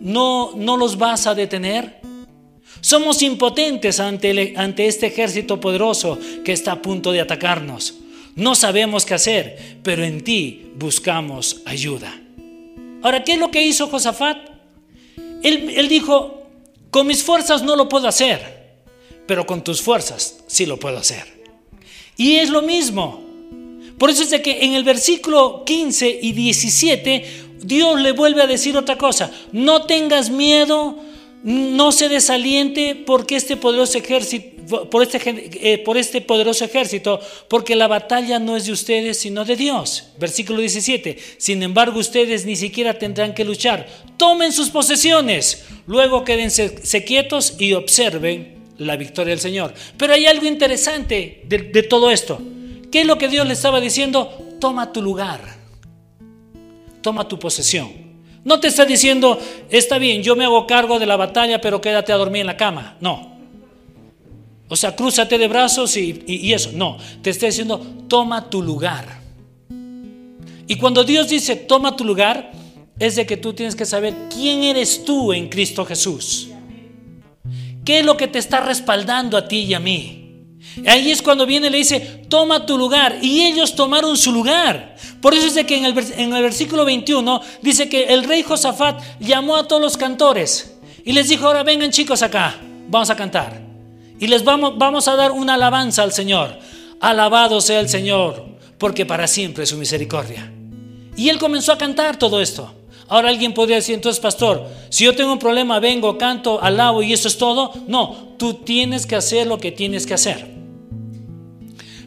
¿no, 0.00 0.52
no 0.54 0.76
los 0.76 0.96
vas 0.98 1.26
a 1.26 1.34
detener? 1.34 2.00
Somos 2.80 3.20
impotentes 3.22 3.98
ante, 3.98 4.54
ante 4.56 4.86
este 4.86 5.06
ejército 5.06 5.60
poderoso 5.60 6.16
que 6.44 6.52
está 6.52 6.72
a 6.72 6.82
punto 6.82 7.10
de 7.10 7.22
atacarnos. 7.22 7.94
No 8.36 8.54
sabemos 8.54 9.04
qué 9.04 9.14
hacer, 9.14 9.78
pero 9.82 10.04
en 10.04 10.22
ti 10.22 10.70
buscamos 10.76 11.62
ayuda. 11.64 12.20
Ahora, 13.02 13.24
¿qué 13.24 13.32
es 13.32 13.38
lo 13.40 13.50
que 13.50 13.66
hizo 13.66 13.88
Josafat? 13.88 14.55
Él, 15.42 15.88
dijo, 15.88 16.42
con 16.90 17.06
mis 17.06 17.22
fuerzas 17.22 17.62
no 17.62 17.76
lo 17.76 17.88
puedo 17.88 18.08
hacer, 18.08 18.74
pero 19.26 19.46
con 19.46 19.62
tus 19.62 19.82
fuerzas 19.82 20.38
sí 20.46 20.66
lo 20.66 20.78
puedo 20.78 20.98
hacer. 20.98 21.24
Y 22.16 22.36
es 22.36 22.50
lo 22.50 22.62
mismo. 22.62 23.22
Por 23.98 24.10
eso 24.10 24.22
es 24.22 24.30
de 24.30 24.42
que 24.42 24.64
en 24.64 24.74
el 24.74 24.84
versículo 24.84 25.64
15 25.64 26.18
y 26.22 26.32
17 26.32 27.46
Dios 27.62 28.00
le 28.00 28.12
vuelve 28.12 28.42
a 28.42 28.46
decir 28.46 28.76
otra 28.76 28.98
cosa. 28.98 29.30
No 29.52 29.84
tengas 29.86 30.30
miedo, 30.30 30.96
no 31.42 31.92
se 31.92 32.08
desaliente 32.08 32.94
porque 32.94 33.36
este 33.36 33.56
poderoso 33.56 33.98
ejército, 33.98 34.90
por 34.90 35.02
este, 35.02 35.20
eh, 35.72 35.78
por 35.78 35.96
este 35.96 36.20
poderoso 36.20 36.64
ejército, 36.64 37.20
porque 37.48 37.76
la 37.76 37.86
batalla 37.86 38.38
no 38.38 38.56
es 38.56 38.66
de 38.66 38.72
ustedes, 38.72 39.18
sino 39.18 39.44
de 39.44 39.56
Dios. 39.56 40.08
Versículo 40.18 40.60
17. 40.60 41.16
Sin 41.38 41.62
embargo, 41.62 42.00
ustedes 42.00 42.44
ni 42.46 42.56
siquiera 42.56 42.98
tendrán 42.98 43.34
que 43.34 43.44
luchar. 43.44 43.86
Tomen 44.16 44.52
sus 44.52 44.70
posesiones, 44.70 45.64
luego 45.86 46.24
quédense 46.24 47.04
quietos 47.04 47.54
y 47.58 47.74
observen 47.74 48.56
la 48.78 48.96
victoria 48.96 49.30
del 49.30 49.40
Señor. 49.40 49.72
Pero 49.96 50.14
hay 50.14 50.26
algo 50.26 50.46
interesante 50.46 51.42
de, 51.46 51.58
de 51.58 51.82
todo 51.82 52.10
esto. 52.10 52.40
¿Qué 52.90 53.02
es 53.02 53.06
lo 53.06 53.18
que 53.18 53.28
Dios 53.28 53.46
le 53.46 53.52
estaba 53.52 53.80
diciendo? 53.80 54.56
Toma 54.60 54.92
tu 54.92 55.02
lugar. 55.02 55.40
Toma 57.02 57.28
tu 57.28 57.38
posesión. 57.38 58.05
No 58.46 58.60
te 58.60 58.68
está 58.68 58.84
diciendo, 58.84 59.40
está 59.70 59.98
bien, 59.98 60.22
yo 60.22 60.36
me 60.36 60.44
hago 60.44 60.68
cargo 60.68 61.00
de 61.00 61.06
la 61.06 61.16
batalla, 61.16 61.60
pero 61.60 61.80
quédate 61.80 62.12
a 62.12 62.16
dormir 62.16 62.42
en 62.42 62.46
la 62.46 62.56
cama. 62.56 62.96
No. 63.00 63.34
O 64.68 64.76
sea, 64.76 64.94
crúzate 64.94 65.36
de 65.36 65.48
brazos 65.48 65.96
y, 65.96 66.52
eso. 66.52 66.70
No. 66.72 66.96
Te 67.22 67.30
está 67.30 67.46
diciendo, 67.46 67.84
toma 68.06 68.48
tu 68.48 68.62
lugar. 68.62 69.20
Y 70.68 70.76
cuando 70.76 71.02
Dios 71.02 71.28
dice, 71.28 71.56
toma 71.56 71.96
tu 71.96 72.04
lugar, 72.04 72.52
es 73.00 73.16
de 73.16 73.26
que 73.26 73.36
tú 73.36 73.52
tienes 73.52 73.74
que 73.74 73.84
saber 73.84 74.14
quién 74.32 74.62
eres 74.62 75.04
tú 75.04 75.32
en 75.32 75.48
Cristo 75.48 75.84
Jesús. 75.84 76.50
¿Qué 77.84 77.98
es 77.98 78.04
lo 78.04 78.16
que 78.16 78.28
te 78.28 78.38
está 78.38 78.60
respaldando 78.60 79.36
a 79.36 79.48
ti 79.48 79.62
y 79.62 79.74
a 79.74 79.80
mí? 79.80 80.25
Ahí 80.86 81.10
es 81.10 81.22
cuando 81.22 81.46
viene 81.46 81.68
y 81.68 81.70
le 81.70 81.78
dice, 81.78 82.00
toma 82.28 82.66
tu 82.66 82.76
lugar. 82.76 83.18
Y 83.22 83.42
ellos 83.42 83.74
tomaron 83.74 84.16
su 84.16 84.32
lugar. 84.32 84.96
Por 85.20 85.34
eso 85.34 85.46
es 85.46 85.54
de 85.54 85.64
que 85.64 85.76
en 85.76 85.84
el, 85.86 85.98
en 86.16 86.34
el 86.34 86.42
versículo 86.42 86.84
21 86.84 87.40
dice 87.62 87.88
que 87.88 88.04
el 88.04 88.24
rey 88.24 88.42
Josafat 88.42 89.00
llamó 89.20 89.56
a 89.56 89.66
todos 89.66 89.80
los 89.80 89.96
cantores 89.96 90.74
y 91.04 91.12
les 91.12 91.28
dijo, 91.28 91.46
ahora 91.46 91.62
vengan 91.62 91.90
chicos 91.90 92.22
acá, 92.22 92.56
vamos 92.88 93.10
a 93.10 93.16
cantar. 93.16 93.62
Y 94.18 94.26
les 94.26 94.44
vamos, 94.44 94.76
vamos 94.76 95.08
a 95.08 95.16
dar 95.16 95.32
una 95.32 95.54
alabanza 95.54 96.02
al 96.02 96.12
Señor. 96.12 96.58
Alabado 97.00 97.60
sea 97.60 97.80
el 97.80 97.88
Señor, 97.88 98.44
porque 98.78 99.06
para 99.06 99.26
siempre 99.26 99.64
es 99.64 99.70
su 99.70 99.76
misericordia. 99.76 100.50
Y 101.16 101.28
él 101.28 101.38
comenzó 101.38 101.72
a 101.72 101.78
cantar 101.78 102.18
todo 102.18 102.40
esto. 102.40 102.72
Ahora 103.08 103.28
alguien 103.28 103.54
podría 103.54 103.76
decir, 103.76 103.94
entonces 103.94 104.20
pastor, 104.20 104.66
si 104.88 105.04
yo 105.04 105.14
tengo 105.14 105.32
un 105.32 105.38
problema, 105.38 105.78
vengo, 105.78 106.18
canto, 106.18 106.60
alabo 106.60 107.02
y 107.02 107.12
eso 107.12 107.28
es 107.28 107.38
todo. 107.38 107.72
No, 107.86 108.34
tú 108.36 108.54
tienes 108.54 109.06
que 109.06 109.16
hacer 109.16 109.46
lo 109.46 109.58
que 109.58 109.70
tienes 109.70 110.06
que 110.06 110.14
hacer. 110.14 110.55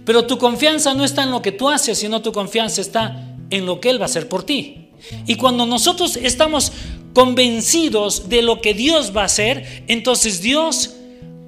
Pero 0.09 0.25
tu 0.25 0.39
confianza 0.39 0.95
no 0.95 1.05
está 1.05 1.21
en 1.21 1.29
lo 1.29 1.43
que 1.43 1.51
tú 1.51 1.69
haces, 1.69 1.99
sino 1.99 2.23
tu 2.23 2.31
confianza 2.31 2.81
está 2.81 3.27
en 3.51 3.67
lo 3.67 3.79
que 3.79 3.91
Él 3.91 4.01
va 4.01 4.05
a 4.05 4.09
hacer 4.09 4.27
por 4.27 4.41
ti. 4.41 4.87
Y 5.27 5.35
cuando 5.35 5.67
nosotros 5.67 6.15
estamos 6.15 6.71
convencidos 7.13 8.27
de 8.27 8.41
lo 8.41 8.59
que 8.59 8.73
Dios 8.73 9.15
va 9.15 9.21
a 9.21 9.25
hacer, 9.25 9.83
entonces 9.87 10.41
Dios 10.41 10.95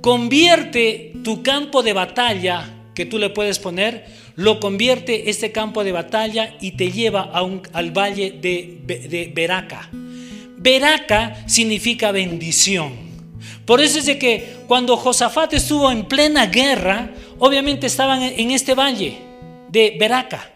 convierte 0.01 1.12
tu 1.24 1.41
campo 1.41 1.82
de 1.82 1.93
batalla 1.93 2.72
que 2.93 3.07
tú 3.07 3.18
le 3.18 3.32
puedes 3.32 3.57
poner, 3.57 4.05
lo 4.36 4.59
convierte 4.59 5.32
este 5.32 5.51
campo 5.51 5.84
de 5.84 5.93
batalla 5.93 6.55
y 6.62 6.74
te 6.74 6.91
lleva 6.91 7.22
a 7.22 7.41
un, 7.41 7.64
al 7.74 7.89
valle 7.89 8.30
de, 8.30 8.78
de 8.86 9.32
Beraca. 9.34 9.89
Beraca 10.59 11.47
significa 11.47 12.12
bendición. 12.12 12.93
Por 13.66 13.82
eso 13.82 13.97
es 13.97 14.05
de 14.05 14.20
que 14.20 14.57
cuando 14.68 14.97
Josafat 14.97 15.53
estuvo 15.53 15.89
en 15.89 16.05
plena 16.05 16.45
guerra, 16.45 17.09
obviamente 17.42 17.88
estaban 17.88 18.22
en 18.22 18.52
este 18.52 18.76
valle 18.76 19.18
de 19.70 19.98
Beraca. 20.00 20.52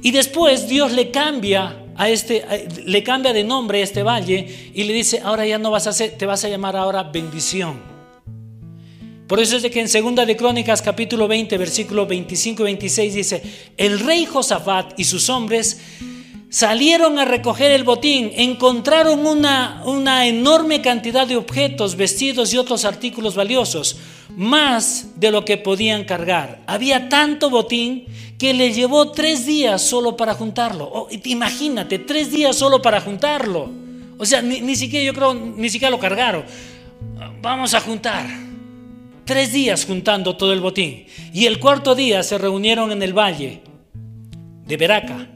Y 0.00 0.12
después 0.12 0.68
Dios 0.68 0.92
le 0.92 1.10
cambia 1.10 1.76
a 1.96 2.08
este, 2.08 2.44
le 2.86 3.02
cambia 3.02 3.32
de 3.32 3.42
nombre 3.42 3.80
a 3.80 3.82
este 3.82 4.04
valle 4.04 4.70
y 4.72 4.84
le 4.84 4.92
dice, 4.92 5.20
ahora 5.24 5.44
ya 5.44 5.58
no 5.58 5.72
vas 5.72 5.88
a 5.88 5.92
ser, 5.92 6.12
te 6.12 6.24
vas 6.24 6.44
a 6.44 6.48
llamar 6.48 6.76
ahora 6.76 7.02
bendición. 7.02 7.80
Por 9.26 9.40
eso 9.40 9.56
es 9.56 9.62
de 9.62 9.70
que 9.70 9.80
en 9.80 9.88
segunda 9.88 10.24
de 10.24 10.36
Crónicas 10.36 10.82
capítulo 10.82 11.26
20 11.26 11.58
versículo 11.58 12.06
25 12.06 12.62
y 12.62 12.64
26 12.64 13.14
dice, 13.14 13.42
el 13.76 13.98
rey 13.98 14.24
Josafat 14.24 14.98
y 14.98 15.04
sus 15.04 15.28
hombres 15.28 15.80
salieron 16.54 17.18
a 17.18 17.24
recoger 17.24 17.72
el 17.72 17.82
botín, 17.82 18.30
encontraron 18.36 19.26
una, 19.26 19.82
una 19.86 20.28
enorme 20.28 20.80
cantidad 20.80 21.26
de 21.26 21.36
objetos, 21.36 21.96
vestidos 21.96 22.54
y 22.54 22.58
otros 22.58 22.84
artículos 22.84 23.34
valiosos 23.34 23.96
más 24.36 25.18
de 25.18 25.32
lo 25.32 25.44
que 25.44 25.56
podían 25.56 26.04
cargar. 26.04 26.62
Había 26.68 27.08
tanto 27.08 27.50
botín 27.50 28.06
que 28.38 28.54
le 28.54 28.72
llevó 28.72 29.10
tres 29.10 29.46
días 29.46 29.82
solo 29.82 30.16
para 30.16 30.34
juntarlo. 30.34 30.88
Oh, 30.92 31.08
imagínate, 31.24 31.98
tres 31.98 32.30
días 32.30 32.54
solo 32.54 32.80
para 32.80 33.00
juntarlo. 33.00 33.68
O 34.16 34.24
sea, 34.24 34.40
ni, 34.40 34.76
siquiera 34.76 35.06
yo 35.06 35.12
creo, 35.12 35.34
ni 35.34 35.68
siquiera 35.68 35.90
lo 35.90 35.98
cargaron. 35.98 36.44
Vamos 37.42 37.74
a 37.74 37.80
juntar. 37.80 38.28
Tres 39.24 39.52
días 39.52 39.84
juntando 39.84 40.36
todo 40.36 40.52
el 40.52 40.60
botín. 40.60 41.04
Y 41.32 41.46
el 41.46 41.58
cuarto 41.58 41.96
día 41.96 42.22
se 42.22 42.38
reunieron 42.38 42.92
en 42.92 43.02
el 43.02 43.12
valle 43.12 43.60
de 44.64 44.76
Beraca, 44.76 45.33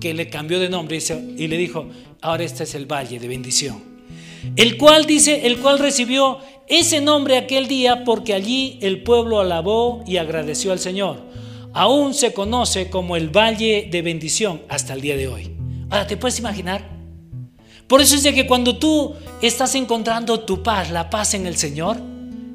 que 0.00 0.14
le 0.14 0.28
cambió 0.28 0.60
de 0.60 0.68
nombre 0.68 0.98
y 1.36 1.46
le 1.48 1.56
dijo, 1.56 1.88
ahora 2.20 2.44
este 2.44 2.64
es 2.64 2.74
el 2.74 2.86
valle 2.86 3.18
de 3.18 3.28
bendición. 3.28 3.82
El 4.56 4.76
cual 4.76 5.06
dice, 5.06 5.46
el 5.46 5.58
cual 5.58 5.78
recibió 5.78 6.38
ese 6.68 7.00
nombre 7.00 7.36
aquel 7.36 7.66
día 7.66 8.04
porque 8.04 8.34
allí 8.34 8.78
el 8.82 9.02
pueblo 9.02 9.40
alabó 9.40 10.04
y 10.06 10.18
agradeció 10.18 10.72
al 10.72 10.78
Señor. 10.78 11.22
Aún 11.72 12.14
se 12.14 12.32
conoce 12.32 12.90
como 12.90 13.16
el 13.16 13.28
Valle 13.28 13.88
de 13.90 14.02
Bendición 14.02 14.62
hasta 14.68 14.94
el 14.94 15.00
día 15.00 15.16
de 15.16 15.28
hoy. 15.28 15.54
Ahora, 15.90 16.06
¿te 16.06 16.16
puedes 16.16 16.38
imaginar? 16.38 16.88
Por 17.86 18.00
eso 18.00 18.16
es 18.16 18.34
que 18.34 18.46
cuando 18.46 18.78
tú 18.78 19.14
estás 19.40 19.74
encontrando 19.74 20.40
tu 20.40 20.62
paz, 20.62 20.90
la 20.90 21.08
paz 21.08 21.34
en 21.34 21.46
el 21.46 21.56
Señor, 21.56 21.96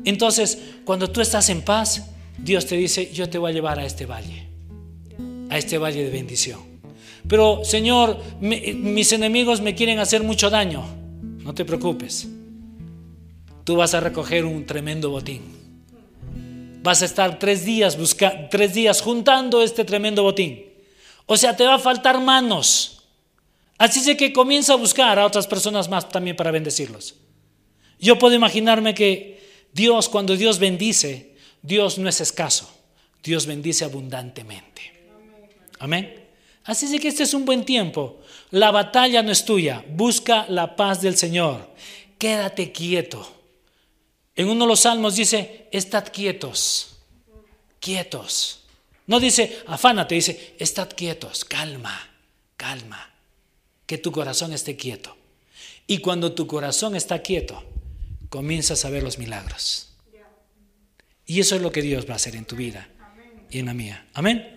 entonces 0.06 0.60
cuando 0.86 1.10
tú 1.10 1.22
estás 1.22 1.50
en 1.50 1.62
paz, 1.62 2.10
Dios 2.38 2.66
te 2.66 2.76
dice, 2.76 3.12
yo 3.14 3.30
te 3.30 3.38
voy 3.38 3.52
a 3.52 3.54
llevar 3.54 3.80
a 3.80 3.86
este 3.86 4.06
valle, 4.06 4.48
a 5.50 5.58
este 5.58 5.78
valle 5.78 6.04
de 6.04 6.10
bendición. 6.10 6.73
Pero 7.28 7.64
Señor, 7.64 8.20
mis 8.42 9.12
enemigos 9.12 9.62
me 9.62 9.76
quieren 9.76 10.00
hacer 10.00 10.24
mucho 10.24 10.50
daño. 10.50 10.86
No 11.44 11.54
te 11.54 11.66
preocupes. 11.66 12.28
Tú 13.64 13.76
vas 13.76 13.94
a 13.94 14.00
recoger 14.00 14.46
un 14.46 14.66
tremendo 14.66 15.10
botín. 15.10 15.42
Vas 16.82 17.02
a 17.02 17.06
estar 17.06 17.40
tres 17.40 17.64
días, 17.64 17.98
busca, 17.98 18.50
tres 18.50 18.74
días 18.74 19.02
juntando 19.02 19.62
este 19.62 19.86
tremendo 19.86 20.24
botín. 20.24 20.66
O 21.26 21.38
sea, 21.38 21.56
te 21.56 21.66
va 21.66 21.76
a 21.76 21.80
faltar 21.80 22.20
manos. 22.20 23.04
Así 23.78 24.00
es 24.10 24.18
que 24.18 24.34
comienza 24.34 24.74
a 24.74 24.78
buscar 24.78 25.18
a 25.18 25.26
otras 25.26 25.48
personas 25.48 25.90
más 25.90 26.10
también 26.10 26.36
para 26.36 26.52
bendecirlos. 26.52 27.16
Yo 28.00 28.20
puedo 28.20 28.36
imaginarme 28.36 28.94
que 28.94 29.42
Dios, 29.72 30.10
cuando 30.10 30.36
Dios 30.36 30.60
bendice, 30.60 31.36
Dios 31.62 31.98
no 31.98 32.10
es 32.10 32.20
escaso. 32.20 32.70
Dios 33.24 33.46
bendice 33.46 33.86
abundantemente. 33.86 34.82
Amén. 35.80 36.23
Así 36.66 36.86
es 36.86 37.02
que 37.02 37.08
este 37.10 37.24
es 37.24 37.34
un 37.34 37.46
buen 37.46 37.66
tiempo. 37.66 38.22
La 38.52 38.72
batalla 38.72 39.22
no 39.22 39.32
es 39.32 39.46
tuya. 39.46 39.84
Busca 39.90 40.46
la 40.50 40.76
paz 40.76 41.02
del 41.02 41.18
Señor. 41.18 41.70
Quédate 42.18 42.72
quieto. 42.72 43.28
En 44.36 44.48
uno 44.48 44.66
de 44.66 44.70
los 44.70 44.82
salmos 44.82 45.16
dice, 45.16 45.68
estad 45.72 46.08
quietos. 46.12 46.98
Quietos. 47.80 48.64
No 49.06 49.20
dice, 49.20 49.62
afánate, 49.68 50.16
dice, 50.16 50.56
estad 50.60 50.90
quietos, 50.90 51.44
calma, 51.44 52.10
calma, 52.56 53.14
que 53.86 53.98
tu 53.98 54.12
corazón 54.12 54.54
esté 54.54 54.78
quieto. 54.78 55.18
Y 55.86 55.98
cuando 55.98 56.32
tu 56.32 56.48
corazón 56.48 56.96
está 56.96 57.22
quieto, 57.22 57.62
comienzas 58.30 58.86
a 58.86 58.90
ver 58.90 59.04
los 59.04 59.18
milagros. 59.18 59.90
Y 61.26 61.42
eso 61.42 61.56
es 61.56 61.62
lo 61.62 61.72
que 61.72 61.82
Dios 61.82 62.08
va 62.08 62.14
a 62.14 62.16
hacer 62.16 62.36
en 62.36 62.46
tu 62.46 62.56
vida 62.56 62.88
y 63.50 63.60
en 63.60 63.66
la 63.66 63.74
mía. 63.74 64.08
Amén. 64.14 64.53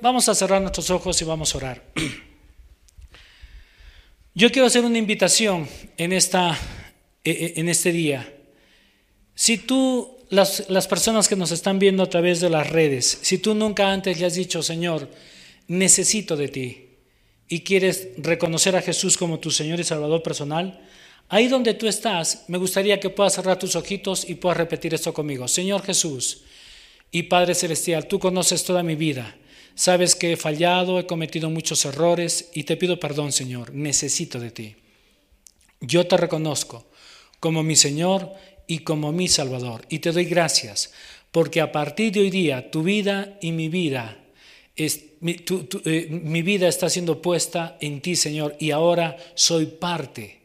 Vamos 0.00 0.28
a 0.28 0.34
cerrar 0.34 0.60
nuestros 0.60 0.90
ojos 0.90 1.20
y 1.20 1.24
vamos 1.24 1.54
a 1.54 1.58
orar. 1.58 1.84
Yo 4.34 4.50
quiero 4.50 4.66
hacer 4.66 4.84
una 4.84 4.98
invitación 4.98 5.68
en, 5.96 6.12
esta, 6.12 6.58
e, 7.22 7.30
e, 7.30 7.60
en 7.60 7.68
este 7.68 7.92
día. 7.92 8.32
Si 9.34 9.58
tú 9.58 10.18
las, 10.30 10.86
personas 10.88 11.28
que 11.28 11.36
nos 11.36 11.50
están 11.50 11.78
viendo 11.78 12.02
a 12.02 12.10
través 12.10 12.40
de 12.40 12.50
las 12.50 12.70
redes, 12.70 13.18
si 13.22 13.38
tú 13.38 13.54
nunca 13.54 13.92
antes 13.92 14.18
le 14.18 14.26
has 14.26 14.34
dicho, 14.34 14.62
Señor, 14.62 15.08
necesito 15.68 16.36
de 16.36 16.48
ti, 16.48 16.88
y 17.48 17.60
quieres 17.60 18.08
reconocer 18.16 18.74
a 18.74 18.82
Jesús 18.82 19.16
como 19.16 19.38
tu 19.38 19.50
Señor 19.50 19.78
y 19.78 19.84
Salvador 19.84 20.22
personal, 20.22 20.80
ahí 21.28 21.48
donde 21.48 21.74
tú 21.74 21.86
estás, 21.86 22.44
me 22.48 22.58
gustaría 22.58 22.98
que 22.98 23.10
puedas 23.10 23.34
cerrar 23.34 23.58
tus 23.58 23.76
ojitos 23.76 24.28
y 24.28 24.34
puedas 24.34 24.58
repetir 24.58 24.94
esto 24.94 25.12
conmigo. 25.12 25.46
Señor 25.46 25.82
Jesús 25.82 26.42
y 27.10 27.24
Padre 27.24 27.54
Celestial, 27.54 28.08
tú 28.08 28.18
conoces 28.18 28.64
toda 28.64 28.82
mi 28.82 28.96
vida. 28.96 29.36
Sabes 29.74 30.14
que 30.14 30.32
he 30.32 30.36
fallado, 30.36 31.00
he 31.00 31.06
cometido 31.06 31.50
muchos 31.50 31.84
errores 31.84 32.50
y 32.54 32.62
te 32.62 32.76
pido 32.76 33.00
perdón, 33.00 33.32
Señor. 33.32 33.74
Necesito 33.74 34.38
de 34.38 34.50
ti. 34.50 34.76
Yo 35.80 36.06
te 36.06 36.16
reconozco 36.16 36.86
como 37.40 37.62
mi 37.62 37.74
Señor 37.74 38.32
y 38.66 38.80
como 38.80 39.12
mi 39.12 39.28
Salvador. 39.28 39.84
Y 39.88 39.98
te 39.98 40.12
doy 40.12 40.26
gracias 40.26 40.92
porque 41.32 41.60
a 41.60 41.72
partir 41.72 42.12
de 42.12 42.20
hoy 42.20 42.30
día 42.30 42.70
tu 42.70 42.84
vida 42.84 43.36
y 43.40 43.50
mi 43.50 43.68
vida, 43.68 44.24
eh, 44.76 46.08
mi 46.22 46.42
vida 46.42 46.68
está 46.68 46.88
siendo 46.88 47.20
puesta 47.20 47.76
en 47.80 48.00
ti, 48.00 48.14
Señor, 48.14 48.56
y 48.60 48.70
ahora 48.70 49.16
soy 49.34 49.66
parte, 49.66 50.38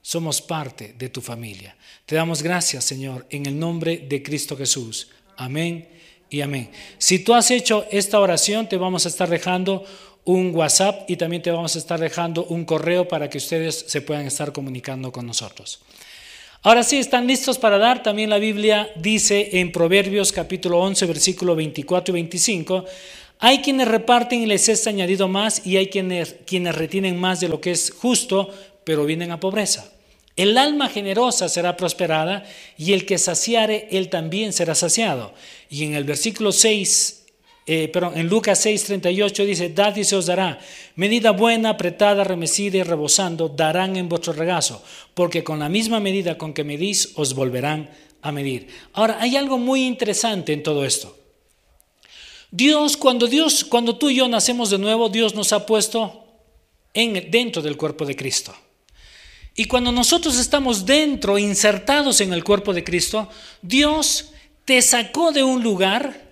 somos 0.00 0.40
parte 0.40 0.94
de 0.98 1.10
tu 1.10 1.20
familia. 1.20 1.76
Te 2.06 2.14
damos 2.14 2.42
gracias, 2.42 2.84
Señor, 2.84 3.26
en 3.28 3.44
el 3.44 3.58
nombre 3.58 3.98
de 3.98 4.22
Cristo 4.22 4.56
Jesús. 4.56 5.08
Amén 5.36 5.99
y 6.30 6.40
amén. 6.40 6.70
Si 6.98 7.18
tú 7.18 7.34
has 7.34 7.50
hecho 7.50 7.84
esta 7.90 8.20
oración, 8.20 8.68
te 8.68 8.76
vamos 8.76 9.04
a 9.04 9.08
estar 9.08 9.28
dejando 9.28 9.84
un 10.24 10.54
WhatsApp 10.54 11.10
y 11.10 11.16
también 11.16 11.42
te 11.42 11.50
vamos 11.50 11.74
a 11.74 11.78
estar 11.78 11.98
dejando 11.98 12.44
un 12.44 12.64
correo 12.64 13.08
para 13.08 13.28
que 13.28 13.38
ustedes 13.38 13.84
se 13.88 14.00
puedan 14.00 14.26
estar 14.26 14.52
comunicando 14.52 15.10
con 15.10 15.26
nosotros. 15.26 15.80
Ahora 16.62 16.82
sí, 16.82 16.98
¿están 16.98 17.26
listos 17.26 17.58
para 17.58 17.78
dar? 17.78 18.02
También 18.02 18.30
la 18.30 18.38
Biblia 18.38 18.90
dice 18.96 19.58
en 19.60 19.72
Proverbios 19.72 20.30
capítulo 20.30 20.78
11, 20.80 21.06
versículo 21.06 21.56
24 21.56 22.12
y 22.12 22.14
25, 22.14 22.84
hay 23.38 23.60
quienes 23.60 23.88
reparten 23.88 24.42
y 24.42 24.46
les 24.46 24.68
es 24.68 24.86
añadido 24.86 25.26
más 25.26 25.66
y 25.66 25.78
hay 25.78 25.86
quienes, 25.86 26.36
quienes 26.46 26.74
retienen 26.74 27.18
más 27.18 27.40
de 27.40 27.48
lo 27.48 27.60
que 27.62 27.70
es 27.70 27.90
justo, 27.90 28.50
pero 28.84 29.06
vienen 29.06 29.30
a 29.30 29.40
pobreza. 29.40 29.90
El 30.40 30.56
alma 30.56 30.88
generosa 30.88 31.50
será 31.50 31.76
prosperada 31.76 32.44
y 32.78 32.94
el 32.94 33.04
que 33.04 33.18
saciare, 33.18 33.88
él 33.90 34.08
también 34.08 34.54
será 34.54 34.74
saciado. 34.74 35.34
Y 35.68 35.84
en 35.84 35.94
el 35.94 36.04
versículo 36.04 36.50
6 36.50 37.18
eh, 37.66 37.90
pero 37.92 38.14
en 38.14 38.26
Lucas 38.26 38.64
6:38 38.64 39.44
dice, 39.44 39.68
dad 39.68 39.94
y 39.96 40.04
se 40.04 40.16
os 40.16 40.24
dará, 40.24 40.58
medida 40.96 41.32
buena, 41.32 41.68
apretada, 41.68 42.24
remecida 42.24 42.78
y 42.78 42.82
rebosando, 42.82 43.50
darán 43.50 43.96
en 43.96 44.08
vuestro 44.08 44.32
regazo, 44.32 44.82
porque 45.12 45.44
con 45.44 45.58
la 45.58 45.68
misma 45.68 46.00
medida 46.00 46.38
con 46.38 46.54
que 46.54 46.64
medís, 46.64 47.12
os 47.16 47.34
volverán 47.34 47.90
a 48.22 48.32
medir. 48.32 48.68
Ahora, 48.94 49.18
hay 49.20 49.36
algo 49.36 49.58
muy 49.58 49.84
interesante 49.84 50.54
en 50.54 50.62
todo 50.62 50.86
esto. 50.86 51.14
Dios, 52.50 52.96
cuando 52.96 53.26
Dios, 53.26 53.62
cuando 53.62 53.98
tú 53.98 54.08
y 54.08 54.16
yo 54.16 54.26
nacemos 54.26 54.70
de 54.70 54.78
nuevo, 54.78 55.10
Dios 55.10 55.34
nos 55.34 55.52
ha 55.52 55.66
puesto 55.66 56.24
en, 56.94 57.30
dentro 57.30 57.60
del 57.60 57.76
cuerpo 57.76 58.06
de 58.06 58.16
Cristo. 58.16 58.54
Y 59.54 59.64
cuando 59.66 59.92
nosotros 59.92 60.38
estamos 60.38 60.86
dentro, 60.86 61.38
insertados 61.38 62.20
en 62.20 62.32
el 62.32 62.44
cuerpo 62.44 62.72
de 62.72 62.84
Cristo, 62.84 63.28
Dios 63.62 64.32
te 64.64 64.80
sacó 64.82 65.32
de 65.32 65.42
un 65.42 65.62
lugar 65.62 66.30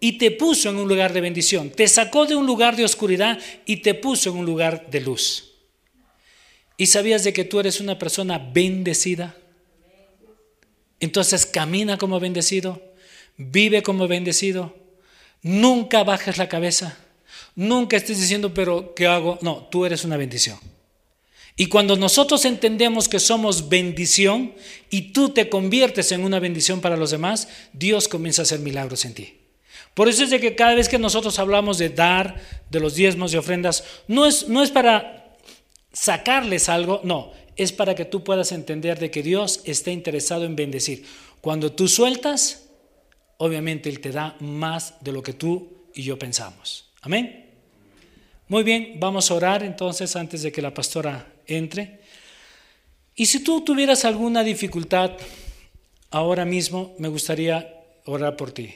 y 0.00 0.18
te 0.18 0.30
puso 0.30 0.70
en 0.70 0.76
un 0.76 0.88
lugar 0.88 1.12
de 1.12 1.20
bendición. 1.20 1.70
Te 1.70 1.88
sacó 1.88 2.26
de 2.26 2.34
un 2.34 2.46
lugar 2.46 2.76
de 2.76 2.84
oscuridad 2.84 3.38
y 3.66 3.76
te 3.78 3.94
puso 3.94 4.30
en 4.30 4.36
un 4.36 4.46
lugar 4.46 4.90
de 4.90 5.00
luz. 5.00 5.52
¿Y 6.76 6.86
sabías 6.86 7.24
de 7.24 7.32
que 7.32 7.44
tú 7.44 7.58
eres 7.58 7.80
una 7.80 7.98
persona 7.98 8.38
bendecida? 8.38 9.36
Entonces 11.00 11.46
camina 11.46 11.98
como 11.98 12.20
bendecido, 12.20 12.82
vive 13.36 13.82
como 13.82 14.08
bendecido, 14.08 14.76
nunca 15.42 16.02
bajes 16.02 16.38
la 16.38 16.48
cabeza, 16.48 16.98
nunca 17.54 17.96
estés 17.96 18.20
diciendo, 18.20 18.52
pero 18.52 18.94
¿qué 18.94 19.06
hago? 19.06 19.38
No, 19.42 19.68
tú 19.70 19.86
eres 19.86 20.04
una 20.04 20.16
bendición. 20.16 20.58
Y 21.60 21.66
cuando 21.66 21.96
nosotros 21.96 22.44
entendemos 22.44 23.08
que 23.08 23.18
somos 23.18 23.68
bendición 23.68 24.54
y 24.90 25.12
tú 25.12 25.30
te 25.30 25.48
conviertes 25.48 26.12
en 26.12 26.22
una 26.22 26.38
bendición 26.38 26.80
para 26.80 26.96
los 26.96 27.10
demás, 27.10 27.48
Dios 27.72 28.06
comienza 28.06 28.42
a 28.42 28.44
hacer 28.44 28.60
milagros 28.60 29.04
en 29.04 29.14
ti. 29.14 29.34
Por 29.92 30.08
eso 30.08 30.22
es 30.22 30.30
de 30.30 30.38
que 30.38 30.54
cada 30.54 30.76
vez 30.76 30.88
que 30.88 31.00
nosotros 31.00 31.36
hablamos 31.40 31.76
de 31.76 31.88
dar, 31.88 32.40
de 32.70 32.78
los 32.78 32.94
diezmos 32.94 33.34
y 33.34 33.38
ofrendas, 33.38 33.82
no 34.06 34.24
es, 34.24 34.46
no 34.46 34.62
es 34.62 34.70
para 34.70 35.34
sacarles 35.92 36.68
algo, 36.68 37.00
no, 37.02 37.32
es 37.56 37.72
para 37.72 37.96
que 37.96 38.04
tú 38.04 38.22
puedas 38.22 38.52
entender 38.52 39.00
de 39.00 39.10
que 39.10 39.24
Dios 39.24 39.60
está 39.64 39.90
interesado 39.90 40.44
en 40.44 40.54
bendecir. 40.54 41.06
Cuando 41.40 41.72
tú 41.72 41.88
sueltas, 41.88 42.68
obviamente 43.36 43.88
Él 43.88 43.98
te 43.98 44.12
da 44.12 44.36
más 44.38 44.94
de 45.00 45.10
lo 45.10 45.24
que 45.24 45.32
tú 45.32 45.88
y 45.92 46.04
yo 46.04 46.20
pensamos. 46.20 46.92
Amén. 47.00 47.50
Muy 48.46 48.62
bien, 48.62 48.94
vamos 49.00 49.28
a 49.28 49.34
orar 49.34 49.64
entonces 49.64 50.14
antes 50.14 50.42
de 50.42 50.52
que 50.52 50.62
la 50.62 50.72
pastora 50.72 51.34
entre. 51.48 52.00
Y 53.16 53.26
si 53.26 53.40
tú 53.40 53.64
tuvieras 53.64 54.04
alguna 54.04 54.44
dificultad 54.44 55.10
ahora 56.10 56.44
mismo, 56.44 56.94
me 56.98 57.08
gustaría 57.08 57.74
orar 58.04 58.36
por 58.36 58.52
ti. 58.52 58.74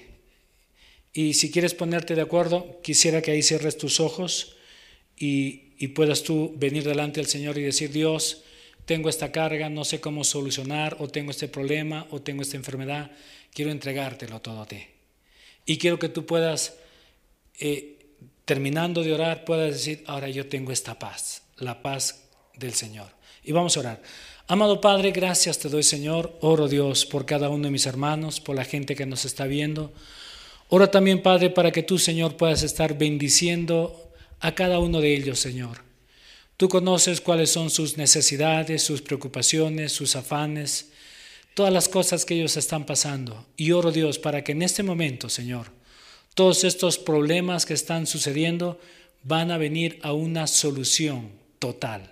Y 1.13 1.35
si 1.35 1.51
quieres 1.51 1.75
ponerte 1.75 2.15
de 2.15 2.23
acuerdo, 2.23 2.81
quisiera 2.83 3.23
que 3.23 3.31
ahí 3.31 3.43
cierres 3.43 3.79
tus 3.79 4.01
ojos 4.01 4.57
y, 5.17 5.75
y 5.79 5.89
puedas 5.89 6.23
tú 6.23 6.55
venir 6.57 6.85
delante 6.85 7.21
del 7.21 7.29
Señor 7.29 7.59
y 7.59 7.63
decir, 7.63 7.93
Dios, 7.93 8.43
tengo 8.85 9.09
esta 9.09 9.31
carga, 9.31 9.69
no 9.69 9.85
sé 9.85 10.01
cómo 10.01 10.25
solucionar, 10.25 10.97
o 10.99 11.09
tengo 11.09 11.31
este 11.31 11.49
problema, 11.49 12.07
o 12.11 12.21
tengo 12.21 12.43
esta 12.43 12.57
enfermedad, 12.57 13.11
quiero 13.53 13.71
entregártelo 13.71 14.41
todo 14.41 14.63
a 14.63 14.67
ti. 14.67 14.83
Y 15.67 15.79
quiero 15.79 15.99
que 15.99 16.09
tú 16.09 16.27
puedas, 16.27 16.75
eh, 17.61 17.99
terminando 18.45 19.03
de 19.03 19.13
orar, 19.13 19.45
puedas 19.45 19.73
decir, 19.73 20.03
ahora 20.07 20.29
yo 20.29 20.49
tengo 20.49 20.73
esta 20.73 20.99
paz, 20.99 21.43
la 21.57 21.83
paz 21.83 22.29
del 22.57 22.75
Señor. 22.75 23.09
Y 23.45 23.53
vamos 23.53 23.77
a 23.77 23.81
orar. 23.81 24.03
Amado 24.47 24.81
Padre, 24.81 25.13
gracias 25.13 25.59
te 25.59 25.69
doy, 25.69 25.83
Señor. 25.83 26.37
Oro 26.41 26.69
Dios 26.69 27.07
por 27.07 27.27
cada 27.27 27.49
uno 27.49 27.65
de 27.65 27.71
mis 27.71 27.87
hermanos, 27.87 28.41
por 28.41 28.57
la 28.57 28.65
gente 28.65 28.95
que 28.95 29.07
nos 29.07 29.25
está 29.25 29.47
viendo. 29.47 29.93
Ora 30.69 30.91
también, 30.91 31.23
Padre, 31.23 31.51
para 31.51 31.71
que 31.71 31.83
tú, 31.83 31.99
Señor, 31.99 32.37
puedas 32.37 32.63
estar 32.63 32.97
bendiciendo 32.97 34.11
a 34.41 34.55
cada 34.55 34.79
uno 34.79 35.01
de 35.01 35.15
ellos, 35.15 35.39
Señor. 35.39 35.83
Tú 36.57 36.69
conoces 36.69 37.21
cuáles 37.21 37.51
son 37.51 37.71
sus 37.71 37.97
necesidades, 37.97 38.83
sus 38.83 39.03
preocupaciones, 39.03 39.93
sus 39.93 40.17
afanes, 40.17 40.91
todas 41.55 41.73
las 41.73 41.89
cosas 41.89 42.25
que 42.25 42.35
ellos 42.35 42.57
están 42.57 42.87
pasando. 42.87 43.47
Y 43.57 43.73
oro, 43.73 43.91
Dios, 43.93 44.19
para 44.19 44.45
que 44.45 44.53
en 44.53 44.63
este 44.63 44.83
momento, 44.83 45.29
Señor, 45.29 45.73
todos 46.35 46.65
estos 46.65 46.99
problemas 46.99 47.67
que 47.67 47.75
están 47.75 48.07
sucediendo 48.07 48.81
van 49.23 49.51
a 49.51 49.59
venir 49.59 49.99
a 50.03 50.13
una 50.13 50.47
solución 50.47 51.31
total. 51.59 52.12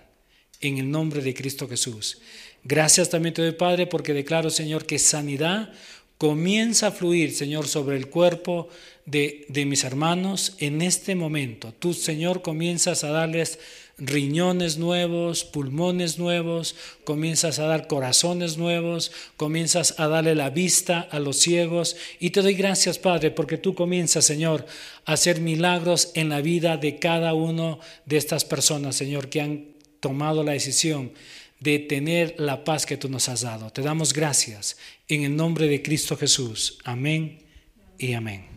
En 0.61 0.77
el 0.77 0.89
nombre 0.89 1.21
de 1.21 1.33
Cristo 1.33 1.67
Jesús. 1.67 2.19
Gracias 2.63 3.09
también 3.09 3.33
te 3.33 3.41
doy, 3.41 3.53
Padre, 3.53 3.87
porque 3.87 4.13
declaro, 4.13 4.49
Señor, 4.49 4.85
que 4.85 4.99
sanidad 4.99 5.73
comienza 6.17 6.87
a 6.87 6.91
fluir, 6.91 7.33
Señor, 7.33 7.67
sobre 7.67 7.97
el 7.97 8.07
cuerpo 8.07 8.69
de, 9.05 9.45
de 9.49 9.65
mis 9.65 9.83
hermanos 9.83 10.55
en 10.59 10.83
este 10.83 11.15
momento. 11.15 11.73
Tú, 11.79 11.93
Señor, 11.95 12.43
comienzas 12.43 13.03
a 13.03 13.09
darles 13.09 13.57
riñones 13.97 14.77
nuevos, 14.77 15.43
pulmones 15.43 16.17
nuevos, 16.17 16.75
comienzas 17.03 17.59
a 17.59 17.65
dar 17.65 17.87
corazones 17.87 18.57
nuevos, 18.57 19.11
comienzas 19.37 19.99
a 19.99 20.07
darle 20.07 20.33
la 20.33 20.49
vista 20.49 21.01
a 21.01 21.19
los 21.19 21.37
ciegos. 21.37 21.95
Y 22.19 22.31
te 22.31 22.41
doy 22.41 22.55
gracias, 22.55 22.97
Padre, 22.97 23.31
porque 23.31 23.57
tú 23.57 23.75
comienzas, 23.75 24.25
Señor, 24.25 24.65
a 25.05 25.13
hacer 25.13 25.39
milagros 25.39 26.11
en 26.15 26.29
la 26.29 26.41
vida 26.41 26.77
de 26.77 26.97
cada 26.97 27.33
uno 27.33 27.79
de 28.05 28.17
estas 28.17 28.43
personas, 28.43 28.95
Señor, 28.95 29.29
que 29.29 29.41
han 29.41 29.70
tomado 30.01 30.43
la 30.43 30.51
decisión 30.51 31.13
de 31.61 31.79
tener 31.79 32.35
la 32.37 32.63
paz 32.65 32.85
que 32.85 32.97
tú 32.97 33.07
nos 33.07 33.29
has 33.29 33.41
dado. 33.41 33.69
Te 33.71 33.81
damos 33.81 34.13
gracias 34.13 34.77
en 35.07 35.23
el 35.23 35.35
nombre 35.35 35.67
de 35.67 35.81
Cristo 35.81 36.17
Jesús. 36.17 36.79
Amén 36.83 37.39
y 37.97 38.13
amén. 38.13 38.50